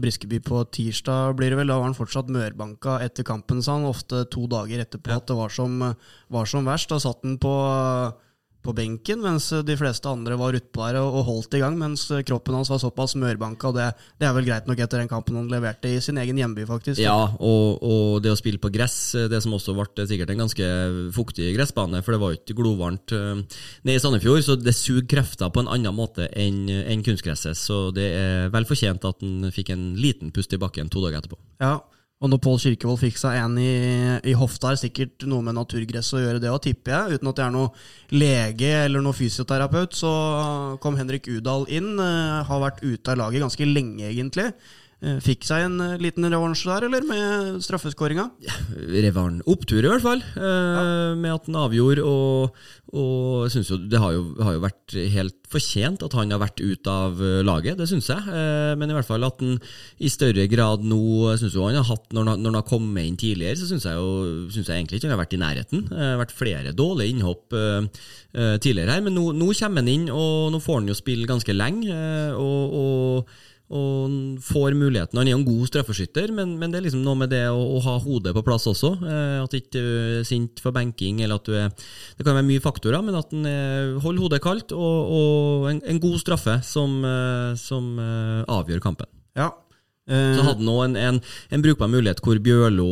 Briskeby 0.00 0.38
på 0.44 0.62
tirsdag, 0.72 1.34
blir 1.36 1.52
det 1.52 1.58
vel. 1.58 1.68
Da 1.68 1.76
var 1.76 1.90
han 1.90 1.96
fortsatt 1.98 2.32
mørbanka 2.32 2.96
etter 3.04 3.26
kampen, 3.28 3.60
sa 3.60 3.76
han. 3.76 3.84
Ofte 3.90 4.22
to 4.32 4.46
dager 4.48 4.80
etterpå 4.80 5.12
ja. 5.12 5.18
at 5.20 5.28
det 5.28 5.36
var 5.36 5.52
som, 5.52 5.76
var 6.32 6.48
som 6.48 6.68
verst. 6.68 6.88
Da 6.88 7.00
satt 7.02 7.20
han 7.26 7.36
på 7.42 7.52
på 8.64 8.74
benken, 8.76 9.22
mens 9.24 9.48
de 9.64 9.76
fleste 9.78 10.08
andre 10.10 10.36
var 10.40 10.52
ruttbare 10.54 11.00
og 11.00 11.24
holdt 11.28 11.56
i 11.56 11.62
gang, 11.62 11.78
mens 11.80 12.06
kroppen 12.28 12.58
hans 12.58 12.70
var 12.72 12.80
såpass 12.82 13.16
mørbanka. 13.20 13.70
og 13.70 13.78
det, 13.78 13.86
det, 14.20 14.28
er 14.28 14.34
vel 14.36 14.48
greit 14.48 14.68
nok 14.68 14.82
etter 14.84 15.00
den 15.00 15.10
kampen 15.10 15.38
han 15.38 15.48
leverte 15.52 15.88
i 15.88 16.00
sin 16.04 16.20
egen 16.20 16.38
hjemby, 16.40 16.66
faktisk. 16.68 17.00
Ja, 17.00 17.16
og, 17.38 17.80
og, 17.80 18.18
det 18.24 18.34
å 18.34 18.38
spille 18.38 18.60
på 18.60 18.72
gress, 18.74 18.98
det 19.30 19.40
som 19.44 19.56
også 19.56 19.76
ble 19.78 20.06
sikkert 20.08 20.34
en 20.34 20.44
ganske 20.44 20.68
fuktig 21.16 21.54
gressbane, 21.56 22.02
for 22.04 22.14
det 22.14 22.20
var 22.22 22.34
jo 22.34 22.40
ikke 22.40 22.58
glovarmt 22.58 23.14
nede 23.14 23.96
i 23.96 24.02
Sandefjord, 24.02 24.42
så 24.44 24.58
det 24.60 24.76
suger 24.76 25.08
krefter 25.10 25.52
på 25.52 25.64
en 25.64 25.72
annen 25.72 25.96
måte 25.96 26.28
enn 26.36 26.66
en 26.68 27.06
kunstgresset. 27.06 27.56
Så 27.58 27.88
det 27.96 28.10
er 28.18 28.52
vel 28.52 28.68
fortjent 28.68 29.08
at 29.08 29.24
han 29.24 29.48
fikk 29.54 29.72
en 29.74 29.94
liten 30.00 30.34
pust 30.34 30.52
i 30.52 30.60
bakken 30.60 30.92
to 30.92 31.02
dager 31.04 31.22
etterpå. 31.22 31.40
Ja, 31.62 31.78
og 32.20 32.28
når 32.28 32.40
Pål 32.44 32.58
Kirkevold 32.60 32.98
fikk 33.00 33.16
seg 33.16 33.38
en 33.40 33.54
i, 33.56 33.70
i 34.28 34.34
hofta, 34.36 34.74
er 34.74 34.80
sikkert 34.82 35.24
noe 35.28 35.40
med 35.44 35.56
naturgress 35.56 36.10
å 36.12 36.20
gjøre 36.20 36.42
det 36.42 36.50
òg, 36.52 36.58
tipper 36.66 36.92
jeg. 36.92 37.16
Uten 37.16 37.30
at 37.30 37.40
jeg 37.40 37.48
er 37.48 37.54
noe 37.54 37.70
lege 38.12 38.72
eller 38.82 39.00
noe 39.04 39.16
fysioterapeut, 39.16 39.96
så 39.96 40.10
kom 40.84 40.98
Henrik 41.00 41.30
Udal 41.32 41.64
inn. 41.72 41.94
Uh, 41.96 42.44
har 42.44 42.60
vært 42.66 42.84
ute 42.84 43.14
av 43.14 43.22
laget 43.22 43.40
ganske 43.46 43.70
lenge, 43.70 44.04
egentlig. 44.10 44.50
Eh, 45.00 45.16
Fikk 45.24 45.46
seg 45.48 45.62
en 45.64 45.78
eh, 45.80 45.94
liten 46.02 46.26
revansj 46.28 46.66
der, 46.68 46.84
eller, 46.90 47.04
med 47.08 47.62
straffeskåringa? 47.64 48.26
Revan 48.92 49.38
opptur, 49.48 49.80
i 49.80 49.88
hvert 49.88 50.04
fall, 50.04 50.20
eh, 50.36 51.14
med 51.16 51.32
at 51.32 51.46
han 51.48 51.56
avgjorde. 51.56 52.04
Og, 52.04 52.58
og 53.00 53.46
synes 53.54 53.70
jo 53.72 53.78
det 53.80 54.00
har 54.02 54.12
jo, 54.12 54.24
har 54.44 54.58
jo 54.58 54.62
vært 54.66 54.96
helt 55.14 55.36
fortjent 55.50 56.02
at 56.06 56.14
han 56.18 56.30
har 56.34 56.42
vært 56.42 56.60
ute 56.60 56.92
av 56.92 57.16
laget, 57.46 57.78
det 57.80 57.88
syns 57.90 58.10
jeg. 58.12 58.20
Eh, 58.28 58.74
men 58.76 58.92
i 58.92 58.96
hvert 58.98 59.08
fall 59.08 59.24
at 59.24 59.40
han 59.40 59.56
i 60.04 60.10
større 60.12 60.44
grad 60.52 60.84
nå 60.84 61.00
synes 61.40 61.56
jo 61.56 61.64
han 61.64 61.80
har 61.80 61.88
hatt, 61.88 62.10
Når 62.12 62.32
han, 62.34 62.42
når 62.44 62.50
han 62.52 62.60
har 62.60 62.68
kommet 62.68 63.06
inn 63.08 63.16
tidligere, 63.20 63.56
så 63.56 63.70
syns 63.70 63.86
jeg, 63.88 63.96
jo- 63.96 64.50
synes 64.52 64.68
jeg 64.68 64.76
egentlig 64.82 65.00
ikke 65.00 65.08
han 65.08 65.16
har 65.16 65.24
vært 65.24 65.36
i 65.38 65.40
nærheten. 65.46 65.86
Det 65.88 65.96
har 66.12 66.20
vært 66.26 66.36
flere 66.36 66.74
dårlige 66.76 67.14
innhopp 67.16 67.56
tidligere 68.62 68.94
her, 68.94 69.00
men 69.02 69.16
nå, 69.16 69.30
nå 69.34 69.48
kommer 69.58 69.80
han 69.82 69.88
inn, 69.90 70.04
og 70.12 70.52
nå 70.54 70.60
får 70.62 70.82
han 70.82 70.90
jo 70.92 70.98
spille 70.98 71.26
ganske 71.30 71.54
lenge. 71.56 71.94
og, 72.36 72.76
og 72.84 73.38
og 73.70 74.40
får 74.42 74.74
muligheten. 74.74 75.18
Han 75.20 75.30
er 75.30 75.36
en 75.36 75.46
god 75.46 75.68
straffeskytter, 75.70 76.32
men, 76.34 76.56
men 76.58 76.72
det 76.72 76.80
er 76.80 76.86
liksom 76.88 77.04
noe 77.06 77.18
med 77.22 77.30
det 77.30 77.44
å, 77.52 77.60
å 77.76 77.82
ha 77.84 77.96
hodet 78.02 78.34
på 78.34 78.44
plass 78.46 78.66
også. 78.70 78.96
Eh, 78.98 79.38
at 79.44 79.56
ikke 79.56 79.72
du 79.76 79.80
er 79.80 80.26
sint 80.26 80.62
for 80.62 80.74
benking, 80.74 81.22
eller 81.22 81.38
at 81.38 81.46
du 81.46 81.54
er 81.54 81.70
Det 82.18 82.26
kan 82.26 82.34
være 82.34 82.48
mye 82.48 82.62
faktorer, 82.64 83.02
men 83.06 83.18
at 83.18 83.30
han 83.30 83.46
holder 84.02 84.26
hodet 84.26 84.42
kaldt, 84.44 84.74
og, 84.74 85.14
og 85.14 85.70
en, 85.70 85.82
en 85.86 86.02
god 86.02 86.18
straffe 86.22 86.58
som, 86.66 87.00
eh, 87.06 87.54
som 87.60 87.94
eh, 88.02 88.42
avgjør 88.50 88.82
kampen. 88.84 89.10
Ja. 89.38 89.52
Eh, 90.10 90.34
Så 90.36 90.42
hadde 90.42 90.58
han 90.64 90.70
også 90.72 90.86
en, 90.88 90.96
en, 90.98 91.20
en 91.54 91.62
brukbar 91.64 91.90
mulighet 91.92 92.20
hvor 92.24 92.40
Bjørlo 92.42 92.86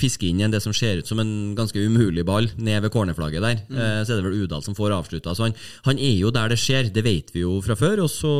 fisker 0.00 0.28
inn 0.28 0.42
en 0.44 0.54
det 0.54 0.60
som 0.64 0.74
ser 0.76 1.00
ut 1.00 1.08
som 1.10 1.20
en 1.22 1.54
ganske 1.58 1.78
umulig 1.78 2.24
ball 2.26 2.50
ned 2.58 2.82
ved 2.82 2.92
cornerflagget 2.94 3.44
der. 3.44 3.60
Mm. 3.70 3.78
så 4.04 4.12
er 4.12 4.18
det 4.18 4.26
vel 4.26 4.42
Udal 4.44 4.64
som 4.66 4.76
får 4.78 4.96
avslutta. 4.98 5.34
Så 5.38 5.46
han, 5.46 5.54
han 5.86 5.98
er 6.02 6.16
jo 6.18 6.32
der 6.34 6.50
det 6.52 6.58
skjer, 6.60 6.90
det 6.92 7.04
vet 7.06 7.30
vi 7.34 7.44
jo 7.46 7.60
fra 7.64 7.76
før. 7.78 8.02
Og 8.04 8.10
så 8.12 8.32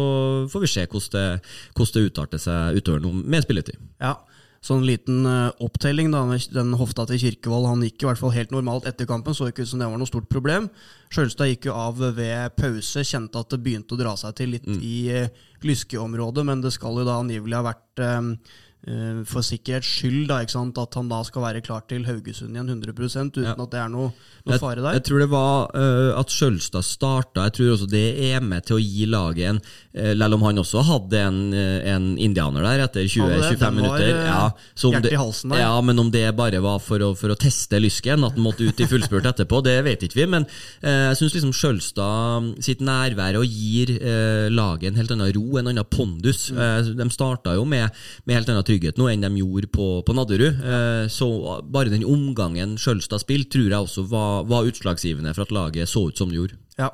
får 0.51 0.65
vi 0.67 0.73
se 0.75 0.87
hvordan 0.87 1.15
det, 1.15 1.55
hvordan 1.77 1.95
det 1.95 2.07
utarter 2.11 2.43
seg 2.43 2.81
utover 2.83 3.05
nå 3.05 3.13
med 3.23 3.47
spilletid. 3.47 3.79
Ja, 4.03 4.17
sånn 4.65 4.85
liten 4.87 5.23
eh, 5.29 5.51
opptelling 5.65 6.11
da, 6.13 6.25
den 6.55 6.75
hofta 6.79 7.07
til 7.09 7.21
Kirkevold. 7.23 7.69
Han 7.71 7.85
gikk 7.87 8.03
i 8.03 8.09
hvert 8.09 8.21
fall 8.21 8.35
helt 8.35 8.55
normalt 8.55 8.89
etter 8.91 9.09
kampen, 9.09 9.37
så 9.37 9.51
ikke 9.51 9.65
ut 9.65 9.71
som 9.71 9.83
det 9.83 9.91
var 9.91 10.01
noe 10.01 10.11
stort 10.11 10.29
problem. 10.33 10.69
Sjølstad 11.15 11.53
gikk 11.53 11.69
jo 11.71 11.77
av 11.79 12.01
ved 12.17 12.57
pause, 12.59 13.05
kjente 13.07 13.41
at 13.41 13.53
det 13.55 13.61
begynte 13.65 13.95
å 13.97 14.01
dra 14.01 14.17
seg 14.19 14.39
til 14.39 14.57
litt 14.57 14.67
i 14.79 14.97
eh, 15.15 15.31
lyskeområdet, 15.67 16.47
men 16.49 16.65
det 16.65 16.75
skal 16.75 16.99
jo 17.01 17.07
da 17.09 17.21
angivelig 17.23 17.59
ha 17.59 17.67
vært 17.71 18.05
eh, 18.05 18.33
for 19.29 19.45
sikkerhets 19.45 19.89
skyld 19.99 20.29
da, 20.31 20.39
at 20.41 20.95
han 20.97 21.09
da 21.11 21.19
skal 21.27 21.43
være 21.43 21.61
klar 21.67 21.83
til 21.91 22.05
Haugesund 22.07 22.55
igjen 22.55 22.71
100 22.71 22.93
uten 22.95 23.45
Ja. 23.45 23.53
at 23.59 23.71
det 23.73 23.81
er 23.81 23.89
noe, 23.91 24.13
noe 24.47 24.59
fare 24.59 24.81
der. 24.81 24.95
jeg 24.97 25.05
tror 25.05 25.19
det 25.19 25.29
var 25.33 25.69
uh, 25.75 26.21
at 26.21 26.31
Skjølstad 26.33 26.87
starta. 26.87 27.49
Jeg 27.49 27.57
tror 27.59 27.73
også 27.75 27.89
det 27.91 28.07
er 28.31 28.41
med 28.41 28.65
til 28.65 28.79
å 28.79 28.81
gi 28.81 29.09
laget 29.11 29.51
en 29.51 29.59
uh, 29.59 30.15
Selv 30.15 30.39
om 30.39 30.47
han 30.47 30.63
også 30.63 30.85
hadde 30.87 31.21
en, 31.21 31.41
en 31.53 32.07
indianer 32.19 32.63
der 32.63 32.85
etter 32.87 33.05
20-25 33.09 33.77
minutter. 33.77 34.09
Ja, 34.15 34.47
hjertet 34.79 35.13
i 35.13 35.19
halsen 35.19 35.53
der. 35.53 35.63
Ja, 35.65 35.81
Men 35.83 35.99
om 35.99 36.11
det 36.15 36.25
bare 36.39 36.63
var 36.63 36.79
for 36.79 37.03
å, 37.03 37.13
for 37.19 37.35
å 37.35 37.39
teste 37.39 37.81
lysken, 37.83 38.25
at 38.25 38.37
han 38.39 38.45
måtte 38.45 38.67
ut 38.69 38.81
i 38.81 38.89
fullspurt 38.89 39.27
etterpå, 39.33 39.61
det 39.67 39.77
vet 39.85 40.07
ikke 40.07 40.23
vi. 40.23 40.29
Men 40.37 40.47
uh, 40.47 41.11
jeg 41.11 41.21
syns 41.21 41.37
liksom 41.37 41.55
Skjølstad 41.57 42.55
sitt 42.65 42.81
nærvær 42.85 43.41
og 43.41 43.47
gir 43.49 43.97
laget 44.53 44.93
en 44.93 44.99
helt 45.01 45.13
annen 45.15 45.33
ro, 45.35 45.59
en 45.59 45.71
annen 45.71 45.87
pondus. 45.91 46.49
Mm. 46.53 46.59
Eh, 46.63 46.91
de 46.99 47.09
starta 47.13 47.55
jo 47.57 47.65
med, 47.69 47.89
med 48.25 48.39
helt 48.39 48.51
annen 48.53 48.67
trygghet 48.69 49.01
nå 49.01 49.09
enn 49.11 49.25
de 49.25 49.33
gjorde 49.41 49.71
på, 49.73 49.89
på 50.07 50.15
Nadderud. 50.17 50.63
Eh, 50.63 51.05
så 51.13 51.29
bare 51.65 51.93
den 51.93 52.07
omgangen 52.07 52.77
Skjølstad 52.81 53.25
spilte, 53.25 53.57
tror 53.57 53.69
jeg 53.69 53.89
også 53.89 54.07
var, 54.11 54.47
var 54.51 54.69
utslagsgivende 54.69 55.35
for 55.35 55.49
at 55.49 55.55
laget 55.55 55.91
så 55.91 56.09
ut 56.09 56.21
som 56.21 56.31
det 56.31 56.39
gjorde. 56.39 56.59
Ja, 56.79 56.93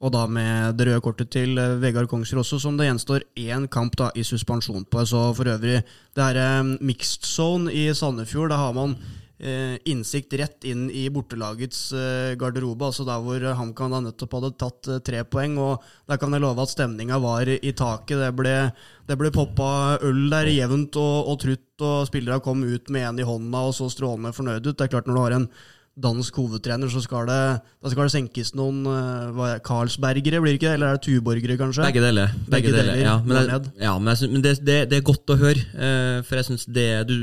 og 0.00 0.14
da 0.14 0.24
med 0.24 0.78
det 0.78 0.86
røde 0.88 1.02
kortet 1.04 1.28
til 1.34 1.58
eh, 1.60 1.76
Vegard 1.82 2.08
Kongsrud 2.08 2.40
også, 2.40 2.60
som 2.62 2.78
det 2.78 2.88
gjenstår 2.88 3.26
én 3.36 3.66
kamp 3.68 3.98
da 4.00 4.08
i 4.16 4.24
suspensjon 4.24 4.86
på. 4.88 5.04
Så 5.04 5.26
for 5.36 5.50
øvrig, 5.52 5.82
det 6.16 6.28
er 6.30 6.40
eh, 6.40 6.76
mixed 6.80 7.28
zone 7.28 7.72
i 7.72 7.90
Sandefjord. 7.92 8.48
Da 8.54 8.62
har 8.62 8.76
man 8.76 8.96
innsikt 9.40 10.34
rett 10.36 10.64
inn 10.68 10.90
i 10.92 11.06
bortelagets 11.12 11.92
eh, 11.96 12.34
garderobe, 12.40 12.90
altså 12.90 13.06
der 13.08 13.22
hvor 13.24 13.44
HamKam 13.56 13.94
da 13.94 14.00
nettopp 14.04 14.36
hadde 14.36 14.50
tatt 14.60 14.90
eh, 14.90 15.00
tre 15.06 15.22
poeng. 15.24 15.56
Og 15.60 15.86
der 16.10 16.20
kan 16.20 16.36
jeg 16.36 16.44
love 16.44 16.60
at 16.60 16.72
stemninga 16.74 17.20
var 17.22 17.48
i 17.48 17.72
taket. 17.72 18.20
Det 18.20 18.30
ble, 18.36 18.54
det 19.08 19.18
ble 19.20 19.32
poppa 19.34 19.70
øl 20.04 20.26
der 20.32 20.52
jevnt 20.52 21.00
og, 21.00 21.32
og 21.32 21.40
trutt, 21.46 21.68
og 21.80 22.08
spillere 22.10 22.42
kom 22.44 22.64
ut 22.66 22.92
med 22.92 23.08
en 23.08 23.22
i 23.22 23.28
hånda 23.28 23.66
og 23.70 23.76
så 23.76 23.88
strålende 23.92 24.34
fornøyd 24.36 24.66
ut. 24.66 24.74
Det 24.76 24.86
er 24.86 24.94
klart 24.96 25.08
når 25.08 25.16
du 25.16 25.24
har 25.24 25.38
en 25.38 25.50
dansk 26.02 26.36
hovedtrener, 26.40 26.88
så 26.92 27.02
skal 27.04 27.26
det, 27.28 27.38
skal 27.92 28.06
det 28.08 28.12
senkes 28.14 28.54
noen 28.58 28.80
uh, 28.88 29.30
hva 29.36 29.48
er, 29.54 29.60
Karlsbergere, 29.66 30.40
blir 30.42 30.54
det 30.54 30.58
ikke 30.60 30.68
det? 30.70 30.74
Eller 30.78 30.94
er 30.94 30.98
det 30.98 31.04
tuborgere, 31.06 31.56
kanskje? 31.60 31.84
Begge 31.86 32.02
deler. 32.04 32.32
Begge 32.50 32.72
deler 32.74 33.00
Ja, 33.02 33.14
men, 33.24 33.48
det, 33.50 33.72
ja, 33.82 33.94
men, 33.98 34.16
syns- 34.18 34.32
men 34.34 34.44
det, 34.44 34.54
det, 34.66 34.78
det 34.90 34.98
er 35.00 35.06
godt 35.06 35.32
å 35.34 35.38
høre. 35.40 35.62
eh, 35.76 36.20
for 36.26 36.40
jeg 36.40 36.48
syns 36.50 36.64
det 36.72 36.86
du, 37.08 37.16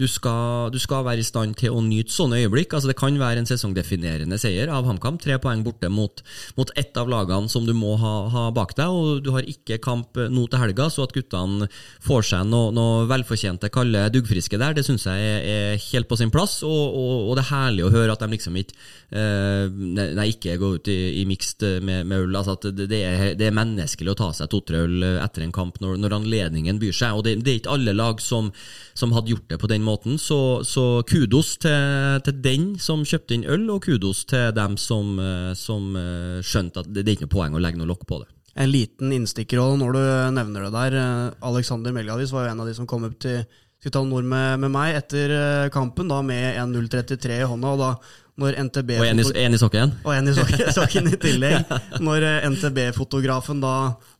du, 0.00 0.06
skal, 0.10 0.70
du 0.74 0.78
skal 0.82 1.04
være 1.06 1.22
i 1.22 1.26
stand 1.28 1.56
til 1.60 1.74
å 1.76 1.82
nyte 1.84 2.12
sånne 2.14 2.40
øyeblikk. 2.42 2.74
Altså 2.74 2.90
Det 2.92 2.96
kan 2.98 3.16
være 3.20 3.42
en 3.44 3.48
sesongdefinerende 3.50 4.38
seier 4.40 4.72
av 4.72 4.88
HamKam. 4.88 5.18
Tre 5.22 5.38
poeng 5.42 5.62
borte 5.66 5.90
mot, 5.92 6.24
mot 6.58 6.72
ett 6.80 6.96
av 7.00 7.10
lagene 7.12 7.50
som 7.52 7.66
du 7.68 7.74
må 7.76 7.94
ha, 8.00 8.14
ha 8.32 8.46
bak 8.56 8.74
deg. 8.78 8.88
Og 8.88 9.22
du 9.24 9.30
har 9.36 9.46
ikke 9.48 9.80
kamp 9.84 10.16
eh, 10.20 10.30
nå 10.32 10.46
til 10.50 10.62
helga, 10.64 10.88
så 10.92 11.04
at 11.08 11.14
guttene 11.16 11.68
får 12.04 12.28
seg 12.32 12.48
noe, 12.50 12.72
noe 12.74 13.04
velfortjente 13.10 13.70
kalde 13.74 14.06
duggfriske 14.14 14.58
der, 14.60 14.74
det 14.76 14.84
syns 14.86 15.06
jeg 15.08 15.28
er, 15.28 15.44
er 15.74 15.82
helt 15.90 16.08
på 16.10 16.18
sin 16.20 16.32
plass. 16.34 16.60
Og, 16.66 16.84
og, 16.94 17.14
og 17.30 17.38
det 17.38 17.44
er 17.46 17.50
herlig 17.52 17.86
å 17.88 17.92
høre 17.94 18.13
at 18.14 18.24
de 18.24 18.30
liksom 18.32 18.58
ikke 18.60 18.76
uh, 19.14 19.66
Nei, 19.94 20.28
ikke 20.32 20.56
går 20.60 20.78
ut 20.78 20.90
i, 20.90 20.98
i 21.20 21.24
mixed 21.28 21.62
med, 21.84 22.06
med 22.08 22.26
øl. 22.26 22.36
Altså 22.38 22.56
det, 22.64 22.88
det, 22.90 23.00
er, 23.06 23.34
det 23.38 23.48
er 23.48 23.56
menneskelig 23.56 24.14
å 24.14 24.18
ta 24.18 24.30
seg 24.36 24.50
to-tre 24.52 24.84
øl 24.86 25.04
etter 25.22 25.44
en 25.44 25.54
kamp 25.54 25.80
når, 25.82 25.98
når 26.02 26.16
anledningen 26.18 26.80
byr 26.82 26.94
seg. 26.96 27.18
Og 27.18 27.26
det, 27.26 27.36
det 27.44 27.52
er 27.52 27.60
ikke 27.62 27.74
alle 27.76 27.94
lag 27.96 28.22
som, 28.22 28.50
som 28.96 29.14
hadde 29.16 29.34
gjort 29.34 29.48
det 29.52 29.60
på 29.62 29.70
den 29.70 29.84
måten. 29.86 30.18
Så, 30.20 30.38
så 30.66 31.02
kudos 31.08 31.56
til, 31.62 32.20
til 32.26 32.40
den 32.44 32.68
som 32.82 33.04
kjøpte 33.06 33.36
inn 33.36 33.48
øl, 33.48 33.66
og 33.74 33.84
kudos 33.86 34.24
til 34.30 34.52
dem 34.56 34.78
som, 34.80 35.18
eh, 35.20 35.52
som 35.58 35.94
eh, 35.98 36.40
skjønte 36.44 36.84
at 36.84 36.90
det, 36.90 37.04
det 37.04 37.12
er 37.12 37.18
ikke 37.18 37.28
noe 37.28 37.36
poeng 37.36 37.58
å 37.58 37.62
legge 37.62 37.80
noe 37.80 37.90
lokk 37.90 38.06
på 38.08 38.22
det. 38.22 38.30
En 38.54 38.70
liten 38.70 39.10
innstikker 39.10 39.58
også 39.58 39.80
når 39.80 39.96
du 39.96 40.02
nevner 40.36 40.66
det 40.66 40.72
der. 40.76 40.98
Eh, 41.00 41.46
Alexander 41.50 41.94
Melgavis 41.94 42.34
var 42.34 42.46
jo 42.46 42.54
en 42.54 42.64
av 42.64 42.70
de 42.70 42.76
som 42.76 42.88
kom 42.90 43.06
opp 43.08 43.18
til 43.24 43.42
skulle 43.84 43.94
ta 43.98 44.04
nord 44.08 44.24
med, 44.24 44.58
med 44.64 44.72
meg 44.72 44.96
etter 44.96 45.32
eh, 45.36 45.68
kampen, 45.74 46.08
da 46.08 46.22
med 46.24 46.56
en 46.56 46.72
0,33 46.72 47.42
i 47.42 47.48
hånda. 47.48 47.74
og 47.76 47.82
da 47.84 47.90
når 48.34 48.56
NTB 48.66 48.88
Og 48.98 49.04
en 49.06 49.20
i, 49.22 49.24
i 49.54 49.58
sokken. 49.60 49.92
Og 50.02 50.10
en 50.16 50.26
i 50.26 50.32
sokken, 50.34 50.64
sokken 50.78 51.06
i 51.12 51.18
tillegg. 51.22 51.68
Når 52.02 52.24
eh, 52.26 52.48
NTB-fotografen 52.50 53.60
da 53.62 53.74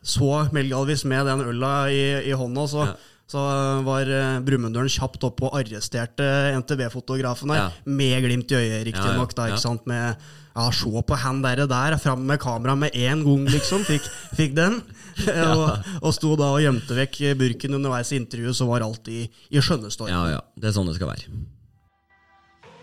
så 0.06 0.44
Melgalvis 0.54 1.02
med 1.10 1.26
den 1.26 1.42
øla 1.48 1.72
i, 1.90 2.04
i 2.30 2.36
hånda, 2.38 2.68
så, 2.70 2.84
Ja. 2.86 2.94
så 3.26 3.42
eh, 3.56 3.80
var 3.88 4.12
Brumunddølen 4.46 4.92
kjapt 4.92 5.24
opp 5.26 5.42
og 5.48 5.56
arresterte 5.58 6.28
NTB-fotografen 6.60 7.50
der, 7.50 7.64
Ja. 7.64 7.68
med 7.86 8.22
glimt 8.28 8.52
i 8.54 8.60
øyet, 8.60 8.84
riktignok. 8.92 9.34
Ja, 9.34 9.48
ja, 9.48 9.48
ja. 9.48 9.58
Ja, 9.58 9.62
sant, 9.66 9.86
med 9.90 10.14
ja, 10.54 10.68
se 10.70 11.02
på 11.06 11.16
han 11.18 11.40
der, 11.42 11.64
der 11.66 11.96
fram 11.98 12.26
med 12.28 12.38
kamera 12.42 12.76
med 12.78 12.94
en 12.94 13.24
gang, 13.26 13.48
liksom. 13.50 13.82
Fikk, 13.88 14.06
fikk 14.38 14.54
den. 14.54 14.78
og, 15.50 15.82
og 16.00 16.14
sto 16.14 16.34
da 16.38 16.52
og 16.54 16.62
gjemte 16.62 16.94
vekk 16.94 17.18
burken 17.38 17.74
underveis 17.78 18.12
i 18.14 18.20
intervjuet, 18.22 18.54
så 18.58 18.68
var 18.70 18.86
alt 18.86 19.10
i, 19.10 19.24
i 19.50 19.62
skjønnestorm. 19.62 20.12
Ja, 20.12 20.22
ja. 20.36 20.40
Det 20.54 20.70
er 20.70 20.76
sånn 20.76 20.90
det 20.90 20.96
skal 21.00 21.10
være. 21.10 21.42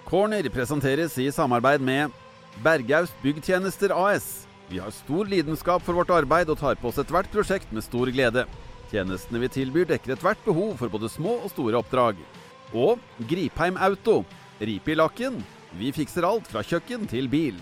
Corner 0.08 0.50
presenteres 0.52 1.16
i 1.24 1.30
samarbeid 1.32 1.84
med 1.88 2.12
Bergaust 2.64 3.16
Byggtjenester 3.24 3.94
AS. 3.96 4.44
Vi 4.68 4.80
har 4.80 4.92
stor 4.92 5.28
lidenskap 5.32 5.84
for 5.84 5.96
vårt 5.96 6.12
arbeid 6.12 6.52
og 6.52 6.60
tar 6.60 6.76
på 6.80 6.92
oss 6.92 7.00
ethvert 7.00 7.32
prosjekt 7.32 7.72
med 7.72 7.84
stor 7.88 8.12
glede. 8.12 8.44
Tjenestene 8.92 9.40
vi 9.46 9.52
tilbyr 9.52 9.88
dekker 9.88 10.18
ethvert 10.18 10.44
behov 10.44 10.76
for 10.80 10.92
både 10.92 11.08
små 11.12 11.38
og 11.40 11.52
store 11.54 11.80
oppdrag. 11.80 12.20
Og 12.76 13.00
Gripheim 13.32 13.80
Auto. 13.80 14.22
Rip 14.60 14.92
i 14.92 15.00
lakken. 15.00 15.40
Vi 15.80 15.92
fikser 15.96 16.28
alt 16.28 16.50
fra 16.52 16.64
kjøkken 16.66 17.08
til 17.12 17.30
bil. 17.32 17.60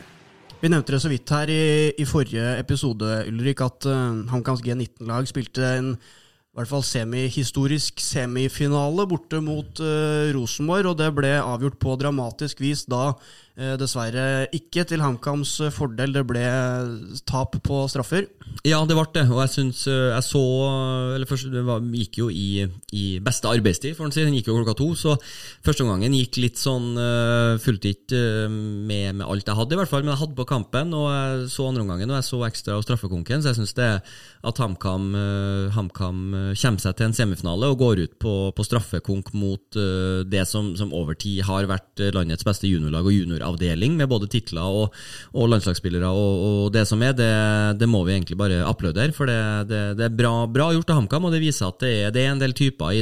Vi 0.59 0.67
nevnte 0.67 0.95
det 0.95 1.01
så 1.03 1.11
vidt 1.11 1.29
her 1.31 1.51
i, 1.51 1.93
i 1.95 2.05
forrige 2.07 2.57
episode, 2.59 3.07
Ulrik, 3.29 3.61
at 3.63 3.85
uh, 3.87 4.25
HamKams 4.27 4.63
G19-lag 4.65 5.29
spilte 5.29 5.63
en 5.77 5.93
i 6.49 6.57
hvert 6.57 6.71
fall 6.71 6.83
semihistorisk 6.83 8.01
semifinale 8.03 9.05
borte 9.07 9.39
mot 9.45 9.79
uh, 9.79 10.27
Rosenborg, 10.35 10.89
og 10.91 10.97
det 10.99 11.07
ble 11.15 11.31
avgjort 11.37 11.77
på 11.79 11.93
dramatisk 12.01 12.59
vis 12.65 12.83
da 12.89 13.13
eh, 13.13 13.21
dessverre 13.79 14.47
ikke 14.55 14.85
til 14.87 15.03
HamKams 15.03 15.55
fordel. 15.75 16.13
Det 16.15 16.25
ble 16.27 16.45
tap 17.27 17.57
på 17.65 17.83
straffer. 17.91 18.27
Ja, 18.67 18.79
det 18.87 18.95
ble 18.97 19.05
det. 19.13 19.25
Og 19.29 19.39
jeg 19.43 19.51
syns 19.53 19.85
eh, 19.87 20.09
Jeg 20.09 20.25
så 20.25 20.41
Eller 21.15 21.27
først, 21.29 21.49
det 21.53 21.61
var, 21.67 21.83
gikk 21.95 22.19
jo 22.19 22.27
i, 22.33 22.65
i 22.95 23.03
beste 23.23 23.47
arbeidstid, 23.47 23.95
får 23.97 24.09
en 24.09 24.15
si. 24.15 24.25
Den 24.25 24.35
gikk 24.37 24.49
jo 24.51 24.57
klokka 24.57 24.75
to. 24.79 24.89
Så 24.99 25.15
første 25.65 25.85
omgangen 25.85 26.15
gikk 26.17 26.39
litt 26.41 26.59
sånn 26.59 26.91
Fulgte 27.63 27.93
ikke 27.93 28.23
eh, 28.45 28.49
med, 28.49 29.19
med 29.21 29.27
alt 29.27 29.47
jeg 29.47 29.59
hadde, 29.59 29.77
i 29.77 29.81
hvert 29.81 29.91
fall. 29.91 30.05
Men 30.05 30.15
jeg 30.15 30.23
hadde 30.23 30.39
på 30.39 30.49
kampen, 30.49 30.95
og 30.97 31.07
jeg 31.13 31.47
så 31.53 31.69
andre 31.69 31.85
omgangen, 31.85 32.11
og 32.11 32.19
jeg 32.19 32.29
så 32.29 32.41
ekstra 32.49 32.79
og 32.79 32.85
straffekonken. 32.87 33.43
Så 33.43 33.53
jeg 33.53 33.61
syns 33.61 33.77
det 33.79 33.91
at 34.49 34.63
HamKam 34.63 35.09
ham 35.15 36.19
eh, 36.33 36.55
kommer 36.59 36.81
seg 36.81 36.95
til 36.97 37.07
en 37.07 37.15
semifinale 37.15 37.69
og 37.71 37.79
går 37.81 38.03
ut 38.05 38.15
på, 38.21 38.33
på 38.55 38.65
straffekonk 38.65 39.33
mot 39.37 39.79
eh, 39.79 40.21
det 40.27 40.45
som, 40.47 40.73
som 40.79 40.93
over 40.95 41.17
tid 41.19 41.43
har 41.47 41.67
vært 41.69 42.03
eh, 42.03 42.13
landets 42.15 42.45
beste 42.47 42.69
juniorlag 42.69 43.07
og 43.07 43.15
junior 43.15 43.45
herreavdeling 43.49 43.97
med 43.97 44.09
både 44.09 44.29
titler 44.29 44.61
og, 44.63 44.95
og 45.33 45.49
landslagsspillere 45.49 46.09
og, 46.09 46.43
og, 46.45 46.73
det 46.73 46.85
som 46.87 47.01
er, 47.01 47.13
det, 47.17 47.79
det, 47.79 47.89
må 47.89 48.03
vi 48.05 48.13
egentlig 48.15 48.37
bare 48.37 48.61
applaudere. 48.65 49.13
For 49.15 49.29
det, 49.29 49.69
det, 49.69 49.81
det 49.97 50.05
er 50.05 50.15
bra, 50.15 50.45
bra, 50.47 50.71
gjort 50.73 50.89
av 50.93 51.01
HamKam, 51.01 51.25
og 51.25 51.33
det 51.33 51.41
viser 51.43 51.69
at 51.69 51.79
det 51.81 51.93
er, 52.05 52.13
er 52.13 52.33
en 52.33 52.41
del 52.41 52.53
typer 52.53 52.93
i, 52.93 53.01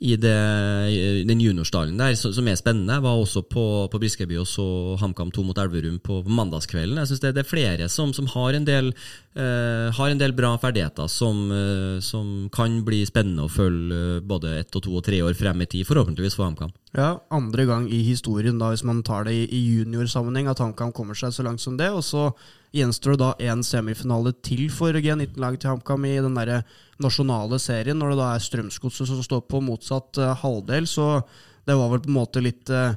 i, 0.00 0.16
den 0.16 1.42
juniorstallen 1.42 1.98
der 1.98 2.16
som 2.16 2.48
er 2.48 2.58
spennende. 2.58 2.96
Jeg 2.96 3.04
var 3.04 3.20
også 3.20 3.44
på, 3.48 3.66
på 3.92 4.00
Briskeby 4.00 4.40
og 4.40 4.48
så 4.48 4.66
HamKam 5.00 5.32
2 5.34 5.46
mot 5.46 5.60
Elverum 5.60 6.00
på, 6.00 6.22
på 6.24 6.36
mandagskvelden. 6.40 7.00
Jeg 7.02 7.12
synes 7.12 7.24
det, 7.24 7.34
er 7.36 7.48
flere 7.48 7.90
som, 7.92 8.12
som 8.16 8.28
har, 8.32 8.56
en 8.56 8.66
del, 8.66 8.92
uh, 9.36 9.92
har 9.96 10.12
en 10.12 10.20
del 10.20 10.34
bra 10.36 10.54
ferdigheter 10.62 11.10
som, 11.12 11.46
uh, 11.52 11.98
som 12.04 12.48
kan 12.54 12.80
bli 12.86 13.04
spennende 13.08 13.46
å 13.46 13.52
følge 13.52 14.20
uh, 14.20 14.24
både 14.24 14.58
ett 14.60 14.78
og 14.78 14.86
to 14.86 14.96
og 14.96 15.04
tre 15.06 15.20
år 15.24 15.36
frem 15.38 15.64
i 15.64 15.70
tid, 15.70 15.86
forhåpentligvis 15.88 16.38
for 16.38 16.48
HamKam. 16.48 16.72
Ja, 16.94 17.18
andre 17.34 17.66
gang 17.68 17.88
i 17.92 17.98
historien, 18.06 18.60
da, 18.60 18.70
hvis 18.72 18.84
man 18.86 19.02
tar 19.04 19.26
det 19.26 19.34
i, 19.34 19.58
juniorsammenheng, 19.80 20.46
at 20.48 20.62
HamKam 20.62 20.94
kommer 20.96 21.18
seg 21.18 21.34
så 21.34 21.44
langt 21.44 21.60
som 21.60 21.74
det. 21.76 21.90
Og 21.92 22.04
så 22.06 22.30
gjenstår 22.76 23.16
det 23.16 23.24
da 23.24 23.50
en 23.50 23.64
semifinale 23.66 24.32
til 24.46 24.68
for 24.72 24.94
G19-laget 24.94 25.64
til 25.64 25.74
HamKam 25.74 26.06
i 26.08 26.14
den 26.24 26.38
der 26.38 26.62
nasjonale 27.02 27.58
serien, 27.60 27.98
når 27.98 28.14
det 28.14 28.20
da 28.22 28.30
er 28.32 28.46
Strømsgodset 28.46 29.10
som 29.10 29.20
står 29.24 29.44
på 29.50 29.60
motsatt 29.64 30.22
uh, 30.22 30.32
halvdel. 30.40 30.88
Så 30.88 31.20
det 31.66 31.76
var 31.76 31.92
vel 31.92 32.04
på 32.06 32.12
en 32.12 32.20
måte 32.20 32.44
litt 32.44 32.70
Eh, 32.72 32.94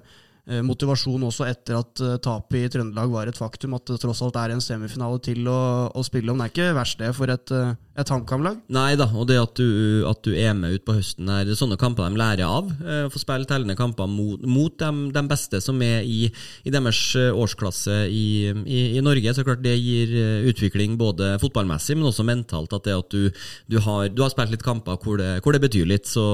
motivasjon 0.65 1.27
også 1.27 1.45
etter 1.45 1.77
at 1.77 2.01
uh, 2.01 2.15
tapet 2.21 2.63
i 2.65 2.69
Trøndelag 2.73 3.11
var 3.13 3.29
et 3.29 3.37
faktum. 3.37 3.75
At 3.77 3.85
det 3.89 3.99
tross 4.01 4.23
alt 4.25 4.39
er 4.41 4.55
en 4.55 4.63
semifinale 4.63 5.21
til 5.21 5.45
å, 5.49 5.59
å 5.93 6.05
spille 6.05 6.33
om. 6.33 6.39
Det 6.41 6.47
er 6.47 6.53
ikke 6.53 6.77
verst 6.77 7.01
det 7.01 7.11
for 7.17 7.29
et, 7.29 7.53
uh, 7.53 7.75
et 7.99 8.09
HamKam-lag? 8.09 8.57
Nei 8.73 8.93
da, 8.97 9.05
og 9.13 9.27
det 9.29 9.37
at 9.41 9.53
du, 9.59 10.01
at 10.09 10.23
du 10.25 10.31
er 10.33 10.55
med 10.57 10.73
ut 10.73 10.85
på 10.87 10.95
høsten 10.97 11.29
her, 11.29 11.45
er 11.45 11.59
sånne 11.59 11.77
kamper 11.79 12.09
de 12.09 12.21
lærer 12.21 12.45
av. 12.47 12.71
å 12.73 13.11
Få 13.13 13.21
spille 13.21 13.45
tellende 13.49 13.77
kamper 13.77 14.09
mot, 14.09 14.41
mot 14.49 14.73
de, 14.73 14.89
de, 15.13 15.23
beste 15.29 15.61
som 15.61 15.77
er 15.85 16.01
i, 16.07 16.31
i 16.65 16.73
deres 16.73 17.03
årsklasse 17.29 17.99
i, 18.09 18.49
i, 18.49 18.79
i, 18.97 19.03
Norge. 19.05 19.35
Så 19.35 19.45
klart 19.45 19.61
det 19.61 19.75
gir 19.77 20.15
utvikling 20.49 20.97
både 20.97 21.35
fotballmessig, 21.43 21.99
men 21.99 22.09
også 22.09 22.25
mentalt. 22.25 22.73
At 22.73 22.89
det 22.89 22.97
at 22.97 23.13
du, 23.13 23.29
du, 23.69 23.77
har, 23.85 24.09
du 24.09 24.23
har, 24.25 24.33
spilt 24.33 24.55
litt 24.55 24.65
kamper 24.65 24.97
hvor 25.03 25.21
det, 25.21 25.29
hvor 25.43 25.53
det 25.53 25.61
betyr 25.67 25.85
litt. 25.89 26.09
Så, 26.09 26.25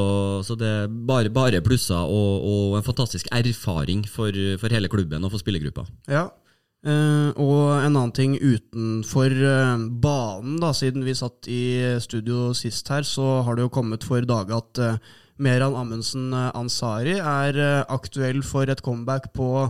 så 0.47 0.55
det 0.59 0.71
er 0.85 0.87
bare, 0.87 1.33
bare 1.33 1.63
plusser 1.65 1.99
og, 1.99 2.45
og 2.45 2.79
en 2.79 2.87
fantastisk 2.87 3.27
erfaring 3.35 4.04
for, 4.11 4.35
for 4.61 4.73
hele 4.73 4.91
klubben 4.91 5.23
og 5.23 5.33
for 5.33 5.41
spillergruppa. 5.41 5.85
Ja, 6.11 6.29
Uh, 6.85 7.33
og 7.41 7.61
en 7.81 7.95
annen 7.95 8.11
ting 8.13 8.35
utenfor 8.37 9.33
uh, 9.33 9.85
banen, 9.89 10.59
da, 10.61 10.69
siden 10.77 11.01
vi 11.07 11.15
satt 11.17 11.47
i 11.49 11.81
studio 12.03 12.51
sist 12.53 12.91
her, 12.93 13.01
så 13.01 13.39
har 13.41 13.57
det 13.57 13.65
jo 13.65 13.71
kommet 13.73 14.05
for 14.05 14.21
dage 14.21 14.53
at 14.53 14.81
uh, 14.83 15.15
Meran 15.41 15.73
Amundsen 15.75 16.29
Ansari 16.31 17.17
er 17.17 17.57
aktuell 17.91 18.43
for 18.45 18.69
et 18.71 18.83
comeback 18.85 19.33
på 19.35 19.65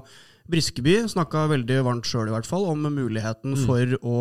Briskeby. 0.52 1.00
Snakka 1.10 1.48
veldig 1.50 1.80
varmt 1.88 2.06
sjøl 2.06 2.28
i 2.30 2.36
hvert 2.36 2.46
fall 2.46 2.68
om 2.70 2.84
muligheten 2.84 3.56
mm. 3.56 3.64
for 3.64 3.96
å 4.06 4.20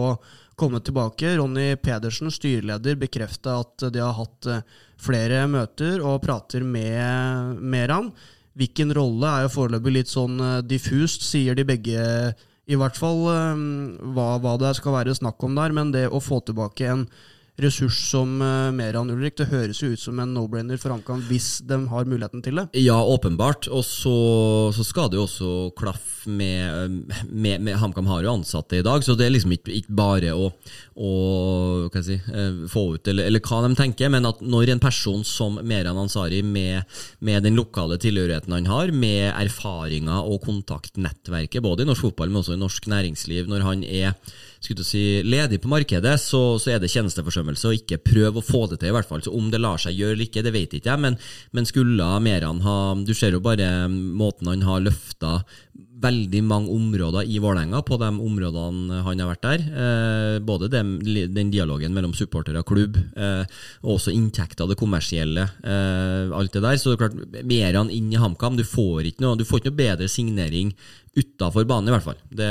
komme 0.57 0.81
tilbake. 0.81 1.35
Ronny 1.37 1.75
Pedersen, 1.83 2.31
styreleder, 2.33 2.97
bekrefta 2.97 3.59
at 3.61 3.89
de 3.93 4.01
har 4.01 4.17
hatt 4.17 4.49
flere 4.97 5.43
møter 5.53 6.01
og 6.01 6.23
prater 6.25 6.65
med 6.65 7.61
Meran. 7.61 8.15
Hvilken 8.55 8.95
rolle 8.95 9.31
er 9.31 9.47
jo 9.47 9.55
foreløpig 9.57 9.97
litt 9.97 10.11
sånn 10.11 10.39
uh, 10.41 10.63
diffust, 10.63 11.27
sier 11.27 11.59
de 11.59 11.67
begge. 11.67 12.01
I 12.65 12.79
hvert 12.81 12.97
fall 12.97 13.25
um, 13.27 13.65
hva, 14.15 14.35
hva, 14.41 14.57
det 14.61 14.77
skal 14.79 14.95
være 14.95 15.17
snakk 15.19 15.43
om 15.45 15.57
der, 15.59 15.75
men 15.77 15.91
det 15.95 16.07
å 16.09 16.23
få 16.23 16.41
tilbake 16.47 16.89
en 16.89 17.09
ressurs 17.61 17.99
som 18.11 18.41
uh, 18.43 18.73
Meran 18.75 19.11
Ulrik. 19.13 19.37
Det 19.39 19.47
høres 19.51 19.83
jo 19.83 19.93
ut 19.93 20.01
som 20.01 20.19
en 20.23 20.33
no-brainer 20.35 20.79
for 20.81 20.95
HamKam 20.95 21.23
hvis 21.29 21.61
de 21.67 21.79
har 21.91 22.09
muligheten 22.09 22.43
til 22.43 22.59
det. 22.59 22.67
Ja, 22.83 22.97
åpenbart. 22.99 23.69
Og 23.71 23.85
så, 23.87 24.15
så 24.75 24.87
skal 24.87 25.11
det 25.11 25.21
jo 25.21 25.27
også 25.29 25.53
klaffe 25.79 26.31
med, 26.31 27.13
med, 27.29 27.61
med 27.63 27.79
HamKam 27.79 28.09
har 28.11 28.25
jo 28.25 28.35
ansatte 28.39 28.81
i 28.81 28.87
dag, 28.87 29.05
så 29.05 29.15
det 29.19 29.29
er 29.29 29.35
liksom 29.37 29.55
ikke, 29.55 29.75
ikke 29.83 29.99
bare 29.99 30.35
å, 30.35 30.51
å 30.97 31.13
si, 32.03 32.17
eh, 32.19 32.65
få 32.71 32.97
ut 32.97 33.09
eller, 33.09 33.29
eller, 33.29 33.43
hva 33.45 33.61
de 33.63 33.75
tenker, 33.79 34.11
men 34.11 34.27
at 34.27 34.41
når 34.43 34.73
en 34.73 34.83
person 34.83 35.23
som 35.25 35.61
Meran 35.63 36.01
Ansari, 36.01 36.43
med, 36.43 36.83
med 37.21 37.45
den 37.47 37.55
lokale 37.55 37.99
tilhørigheten 38.03 38.53
han 38.53 38.67
har, 38.67 38.91
med 38.91 39.31
erfaringer 39.31 40.27
og 40.27 40.43
kontaktnettverket, 40.49 41.63
både 41.63 41.85
i 41.85 41.87
norsk 41.87 42.09
fotball, 42.09 42.33
men 42.33 42.43
også 42.43 42.57
i 42.57 42.63
norsk 42.65 42.91
næringsliv, 42.91 43.47
når 43.51 43.69
han 43.69 43.85
er 43.85 44.19
skulle 44.65 44.85
si, 44.87 45.23
ledig 45.25 45.61
på 45.63 45.69
markedet, 45.69 46.15
så, 46.21 46.57
så, 46.61 46.75
er 46.75 46.81
det 46.83 46.91
tjenesteforsømmelse 46.93 47.69
å 47.69 47.75
ikke 47.77 48.01
prøve 48.05 48.41
å 48.41 48.45
få 48.45 48.65
det 48.71 48.81
til, 48.81 48.91
i 48.91 48.97
hvert 48.97 49.09
fall. 49.09 49.23
Så 49.25 49.35
Om 49.35 49.51
det 49.53 49.61
lar 49.61 49.81
seg 49.81 49.97
gjøre 49.99 50.17
eller 50.17 50.29
ikke, 50.29 50.45
det 50.47 50.55
vet 50.55 50.77
ikke 50.79 50.93
jeg, 50.93 51.03
men, 51.05 51.19
men 51.53 51.69
skulle 51.69 52.09
Meran 52.25 52.63
ha 52.65 52.77
Du 53.05 53.13
ser 53.17 53.35
jo 53.37 53.43
bare 53.45 53.87
måten 53.91 54.49
han 54.51 54.65
har 54.65 54.85
løfta 54.85 55.43
veldig 56.05 56.41
mange 56.45 56.73
områder 56.75 57.29
i 57.31 57.39
Vålerenga 57.43 57.81
på 57.87 57.97
de 58.01 58.11
områdene 58.13 59.01
han 59.07 59.23
har 59.23 59.31
vært 59.31 59.45
der. 59.47 59.65
Eh, 59.85 60.39
både 60.45 60.69
den, 60.73 60.97
den, 61.05 61.53
dialogen 61.55 61.95
mellom 61.97 62.15
supportere 62.17 62.61
og 62.61 62.69
klubb, 62.69 62.99
eh, 63.17 63.45
og 63.85 63.97
også 63.97 64.15
inntekter, 64.15 64.69
det 64.71 64.79
kommersielle. 64.81 65.49
Eh, 65.65 66.35
alt 66.35 66.57
det 66.57 66.65
der. 66.65 66.81
Så 66.81 66.93
det 66.93 66.99
er 66.99 67.03
klart, 67.05 67.47
mer 67.55 67.81
han 67.81 67.93
inn 67.95 68.13
i 68.13 68.21
HamKam, 68.21 68.59
du 68.59 68.67
får 68.69 69.11
ikke 69.13 69.25
noe, 69.25 69.39
du 69.41 69.47
får 69.49 69.63
ikke 69.63 69.73
noe 69.73 69.83
bedre 69.85 70.11
signering 70.11 70.75
utafor 71.15 71.67
banen, 71.69 71.89
i 71.89 71.95
hvert 71.95 72.05
fall. 72.05 72.19
Det, 72.35 72.49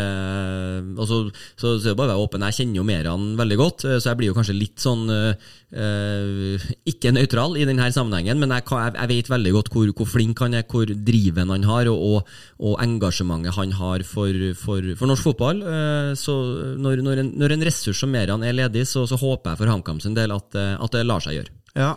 så, 1.08 1.20
så, 1.60 1.74
det 1.84 1.96
bare 2.00 2.14
være 2.14 2.24
åpen. 2.24 2.46
Jeg 2.48 2.58
kjenner 2.60 2.80
jo 2.80 2.86
Meran 2.88 3.26
veldig 3.40 3.58
godt, 3.60 3.86
eh, 3.88 3.98
så 4.00 4.12
jeg 4.12 4.20
blir 4.20 4.30
jo 4.32 4.36
kanskje 4.38 4.56
litt 4.56 4.84
sånn 4.84 5.04
uh, 5.12 6.68
Ikke 6.90 7.12
nøytral 7.16 7.58
i 7.60 7.66
denne 7.68 7.90
sammenhengen, 7.94 8.40
men 8.40 8.54
jeg, 8.56 8.66
jeg 8.70 9.10
vet 9.12 9.32
veldig 9.34 9.54
godt 9.58 9.72
hvor, 9.74 9.90
hvor, 9.98 10.10
flink 10.10 10.44
han 10.46 10.56
er, 10.58 10.68
hvor 10.70 10.88
driven 10.88 11.52
han 11.54 11.68
har, 11.68 11.90
og, 11.92 12.30
og, 12.60 12.78
engasjementet 12.84 13.58
han 13.58 13.74
har 13.80 14.06
for, 14.08 14.38
for, 14.60 14.94
for 15.00 15.12
norsk 15.12 15.32
fotball. 15.32 15.64
Uh, 15.64 16.14
så 16.20 16.38
når, 16.80 17.04
når, 17.04 17.24
en, 17.26 17.34
når, 17.42 17.58
en, 17.58 17.66
ressurs 17.68 18.00
som 18.00 18.14
Meran 18.14 18.46
er 18.48 18.56
ledig, 18.56 18.86
så, 18.90 19.04
så 19.10 19.20
håper 19.20 19.54
jeg 19.54 19.64
for 19.64 19.74
HamKam 19.74 20.00
sin 20.04 20.16
del 20.18 20.36
at, 20.36 20.56
at 20.56 20.96
det 20.96 21.04
lar 21.08 21.24
seg 21.24 21.42
gjøre. 21.42 21.60
Ja, 21.74 21.96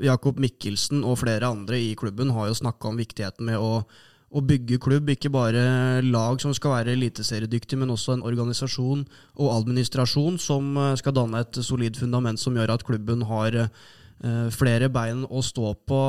Jakob 0.00 0.38
Mikkelsen 0.40 1.02
og 1.04 1.18
flere 1.20 1.50
andre 1.52 1.76
i 1.76 1.90
klubben 1.98 2.30
har 2.32 2.48
jo 2.48 2.56
snakka 2.56 2.88
om 2.88 2.96
viktigheten 2.96 3.50
med 3.50 3.60
å 3.60 3.82
å 4.34 4.42
bygge 4.42 4.80
klubb, 4.82 5.10
ikke 5.12 5.30
bare 5.32 6.02
lag 6.02 6.40
som 6.42 6.54
skal 6.56 6.74
være 6.78 6.94
eliteseriedyktige, 6.96 7.78
men 7.80 7.92
også 7.94 8.16
en 8.16 8.24
organisasjon 8.26 9.04
og 9.38 9.52
administrasjon 9.54 10.40
som 10.42 10.74
eh, 10.80 10.94
skal 11.00 11.14
danne 11.14 11.44
et 11.44 11.60
solid 11.62 11.98
fundament 12.00 12.40
som 12.42 12.56
gjør 12.58 12.74
at 12.74 12.86
klubben 12.86 13.22
har 13.28 13.60
uh, 13.64 14.48
flere 14.54 14.90
bein 14.92 15.22
å 15.30 15.42
stå 15.44 15.74
på 15.86 16.00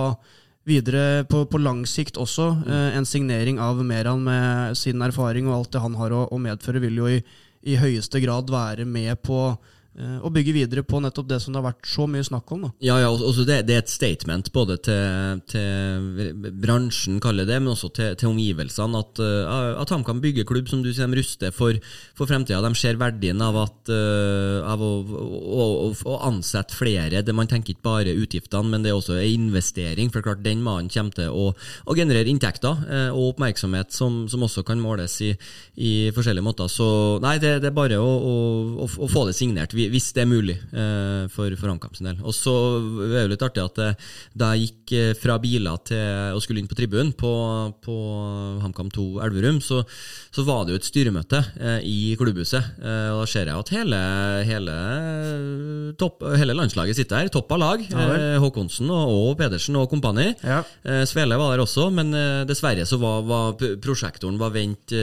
videre 0.65 1.25
på, 1.29 1.43
på 1.45 1.61
lang 1.61 1.83
sikt 1.89 2.17
også. 2.17 2.49
Uh, 2.65 2.97
en 2.97 3.05
signering 3.05 3.61
av 3.61 3.83
Meran 3.85 4.25
med 4.25 4.77
sin 4.79 5.05
erfaring 5.05 5.49
og 5.49 5.59
alt 5.59 5.75
det 5.75 5.85
han 5.85 5.97
har 5.99 6.15
å, 6.15 6.25
å 6.33 6.41
medføre, 6.41 6.81
vil 6.81 7.01
jo 7.03 7.11
i, 7.13 7.21
i 7.65 7.77
høyeste 7.77 8.21
grad 8.23 8.49
være 8.53 8.88
med 8.89 9.21
på 9.25 9.53
Eh, 9.53 9.74
og 9.95 10.34
bygge 10.36 10.51
videre 10.55 10.84
på 10.84 10.99
nettopp 10.99 11.27
det 11.29 11.38
som 11.39 11.53
det 11.53 11.62
har 11.62 11.69
vært 11.69 11.88
så 11.88 12.05
mye 12.10 12.25
snakk 12.25 12.51
om. 12.51 12.65
Da. 12.65 12.71
Ja, 12.84 12.97
ja 12.99 13.12
også 13.13 13.45
det, 13.47 13.62
det, 13.69 13.77
er 13.77 13.84
et 13.84 13.91
statement 13.91 14.51
både 14.55 14.77
til, 14.84 15.41
til 15.47 16.51
bransjen, 16.63 17.19
kaller 17.23 17.47
det, 17.47 17.60
men 17.62 17.73
også 17.73 17.89
til, 17.95 18.15
til 18.19 18.31
omgivelsene. 18.31 19.01
At, 19.01 19.21
uh, 19.21 19.81
at 19.81 19.93
HamKam 19.93 20.21
bygger 20.23 20.47
klubb 20.47 20.69
som 20.71 20.84
du 20.84 20.91
sier, 20.91 21.10
de 21.10 21.19
ruster 21.19 21.53
for, 21.55 21.77
for 22.17 22.29
fremtida. 22.29 22.62
De 22.63 22.71
ser 22.77 22.99
verdien 22.99 23.41
av, 23.43 23.58
at, 23.63 23.91
uh, 23.91 24.65
av 24.67 24.84
å, 24.84 24.91
å, 25.05 25.67
å, 25.86 25.89
å, 25.93 26.17
ansette 26.29 26.75
flere. 26.75 27.23
Det, 27.25 27.36
man 27.36 27.49
tenker 27.51 27.75
ikke 27.75 27.88
bare 27.88 28.15
utgiftene, 28.15 28.71
men 28.71 28.86
det 28.86 28.91
er 28.91 28.99
også 28.99 29.17
en 29.19 29.47
investering. 29.47 30.12
For 30.13 30.25
klart 30.25 30.43
den 30.45 30.63
mannen 30.65 30.91
kommer 30.91 31.15
til 31.15 31.31
å, 31.31 31.51
å 31.55 31.97
generere 31.97 32.31
inntekter 32.31 32.84
og 33.15 33.36
oppmerksomhet 33.36 33.93
som, 33.93 34.25
som, 34.31 34.43
også 34.45 34.63
kan 34.65 34.79
måles 34.81 35.15
i, 35.25 35.31
i 35.81 35.93
forskjellige 36.15 36.45
måter. 36.45 36.69
Så 36.71 36.88
nei, 37.23 37.38
det, 37.41 37.58
det 37.63 37.71
er 37.71 37.75
bare 37.75 37.99
å, 38.01 38.88
få 38.89 39.25
det 39.29 39.36
signert. 39.38 39.73
Vi, 39.75 39.85
hvis 39.93 40.12
det 40.15 40.24
er 40.24 40.30
mulig 40.30 40.56
eh, 40.56 41.26
for, 41.34 41.54
for 41.60 41.71
HamKam 41.71 41.95
sin 41.98 42.10
del. 42.10 42.19
Og 42.26 42.34
så 42.36 42.54
er 43.06 43.26
det 43.26 43.36
litt 43.36 43.45
artig 43.45 43.63
at 43.63 43.82
eh, 43.82 44.12
da 44.38 44.52
jeg 44.54 44.69
gikk 44.69 44.93
eh, 44.98 45.12
fra 45.19 45.38
biler 45.41 45.80
til 45.88 46.36
å 46.36 46.41
skulle 46.43 46.62
inn 46.62 46.69
på 46.69 46.78
tribunen 46.78 47.13
på, 47.17 47.32
på 47.84 47.95
HamKam 48.63 48.91
2 48.93 49.06
Elverum, 49.26 49.62
så, 49.63 49.82
så, 50.34 50.45
var 50.45 50.65
det 50.65 50.76
jo 50.76 50.80
et 50.82 50.88
styremøte 50.88 51.41
i 51.86 52.13
klubbhuset. 52.19 52.76
Eh, 52.82 53.10
og 53.13 53.24
da 53.24 53.30
ser 53.30 53.50
jeg 53.50 53.63
at 53.63 53.74
hele, 53.74 54.02
hele, 54.48 54.76
topp, 56.00 56.26
hele 56.38 56.58
landslaget 56.58 57.00
sitter 57.00 57.24
her. 57.24 57.32
Topp 57.34 57.56
av 57.56 57.62
lag. 57.62 57.86
Ja, 57.89 58.38
Håkonsen 58.43 58.89
og, 58.93 59.13
og, 59.15 59.32
Pedersen 59.39 59.78
og 59.80 59.89
kompani. 59.91 60.30
Ja. 60.45 60.62
Svele 61.08 61.38
var 61.39 61.54
der 61.54 61.63
også, 61.63 61.88
men 61.93 62.13
dessverre 62.48 62.86
så 62.88 63.00
var, 63.02 63.24
var 63.28 63.56
prosjektoren 63.82 64.38
var 64.39 64.54
vendt 64.56 64.93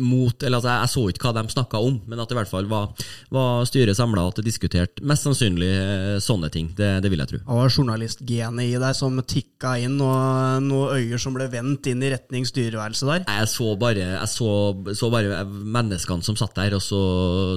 mot 0.00 0.42
Eller 0.42 0.58
altså, 0.58 0.70
jeg, 0.70 0.80
jeg 0.80 0.92
så 0.94 1.04
ikke 1.10 1.26
hva 1.26 1.34
de 1.36 1.54
snakka 1.54 1.80
om, 1.84 1.98
men 2.08 2.22
at 2.22 2.30
det 2.30 2.36
i 2.36 2.40
hvert 2.40 2.50
fall 2.50 2.68
var, 2.70 2.90
var 3.34 3.66
styret 3.70 3.96
samla 3.98 4.24
og 4.26 4.34
at 4.34 4.40
det 4.40 4.48
diskuterte 4.50 5.04
mest 5.06 5.26
sannsynlig 5.26 5.70
eh, 5.70 6.16
sånne 6.22 6.50
ting. 6.52 6.70
Det, 6.76 6.90
det 7.04 7.10
vil 7.12 7.22
jeg 7.22 7.32
tro. 7.32 7.40
Det 7.40 7.58
var 7.60 7.74
journalistgenet 7.74 8.66
i 8.66 8.76
deg 8.82 8.96
som 8.98 9.18
tikka 9.22 9.76
inn, 9.84 9.96
og 10.04 10.64
noen 10.66 10.98
øyer 10.98 11.20
som 11.22 11.36
ble 11.36 11.46
vendt 11.52 11.88
inn 11.90 12.02
i 12.04 12.12
retning 12.12 12.46
styreværelset 12.48 13.10
der. 13.10 13.24
Jeg 13.28 13.50
så 13.52 13.70
bare, 13.80 14.06
jeg 14.16 14.30
så, 14.32 14.50
så 14.96 15.10
bare 15.12 15.44
menneskene 15.46 16.26
som 16.26 16.38
satt 16.38 16.56
der, 16.58 16.76
og 16.76 16.84
så 16.84 17.00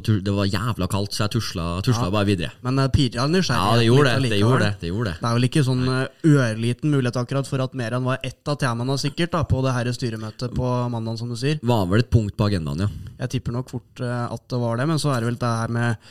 Det 0.03 0.33
var 0.33 0.47
jævla 0.49 0.87
kaldt, 0.91 1.15
så 1.15 1.25
jeg 1.25 1.35
tusla, 1.37 1.67
tusla 1.85 2.09
bare 2.13 2.27
videre. 2.29 2.51
Men 2.65 2.79
det 2.79 2.89
pirra 2.95 3.27
nysgjerrigheten. 3.29 3.73
Ja, 3.73 3.79
det 3.79 3.87
gjorde 3.87 4.13
det. 4.13 4.31
Det 4.33 4.39
gjorde 4.41 4.63
det. 4.63 4.71
det, 4.81 4.91
gjorde 4.91 5.11
det. 5.11 5.15
Det 5.21 5.29
er 5.29 5.37
vel 5.37 5.47
ikke 5.49 5.65
sånn 5.67 5.83
eh, 5.89 6.33
ørliten 6.33 6.93
mulighet 6.93 7.19
akkurat 7.23 7.49
for 7.49 7.63
at 7.65 7.77
mer 7.77 7.97
enn 7.97 8.07
var 8.07 8.23
ett 8.23 8.51
av 8.51 8.59
temaene 8.61 8.97
sikkert 9.01 9.33
da, 9.35 9.43
på 9.49 9.63
det 9.65 9.75
her 9.75 9.91
styremøtet 9.95 10.55
på 10.57 10.73
mandag, 10.93 11.19
som 11.21 11.31
du 11.31 11.37
sier. 11.39 11.59
Var 11.63 11.87
vel 11.91 12.03
et 12.03 12.11
punkt 12.13 12.37
på 12.37 12.47
agendaen, 12.49 12.85
ja. 12.85 12.89
Jeg 13.23 13.37
tipper 13.37 13.55
nok 13.55 13.71
fort 13.71 14.03
eh, 14.03 14.25
at 14.27 14.45
det 14.51 14.61
var 14.61 14.79
det, 14.79 14.89
men 14.89 15.01
så 15.01 15.13
er 15.13 15.23
det 15.23 15.31
vel 15.31 15.39
det 15.41 15.53
her 15.61 15.73
med 15.73 16.02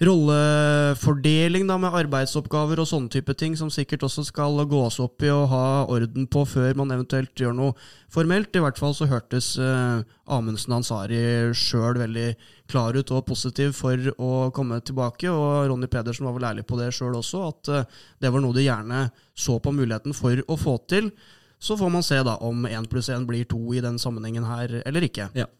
rollefordeling 0.00 1.66
da, 1.68 1.76
med 1.76 1.92
arbeidsoppgaver 1.92 2.80
og 2.80 2.88
sånne 2.88 3.12
type 3.12 3.34
ting, 3.36 3.52
som 3.58 3.68
sikkert 3.72 4.06
også 4.06 4.24
skal 4.30 4.62
gås 4.68 4.96
opp 5.02 5.20
i 5.26 5.28
og 5.32 5.50
ha 5.52 5.64
orden 5.92 6.24
på 6.30 6.46
før 6.48 6.78
man 6.78 6.94
eventuelt 6.94 7.36
gjør 7.36 7.52
noe 7.56 7.74
formelt. 8.12 8.56
I 8.56 8.62
hvert 8.64 8.80
fall 8.80 8.96
så 8.96 9.10
hørtes 9.10 9.52
eh, 9.60 10.00
Amundsen 10.32 10.78
Ansari 10.78 11.20
sjøl 11.52 12.00
veldig 12.00 12.30
klar 12.72 12.96
ut 12.96 13.12
og 13.12 13.26
positiv 13.28 13.74
for 13.76 14.08
å 14.16 14.48
komme 14.56 14.80
tilbake, 14.80 15.28
og 15.28 15.68
Ronny 15.68 15.90
Pedersen 15.92 16.30
var 16.30 16.38
vel 16.38 16.48
ærlig 16.54 16.64
på 16.70 16.80
det 16.80 16.88
sjøl 16.96 17.20
også, 17.20 17.44
at 17.52 17.74
eh, 17.74 18.00
det 18.24 18.32
var 18.32 18.44
noe 18.44 18.56
de 18.56 18.64
gjerne 18.64 19.04
så 19.36 19.60
på 19.60 19.76
muligheten 19.76 20.16
for 20.16 20.40
å 20.48 20.60
få 20.60 20.78
til. 20.88 21.12
Så 21.60 21.76
får 21.76 21.92
man 21.92 22.04
se 22.06 22.16
da 22.24 22.38
om 22.40 22.64
én 22.64 22.88
pluss 22.88 23.12
én 23.12 23.28
blir 23.28 23.44
to 23.44 23.60
i 23.76 23.84
den 23.84 24.00
sammenhengen 24.00 24.48
her, 24.48 24.80
eller 24.80 25.04
ikke. 25.04 25.28
Ja. 25.36 25.50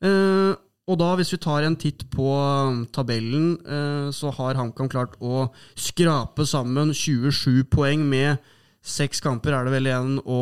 Eh, 0.00 0.56
og 0.90 0.98
da, 0.98 1.12
hvis 1.14 1.30
vi 1.30 1.38
tar 1.42 1.62
en 1.62 1.76
titt 1.78 2.08
på 2.10 2.26
um, 2.26 2.82
tabellen, 2.90 3.52
eh, 3.62 4.08
så 4.10 4.32
har 4.34 4.58
HamKam 4.58 4.88
klart 4.90 5.14
å 5.22 5.46
skrape 5.78 6.46
sammen 6.48 6.90
27 6.90 7.62
poeng 7.70 8.02
med 8.10 8.42
seks 8.82 9.22
kamper 9.22 9.54
er 9.54 9.68
det 9.68 9.76
vel 9.76 9.86
igjen 9.86 10.16
å 10.26 10.40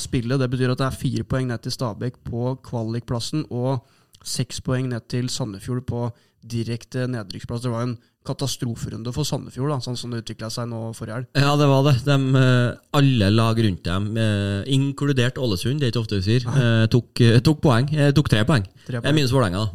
spille. 0.00 0.38
Det 0.40 0.48
betyr 0.48 0.72
at 0.72 0.80
det 0.80 0.88
er 0.88 0.96
fire 1.02 1.26
poeng 1.28 1.50
ned 1.50 1.66
til 1.66 1.74
Stabæk 1.74 2.22
på 2.24 2.54
kvalikplassen, 2.64 3.44
og 3.52 3.84
seks 4.24 4.62
poeng 4.64 4.88
ned 4.88 5.04
til 5.12 5.28
Sandefjord 5.28 5.84
på 5.90 6.06
direkte 6.40 7.04
nedrykksplass. 7.12 7.66
Det 7.66 7.72
var 7.74 7.84
en 7.84 7.98
katastroferunde 8.24 9.12
for 9.14 9.24
Sandefjord, 9.28 9.70
da, 9.74 9.78
sånn 9.84 9.96
som 10.00 10.10
det 10.14 10.22
utvikla 10.24 10.50
seg 10.50 10.68
nå 10.70 10.80
forrige 10.96 11.18
helg. 11.20 11.28
Ja, 11.36 11.54
det 11.60 11.68
var 11.68 11.82
det. 11.88 11.94
De, 12.06 12.18
eh, 12.40 12.76
alle 13.00 13.30
lag 13.30 13.58
rundt 13.66 13.82
dem, 13.84 14.10
eh, 14.16 14.62
inkludert 14.74 15.36
Ålesund, 15.38 15.80
det 15.80 15.88
er 15.88 15.92
ikke 15.92 16.04
ofte 16.04 16.20
vi 16.20 16.26
sier, 16.28 16.48
eh, 16.56 16.86
tok, 16.86 17.14
tok 17.44 17.60
poeng. 17.60 17.88
Tok 18.14 18.28
tre 18.28 18.44
poeng. 18.44 18.64
Tre 18.86 19.00
poeng. 19.00 19.14
Minus 19.14 19.32
Vålerenga, 19.32 19.64
da. 19.64 19.70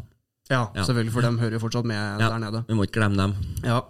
Ja, 0.49 0.69
Ja. 0.73 0.83
selvfølgelig, 0.83 1.11
for 1.13 1.21
de 1.21 1.37
hører 1.37 1.51
jo 1.53 1.59
fortsatt 1.59 1.85
med 1.85 2.19
Ja. 2.19 2.29
der 2.29 2.39
nede. 2.39 2.65
Vi 2.67 2.73
må 2.73 2.85
ikke 2.87 2.99
glemme 2.99 3.17
dem. 3.17 3.35
Ja, 3.63 3.81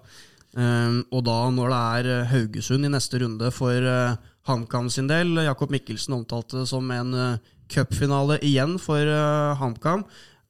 Ehm, 0.58 1.04
og 1.14 1.24
da 1.28 1.50
når 1.54 1.70
det 1.70 2.08
er 2.10 2.26
Haugesund 2.32 2.86
i 2.88 2.90
neste 2.90 3.20
runde 3.22 3.52
for 3.54 3.70
uh, 3.86 4.16
HamKam 4.50 4.90
sin 4.90 5.06
del 5.10 5.36
Jakob 5.46 5.70
Mikkelsen 5.70 6.16
omtalte 6.16 6.58
det 6.58 6.68
som 6.72 6.90
en 6.90 7.14
uh, 7.14 7.38
cupfinale 7.70 8.40
igjen 8.42 8.80
for 8.82 8.98
eh, 8.98 9.56
HamKam. 9.60 10.04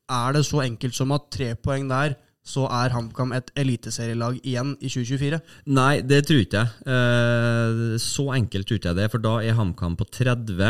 Er 0.10 0.32
det 0.38 0.46
så 0.48 0.62
enkelt 0.64 0.96
som 0.96 1.12
at 1.12 1.26
tre 1.30 1.50
poeng 1.60 1.90
der, 1.90 2.16
så 2.50 2.64
er 2.74 2.94
HamKam 2.96 3.32
et 3.38 3.52
eliteserielag 3.62 4.40
igjen 4.42 4.72
i 4.82 4.90
2024? 4.90 5.40
Nei, 5.78 6.00
det 6.02 6.24
tror 6.26 6.42
ikke 6.42 6.64
jeg. 6.64 6.88
Eh, 6.96 7.98
så 8.02 8.26
enkelt 8.40 8.66
tror 8.70 8.80
ikke 8.82 8.90
jeg 8.94 9.00
det, 9.04 9.10
for 9.14 9.22
da 9.24 9.36
er 9.46 9.58
HamKam 9.60 9.98
på 10.00 10.08
30. 10.18 10.64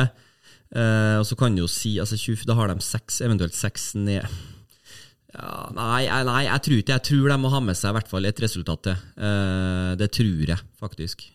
Eh, 0.76 1.16
og 1.22 1.26
så 1.26 1.38
kan 1.40 1.56
du 1.56 1.64
jo 1.64 1.70
si 1.72 1.96
altså 2.04 2.20
20, 2.20 2.44
Da 2.46 2.54
har 2.60 2.70
de 2.70 2.84
seks, 2.86 3.22
eventuelt 3.26 3.56
seks 3.58 3.94
ned. 3.98 4.28
Ja, 5.30 5.70
nei, 5.78 6.04
nei, 6.26 6.40
jeg 6.48 6.62
tror 6.66 6.80
ikke 6.82 6.96
Jeg 6.96 7.04
tror 7.06 7.28
de 7.30 7.36
må 7.38 7.50
ha 7.54 7.60
med 7.62 7.78
seg 7.78 7.92
i 7.92 7.96
hvert 8.00 8.08
fall 8.10 8.26
et 8.26 8.40
resultat 8.42 8.84
til. 8.88 9.04
Eh, 9.22 9.92
det 10.02 10.12
tror 10.18 10.52
jeg 10.52 10.60
faktisk. 10.82 11.26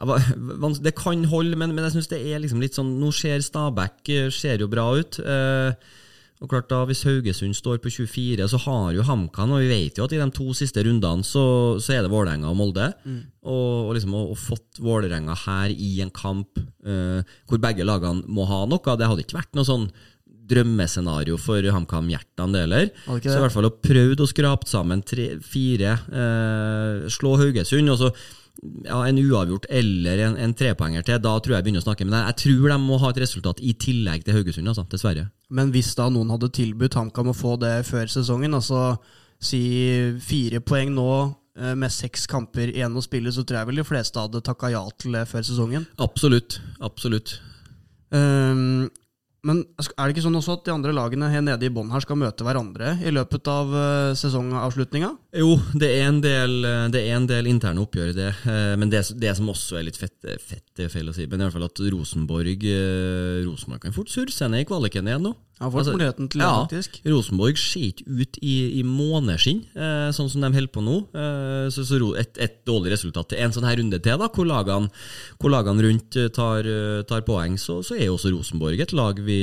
Vans- 0.00 0.80
det 0.80 0.94
kan 0.96 1.24
holde, 1.28 1.56
men, 1.60 1.74
men 1.76 1.84
jeg 1.84 1.92
syns 1.98 2.08
det 2.08 2.20
er 2.24 2.40
liksom 2.40 2.62
litt 2.62 2.76
sånn 2.78 2.94
Nå 3.02 3.10
ser 3.12 3.42
Stabæk 3.44 4.08
ser 4.32 4.62
jo 4.64 4.68
bra 4.72 4.86
ut. 4.96 5.18
Eh, 5.20 5.74
og 6.40 6.48
klart 6.48 6.70
da, 6.70 6.84
Hvis 6.88 7.02
Haugesund 7.04 7.56
står 7.56 7.80
på 7.84 7.90
24, 7.92 8.46
så 8.48 8.60
har 8.64 8.94
jo 8.96 9.04
HamKam 9.04 9.52
Og 9.52 9.64
vi 9.64 9.68
vet 9.68 9.98
jo 9.98 10.06
at 10.06 10.14
i 10.16 10.20
de 10.20 10.28
to 10.32 10.54
siste 10.56 10.84
rundene 10.86 11.26
så, 11.26 11.44
så 11.76 11.96
er 11.96 12.04
det 12.04 12.12
Vålerenga 12.12 12.48
og 12.48 12.56
Molde. 12.56 12.86
Og, 13.44 13.90
og 13.90 13.92
liksom 13.96 14.16
å, 14.16 14.22
å 14.32 14.38
fått 14.38 14.80
Vålerenga 14.80 15.36
her 15.44 15.74
i 15.74 15.98
en 16.04 16.12
kamp 16.14 16.60
uh, 16.60 17.20
hvor 17.48 17.60
begge 17.60 17.84
lagene 17.84 18.24
må 18.28 18.48
ha 18.48 18.64
noe, 18.68 18.96
det 18.96 19.10
hadde 19.10 19.26
ikke 19.26 19.40
vært 19.40 19.58
noe 19.58 19.68
sånn 19.68 19.90
drømmescenario 20.50 21.36
for 21.38 21.62
HamKam-hjertene, 21.62 22.54
det 22.54 22.64
heller. 22.64 22.88
Så 23.06 23.36
i 23.36 23.42
hvert 23.44 23.54
fall 23.54 23.68
å 23.68 23.76
prøvd 23.84 24.24
å 24.24 24.28
skrape 24.28 24.66
sammen 24.66 25.04
tre, 25.06 25.28
fire, 25.44 25.92
eh, 26.10 27.08
slå 27.12 27.36
Haugesund, 27.38 27.92
og 27.92 28.00
så 28.00 28.10
ja, 28.84 28.98
en 29.06 29.18
uavgjort 29.18 29.66
eller 29.72 30.20
en, 30.26 30.36
en 30.36 30.54
trepoenger 30.56 31.04
til, 31.06 31.20
da 31.22 31.32
tror 31.38 31.54
jeg 31.54 31.60
jeg 31.60 31.66
begynner 31.68 31.84
å 31.84 31.86
snakke. 31.86 32.06
Men 32.06 32.18
jeg, 32.18 32.26
jeg 32.32 32.40
tror 32.44 32.72
de 32.72 32.78
må 32.84 33.00
ha 33.00 33.10
et 33.12 33.20
resultat 33.24 33.62
i 33.64 33.74
tillegg 33.80 34.26
til 34.26 34.36
Haugesund, 34.36 34.70
altså, 34.70 34.86
dessverre. 34.92 35.26
Men 35.50 35.72
hvis 35.74 35.94
da 35.98 36.10
noen 36.12 36.32
hadde 36.34 36.52
tilbudt 36.60 36.98
HamKam 36.98 37.32
å 37.32 37.36
få 37.36 37.56
det 37.60 37.74
før 37.88 38.10
sesongen, 38.12 38.56
altså 38.58 38.94
si 39.40 39.62
fire 40.20 40.60
poeng 40.60 40.92
nå 40.92 41.10
eh, 41.24 41.74
med 41.78 41.92
seks 41.94 42.26
kamper 42.30 42.74
igjen 42.74 42.96
å 42.96 43.04
spille, 43.04 43.32
så 43.32 43.44
tror 43.44 43.62
jeg 43.62 43.70
vel 43.70 43.80
de 43.80 43.86
fleste 43.88 44.20
hadde 44.20 44.44
takka 44.44 44.72
ja 44.74 44.84
til 45.00 45.16
det 45.16 45.24
før 45.30 45.46
sesongen. 45.46 45.88
Absolutt. 46.02 46.60
Absolutt. 46.84 47.38
Ehm, 48.14 48.90
men 49.46 49.62
er 49.78 50.04
det 50.04 50.14
ikke 50.14 50.24
sånn 50.26 50.38
også 50.38 50.58
at 50.58 50.64
de 50.66 50.72
andre 50.74 50.92
lagene 50.96 51.30
her 51.32 51.42
nede 51.44 51.64
i 51.68 51.72
bånn 51.72 51.92
her 51.94 52.02
skal 52.04 52.18
møte 52.20 52.44
hverandre 52.44 52.96
i 53.00 53.12
løpet 53.14 53.48
av 53.50 53.72
uh, 53.72 54.12
sesongavslutninga? 54.18 55.10
Jo, 55.40 55.54
det 55.80 55.90
er 55.96 56.08
en 56.10 56.20
del, 56.24 56.56
det 56.92 57.04
er 57.06 57.16
en 57.16 57.28
del 57.30 57.48
interne 57.50 57.82
oppgjør 57.84 58.12
i 58.12 58.16
det. 58.16 58.30
eh, 58.50 58.74
Men 58.80 58.90
det, 58.92 59.04
det 59.22 59.32
som 59.38 59.48
også 59.52 59.78
er 59.80 59.86
litt 59.86 60.00
fett, 60.00 60.16
fett 60.42 60.66
det 60.76 60.88
er 60.88 60.92
feil 60.92 61.08
å 61.08 61.14
si, 61.16 61.26
men 61.30 61.40
i 61.40 61.46
hvert 61.46 61.56
fall 61.56 61.68
at 61.68 61.82
Rosenborg 61.94 62.66
eh, 62.68 63.44
Rosenborg 63.46 63.84
kan 63.86 63.94
fort 63.96 64.10
surre 64.12 64.34
seg 64.34 64.50
ned 64.52 64.64
i 64.64 64.68
kvaliken 64.68 65.08
igjen 65.08 65.24
nå. 65.30 65.34
Har 65.60 65.68
fått 65.68 65.82
Altså, 65.82 65.92
muligheten 65.92 66.28
til 66.32 66.40
det, 66.40 66.46
ja, 66.46 66.60
faktisk. 66.64 66.94
Rosenborg 67.04 67.58
ser 67.60 67.82
ikke 67.90 68.04
ut 68.08 68.38
i, 68.40 68.54
i 68.80 68.84
måneskinn, 68.86 69.58
eh, 69.76 70.06
sånn 70.16 70.30
som 70.32 70.46
de 70.46 70.48
holder 70.54 70.72
på 70.72 70.84
nå. 70.86 70.94
Eh, 71.12 71.66
så 71.74 71.84
så 71.84 71.98
et, 72.16 72.40
et 72.40 72.56
dårlig 72.64 72.94
resultat 72.94 73.28
til 73.28 73.42
en 73.44 73.52
sånn 73.52 73.66
her 73.68 73.76
runde 73.76 74.00
til, 74.00 74.16
da, 74.22 74.30
hvor 74.32 74.48
lagene, 74.48 74.88
hvor 75.36 75.52
lagene 75.52 75.84
rundt 75.84 76.16
eh, 76.16 76.30
tar, 76.32 76.64
eh, 76.64 77.02
tar 77.04 77.26
poeng, 77.28 77.60
så, 77.60 77.82
så 77.84 77.98
er 77.98 78.08
jo 78.08 78.16
også 78.16 78.32
Rosenborg 78.32 78.80
et 78.80 78.96
lag 78.96 79.20
vi, 79.20 79.40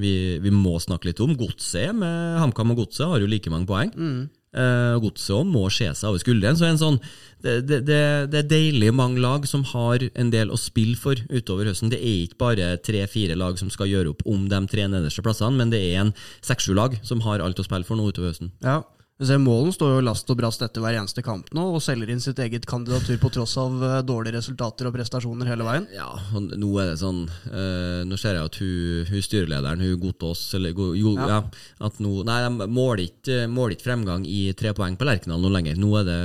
vi, 0.00 0.14
vi 0.40 0.54
må 0.56 0.78
snakke 0.80 1.10
litt 1.10 1.20
om. 1.20 1.36
Godset 1.36 1.92
med 2.00 2.40
HamKam 2.40 2.72
og 2.72 2.86
Godset 2.86 3.12
har 3.12 3.20
jo 3.20 3.28
like 3.28 3.52
mange 3.52 3.68
poeng. 3.68 3.92
Og 3.92 4.37
Godset 4.52 5.34
òg 5.36 5.48
må 5.48 5.66
se 5.72 5.90
seg 5.92 6.08
over 6.08 6.22
skulderen. 6.22 6.56
Så 6.58 6.66
en 6.68 6.80
sånn, 6.80 7.00
det, 7.44 7.60
det, 7.68 7.80
det, 7.86 8.00
det 8.32 8.40
er 8.40 8.50
deilig 8.50 8.92
mange 8.96 9.20
lag 9.22 9.46
som 9.46 9.64
har 9.74 10.02
en 10.08 10.32
del 10.32 10.50
å 10.50 10.58
spille 10.58 10.96
for 10.98 11.20
utover 11.28 11.68
høsten. 11.70 11.92
Det 11.92 12.00
er 12.00 12.24
ikke 12.24 12.40
bare 12.42 12.70
tre-fire 12.82 13.36
lag 13.38 13.60
som 13.60 13.70
skal 13.72 13.90
gjøre 13.92 14.14
opp 14.14 14.24
om 14.26 14.48
de 14.50 14.62
tre 14.70 14.88
nederste 14.90 15.24
plassene, 15.24 15.58
men 15.60 15.74
det 15.74 15.82
er 15.90 16.06
en 16.06 16.14
seks-sju 16.40 16.72
lag 16.78 16.96
som 17.06 17.22
har 17.26 17.44
alt 17.44 17.60
å 17.60 17.66
spille 17.66 17.86
for 17.86 18.00
nå 18.00 18.08
utover 18.08 18.32
høsten. 18.32 18.54
Ja. 18.64 18.80
Målen 19.18 19.72
står 19.74 19.96
jo 19.96 20.02
last 20.06 20.28
og 20.30 20.36
brast 20.38 20.60
etter 20.62 20.78
hver 20.78 20.94
eneste 20.94 21.24
kamp 21.26 21.48
nå, 21.50 21.64
og 21.74 21.80
selger 21.82 22.12
inn 22.14 22.20
sitt 22.22 22.38
eget 22.38 22.62
kandidatur 22.70 23.16
på 23.18 23.32
tross 23.34 23.56
av 23.58 23.72
eh, 23.82 23.96
dårlige 24.06 24.36
resultater 24.38 24.86
og 24.86 24.94
prestasjoner 24.94 25.48
hele 25.50 25.64
veien. 25.66 25.88
Ja, 25.90 26.06
og 26.38 26.52
nå 26.54 26.68
er 26.78 26.92
det 26.92 27.00
sånn 27.00 27.24
eh, 27.50 28.04
Nå 28.06 28.14
ser 28.20 28.36
jeg 28.38 28.46
at 28.46 28.58
hun, 28.62 29.08
hun 29.10 29.24
styrelederen, 29.26 29.82
hun 29.82 29.98
Gotaas 30.04 30.44
eller 30.54 30.70
Go- 30.76 30.92
jo, 30.94 31.16
Ja. 31.18 31.26
ja. 31.26 31.40
at 31.88 31.98
nå 31.98 32.12
Nei, 32.28 32.36
de 32.46 32.68
måler 32.70 33.02
ikke, 33.08 33.40
måler 33.50 33.74
ikke 33.74 33.88
fremgang 33.88 34.22
i 34.28 34.52
tre 34.54 34.70
poeng 34.78 34.94
på 35.00 35.08
Lerkendal 35.10 35.42
nå 35.42 35.50
lenger. 35.50 35.74
Nå 35.82 35.90
er 35.98 36.06
det 36.06 36.20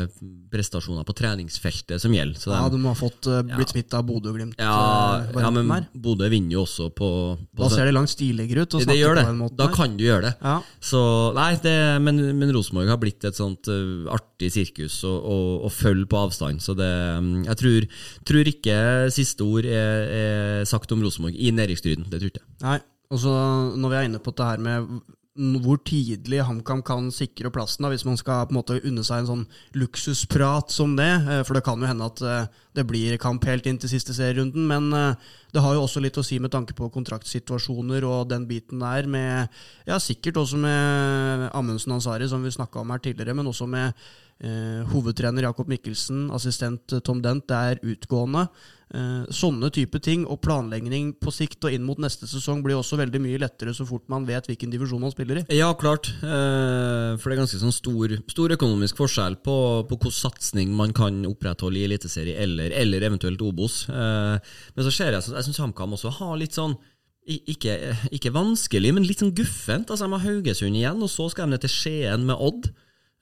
prestasjoner 0.53 1.01
på 1.09 1.15
treningsfeltet 1.17 1.97
som 2.03 2.13
gjelder. 2.13 2.37
Så 2.37 2.53
Ja, 2.53 2.61
de, 2.69 2.77
De 2.77 2.85
har 2.85 2.99
fått 2.99 3.25
uh, 3.25 3.39
blitt 3.41 3.65
Ja. 3.65 3.71
smitta 3.73 4.03
av 4.03 4.05
Bodø-Glimt. 4.11 4.53
ja, 4.61 5.25
ja, 5.33 5.49
men. 5.49 5.87
Bodø 5.97 6.29
vinner 6.29 6.59
jo 6.59 6.67
også 6.67 6.91
på, 6.93 7.09
på 7.57 7.63
Da 7.65 7.69
ser 7.73 7.89
det 7.89 7.97
langt 7.97 8.13
stiligere 8.13 8.67
ut 8.67 8.77
å 8.77 8.83
det 8.83 8.85
snakke 8.85 8.99
gjør 9.01 9.15
det. 9.17 9.25
på 9.25 9.31
den 9.33 9.41
måten. 9.41 9.57
Da 9.57 9.67
kan 9.73 9.97
du 9.97 10.05
gjøre 10.05 10.29
det. 10.29 10.33
Ja. 10.45 10.59
Så, 10.77 11.01
nei, 11.33 11.49
det, 11.63 11.75
men, 12.05 12.21
men 12.37 12.53
Rosenborg 12.53 12.82
har 12.91 12.99
blitt 13.01 13.23
et 13.27 13.37
sånt 13.37 13.69
uh, 13.71 14.09
artig 14.13 14.51
sirkus 14.53 14.99
å, 15.07 15.13
å, 15.13 15.37
å 15.67 15.71
følge 15.73 16.09
på 16.11 16.21
avstand. 16.25 16.63
Så 16.63 16.75
det, 16.77 16.91
mm, 17.23 17.43
jeg 17.47 17.59
tror, 17.61 17.89
tror 18.29 18.51
ikke 18.51 18.77
siste 19.15 19.47
ord 19.47 19.67
er, 19.69 20.07
er 20.19 20.69
sagt 20.69 20.91
om 20.95 21.03
Rosenborg 21.05 21.37
i 21.37 21.53
nedrykksstriden. 21.55 22.09
Det 22.11 22.21
tror 22.21 22.33
ikke 22.33 22.43
jeg. 22.43 22.49
Nei, 22.65 22.79
og 23.13 23.21
så 23.21 23.33
når 23.77 23.93
vi 23.93 23.99
er 23.99 24.09
inne 24.09 24.23
på 24.23 24.33
det 24.35 24.49
her 24.49 24.63
med 24.63 24.95
hvor 25.33 25.79
tidlig 25.81 26.43
HamKam 26.45 26.83
kan 26.85 27.07
sikre 27.09 27.49
plassen, 27.49 27.81
da, 27.81 27.89
hvis 27.89 28.05
man 28.05 28.19
skal 28.19 28.45
på 28.45 28.53
en 28.53 28.59
måte 28.59 28.75
unne 28.85 29.01
seg 29.05 29.23
en 29.23 29.29
sånn 29.31 29.45
luksusprat 29.81 30.69
som 30.69 30.93
det. 30.95 31.09
eh, 31.09 31.41
For 31.41 31.57
det 31.57 31.63
kan 31.65 31.81
jo 31.81 31.89
hende 31.89 32.05
at 32.05 32.21
eh, 32.21 32.51
det 32.77 32.85
blir 32.85 33.17
kamp 33.17 33.43
helt 33.49 33.65
inn 33.65 33.79
til 33.81 33.89
siste 33.89 34.13
serierunden. 34.13 34.67
Men 34.69 34.93
eh, 34.93 35.15
det 35.53 35.63
har 35.65 35.73
jo 35.73 35.87
også 35.87 36.03
litt 36.05 36.19
å 36.21 36.25
si 36.25 36.37
med 36.37 36.53
tanke 36.53 36.77
på 36.77 36.91
kontraktsituasjoner 36.93 38.05
og 38.05 38.29
den 38.29 38.45
biten 38.45 38.85
der. 38.85 39.09
Med, 39.09 39.49
ja, 39.89 39.97
sikkert 39.97 40.37
også 40.37 40.61
med 40.61 41.49
Amundsen 41.57 41.97
Ansari, 41.97 42.29
som 42.29 42.45
vi 42.45 42.53
snakka 42.53 42.83
om 42.83 42.93
her 42.93 43.01
tidligere, 43.01 43.33
men 43.33 43.49
også 43.49 43.65
med 43.65 43.89
eh, 44.37 44.85
hovedtrener 44.93 45.49
Jakob 45.49 45.67
Mikkelsen, 45.71 46.27
assistent 46.29 46.99
Tom 47.01 47.25
Dent, 47.25 47.47
det 47.49 47.57
er 47.57 47.81
utgående. 47.81 48.45
Eh, 48.93 49.25
sånne 49.33 49.71
type 49.73 49.97
ting 50.05 50.21
og 50.29 50.37
planlegging 50.45 51.15
på 51.17 51.31
sikt 51.33 51.65
og 51.65 51.73
inn 51.73 51.81
mot 51.81 51.97
neste 51.97 52.27
sesong 52.29 52.59
blir 52.61 52.77
også 52.77 52.99
veldig 52.99 53.21
mye 53.23 53.39
lettere 53.41 53.73
så 53.73 53.87
fort 53.89 54.05
man 54.13 54.27
vet 54.27 54.45
hvilken 54.45 54.69
divisjon 54.69 55.01
man 55.01 55.13
spiller 55.15 55.39
i. 55.41 55.43
Ja, 55.57 55.71
klart. 55.73 56.11
Eh, 56.21 57.15
for 57.17 57.25
det 57.25 57.33
er 57.33 57.41
ganske 57.41 57.61
sånn 57.63 57.73
stor, 57.73 58.13
stor 58.29 58.53
økonomisk 58.53 59.01
forskjell 59.01 59.39
på, 59.41 59.57
på 59.89 59.97
hvilken 59.97 60.13
satsing 60.19 60.77
man 60.77 60.93
kan 60.93 61.23
opprettholde 61.25 61.81
i 61.81 61.87
Eliteserie 61.87 62.37
eller, 62.45 62.69
eller 62.83 63.09
eventuelt 63.09 63.41
Obos. 63.41 63.87
Eh, 63.89 64.53
men 64.77 64.85
så 64.85 64.93
ser 64.93 65.17
jeg 65.17 65.25
Jeg 65.25 65.47
syns 65.47 65.63
HamKam 65.63 65.97
også 65.97 66.13
har 66.19 66.37
litt 66.37 66.53
sånn 66.53 66.77
ikke, 67.23 67.73
ikke, 68.13 68.33
vanskelig, 68.35 68.93
men 68.93 69.05
litt 69.07 69.21
sånn 69.23 69.33
guffent. 69.33 69.89
Altså, 69.89 70.05
De 70.05 70.13
har 70.13 70.25
Haugesund 70.27 70.77
igjen, 70.77 71.01
og 71.01 71.09
så 71.09 71.29
skal 71.31 71.47
de 71.47 71.55
ned 71.55 71.65
til 71.65 71.71
Skien 71.71 72.25
med 72.27 72.35
Odd. 72.37 72.67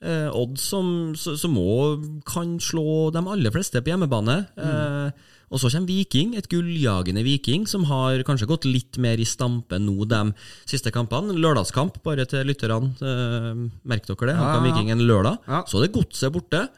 Eh, 0.01 0.29
Odd 0.33 0.57
som, 0.59 1.13
som 1.15 1.59
òg 1.61 2.07
kan 2.27 2.57
slå 2.59 3.11
de 3.13 3.21
aller 3.21 3.53
fleste 3.53 3.79
på 3.79 3.93
hjemmebane. 3.93 4.41
Mm. 4.57 4.65
Eh, 4.65 5.37
og 5.51 5.59
så 5.59 5.69
kommer 5.73 5.91
Viking, 5.91 6.35
et 6.39 6.47
gulljagende 6.51 7.25
Viking, 7.27 7.65
som 7.67 7.83
har 7.89 8.23
kanskje 8.27 8.47
gått 8.47 8.67
litt 8.69 8.99
mer 9.03 9.19
i 9.19 9.27
stampe 9.27 9.79
nå 9.83 10.07
de 10.07 10.21
siste 10.69 10.93
kampene. 10.95 11.35
Lørdagskamp, 11.35 11.99
bare 12.05 12.23
til 12.29 12.47
lytterne. 12.47 12.93
Eh, 13.03 13.65
merk 13.83 14.07
dere 14.07 14.29
det. 14.31 14.37
Ja, 14.37 14.53
ja, 14.55 14.61
Viking 14.63 14.93
en 14.93 15.03
lørdag. 15.03 15.41
Ja. 15.47 15.65
Så 15.67 15.79
er 15.79 15.87
det 15.87 15.97
Godset 15.97 16.31
borte. 16.31 16.69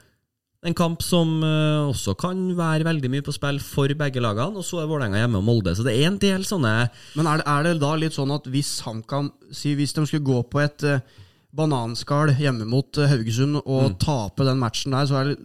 En 0.65 0.73
kamp 0.73 1.03
som 1.05 1.35
eh, 1.45 1.85
også 1.85 2.15
kan 2.17 2.41
være 2.57 2.87
veldig 2.87 3.13
mye 3.13 3.25
på 3.25 3.35
spill 3.35 3.61
for 3.61 3.93
begge 3.99 4.23
lagene. 4.23 4.57
Og 4.57 4.65
så 4.65 4.81
er 4.81 4.89
Vålerenga 4.89 5.21
hjemme 5.21 5.43
og 5.43 5.47
Molde. 5.51 5.75
Så 5.77 5.85
det 5.85 5.93
er 5.99 6.09
en 6.09 6.17
del 6.21 6.47
sånne 6.47 6.73
Men 7.19 7.29
er 7.29 7.43
det, 7.43 7.47
er 7.53 7.67
det 7.67 7.77
da 7.83 7.93
litt 7.99 8.17
sånn 8.17 8.33
at 8.33 8.49
hvis 8.49 8.79
HamKam 8.87 9.29
si, 9.51 9.75
Hvis 9.77 9.93
de 9.93 10.07
skulle 10.09 10.25
gå 10.25 10.41
på 10.49 10.63
et 10.63 10.87
eh, 10.89 11.03
bananskall 11.53 12.33
hjemme 12.39 12.65
mot 12.65 12.97
Haugesund 12.97 13.59
og 13.61 13.91
mm. 13.93 13.97
tape 14.01 14.47
den 14.47 14.57
matchen 14.57 14.95
der, 14.95 15.05
så 15.05 15.19
er 15.19 15.29
det 15.29 15.41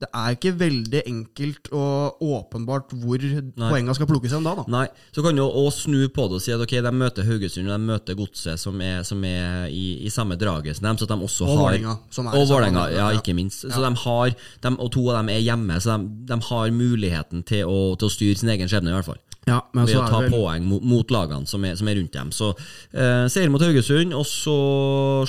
det 0.00 0.08
er 0.16 0.32
ikke 0.32 0.54
veldig 0.56 1.00
enkelt 1.10 1.68
og 1.76 2.22
åpenbart 2.24 2.94
hvor 3.02 3.20
poengene 3.20 3.96
skal 3.96 4.08
plukkes 4.08 4.32
hen 4.32 4.46
da, 4.46 4.54
da. 4.56 4.64
Nei, 4.72 4.86
Så 5.12 5.20
kan 5.24 5.36
du 5.36 5.42
også 5.44 5.90
snu 5.90 6.06
på 6.08 6.24
det 6.30 6.38
og 6.38 6.44
si 6.44 6.54
at 6.54 6.64
ok, 6.64 6.72
de 6.86 6.92
møter 7.02 7.28
Haugesund 7.28 7.68
og 7.68 7.74
de 7.74 7.88
møter 7.90 8.16
Godset, 8.16 8.62
som 8.62 8.80
er, 8.80 9.02
som 9.04 9.20
er 9.28 9.68
i, 9.68 10.00
i, 10.06 10.12
samme 10.12 10.38
draget 10.40 10.78
som 10.78 10.88
dem. 10.88 11.00
Så 11.00 11.04
at 11.04 11.12
de 11.12 11.28
også 11.28 11.44
og 11.44 11.52
har 11.52 11.60
Vålerenga. 11.66 11.96
Og 12.32 12.48
Vålerenga, 12.48 12.86
ja, 12.94 13.10
ikke 13.18 13.36
minst. 13.36 13.66
Ja. 13.68 13.74
Så 13.76 13.84
de 13.84 13.92
har, 14.06 14.32
de, 14.64 14.76
Og 14.78 14.92
to 14.96 15.04
av 15.10 15.20
dem 15.20 15.34
er 15.34 15.44
hjemme, 15.44 15.76
så 15.84 15.98
de, 15.98 16.12
de 16.32 16.40
har 16.48 16.72
muligheten 16.72 17.44
til 17.44 17.68
å, 17.68 17.80
til 18.00 18.08
å 18.08 18.14
styre 18.16 18.40
sin 18.40 18.54
egen 18.56 18.72
skjebne, 18.72 18.94
i 18.94 18.96
hvert 18.96 19.12
fall. 19.12 19.20
Ja, 19.48 19.60
ved 19.72 19.94
å 19.96 20.04
ta 20.04 20.20
vel... 20.24 20.32
poeng 20.32 20.66
mot, 20.68 20.84
mot 20.84 21.12
lagene 21.14 21.48
som 21.48 21.64
er, 21.64 21.76
som 21.78 21.88
er, 21.88 21.96
rundt 22.00 22.16
dem. 22.16 22.32
Så 22.34 22.50
eh, 22.92 23.24
Seier 23.32 23.52
mot 23.52 23.62
Haugesund, 23.64 24.12
og 24.16 24.26
så 24.28 24.56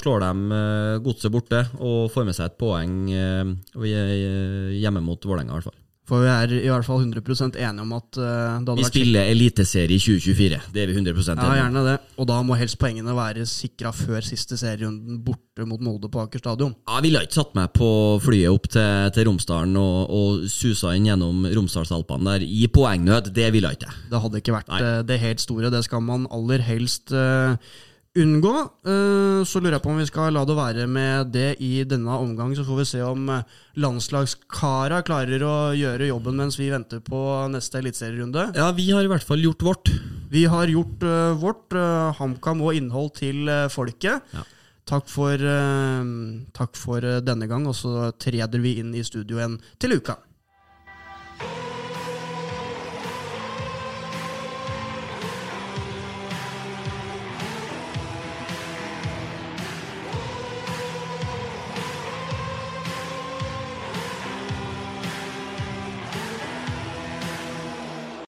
slår 0.01 0.25
de 0.25 0.57
eh, 0.57 0.97
Godset 1.05 1.31
borte 1.33 1.63
og 1.79 2.11
får 2.13 2.27
med 2.27 2.37
seg 2.37 2.51
et 2.51 2.59
poeng 2.59 2.97
eh, 3.15 3.53
hjemme 4.81 5.03
mot 5.05 5.29
Vålerenga, 5.29 5.53
i 5.53 5.59
hvert 5.59 5.71
fall. 5.71 5.79
For 6.11 6.25
vi 6.25 6.27
er 6.27 6.51
i 6.57 6.67
hvert 6.67 6.83
fall 6.83 7.05
100 7.05 7.55
enige 7.55 7.83
om 7.85 7.91
at 7.95 8.17
uh, 8.19 8.75
Vi 8.75 8.83
spiller 8.83 9.29
Eliteserie 9.31 9.95
i 9.95 9.99
2024. 10.01 10.57
Det 10.75 10.81
er 10.83 10.89
vi 10.89 10.97
100 10.97 11.13
enige 11.15 11.31
om. 11.37 11.39
Ja, 11.39 11.59
gjerne 11.61 11.83
det. 11.85 11.93
Og 12.19 12.27
da 12.27 12.39
må 12.43 12.57
helst 12.59 12.75
poengene 12.81 13.13
være 13.15 13.45
sikra 13.47 13.93
før 13.95 14.19
siste 14.27 14.57
serierunden 14.59 15.21
borte 15.23 15.63
mot 15.69 15.79
Molde 15.79 16.09
på 16.11 16.19
Aker 16.25 16.43
stadion. 16.43 16.73
Ja, 16.83 16.97
Jeg 16.99 17.05
ville 17.05 17.21
ikke 17.23 17.37
satt 17.37 17.55
meg 17.55 17.71
på 17.77 17.87
flyet 18.25 18.51
opp 18.51 18.67
til, 18.73 19.13
til 19.15 19.29
Romsdalen 19.29 19.79
og, 19.79 20.11
og 20.11 20.43
susa 20.51 20.91
inn 20.97 21.07
gjennom 21.07 21.47
Romsdalsalpene 21.47 22.35
der 22.35 22.43
i 22.43 22.67
poengnød. 22.67 23.31
Det 23.31 23.47
ville 23.55 23.71
jeg 23.71 23.79
ikke. 23.79 23.95
Det 24.11 24.21
hadde 24.25 24.43
ikke 24.43 24.57
vært 24.57 24.73
Nei. 24.73 24.81
Eh, 24.83 24.99
det 25.07 25.21
helt 25.23 25.45
store. 25.45 25.71
Det 25.71 25.85
skal 25.87 26.03
man 26.03 26.27
aller 26.27 26.67
helst 26.67 27.15
uh, 27.15 27.55
unngå. 28.17 28.53
Eh, 28.83 29.41
så 29.47 29.61
lurer 29.61 29.77
jeg 29.77 29.83
på 29.85 29.91
om 29.93 29.99
vi 30.01 30.07
skal 30.09 30.33
la 30.35 30.43
det 30.47 30.55
være 30.57 30.87
med 30.91 31.31
det 31.33 31.55
i 31.63 31.83
denne 31.87 32.17
omgang. 32.19 32.53
Så 32.57 32.65
får 32.67 32.81
vi 32.81 32.87
se 32.89 33.03
om 33.05 33.29
eh, 33.31 33.59
landslagskara 33.79 35.01
klarer 35.07 35.45
å 35.47 35.55
gjøre 35.77 36.09
jobben 36.11 36.39
mens 36.41 36.59
vi 36.59 36.71
venter 36.73 37.03
på 37.05 37.21
neste 37.53 37.79
eliteserierunde. 37.79 38.49
Ja, 38.57 38.71
vi 38.75 38.89
har 38.91 39.05
i 39.05 39.11
hvert 39.11 39.27
fall 39.27 39.43
gjort 39.43 39.63
vårt. 39.67 39.93
Vi 40.31 40.45
har 40.47 40.71
gjort 40.71 41.03
uh, 41.03 41.35
vårt. 41.35 41.75
HamKam 42.17 42.61
og 42.63 42.75
innhold 42.75 43.13
til 43.19 43.49
folket. 43.71 44.23
Ja. 44.35 44.43
Takk 44.91 45.07
for, 45.07 45.39
takk 46.57 46.75
for 46.75 47.05
denne 47.23 47.47
gang, 47.47 47.67
og 47.69 47.75
så 47.77 48.09
treder 48.19 48.59
vi 48.59 48.73
inn 48.81 48.89
i 48.97 49.03
studio 49.07 49.39
igjen 49.39 49.55
til 49.79 49.95
uka. 49.99 50.17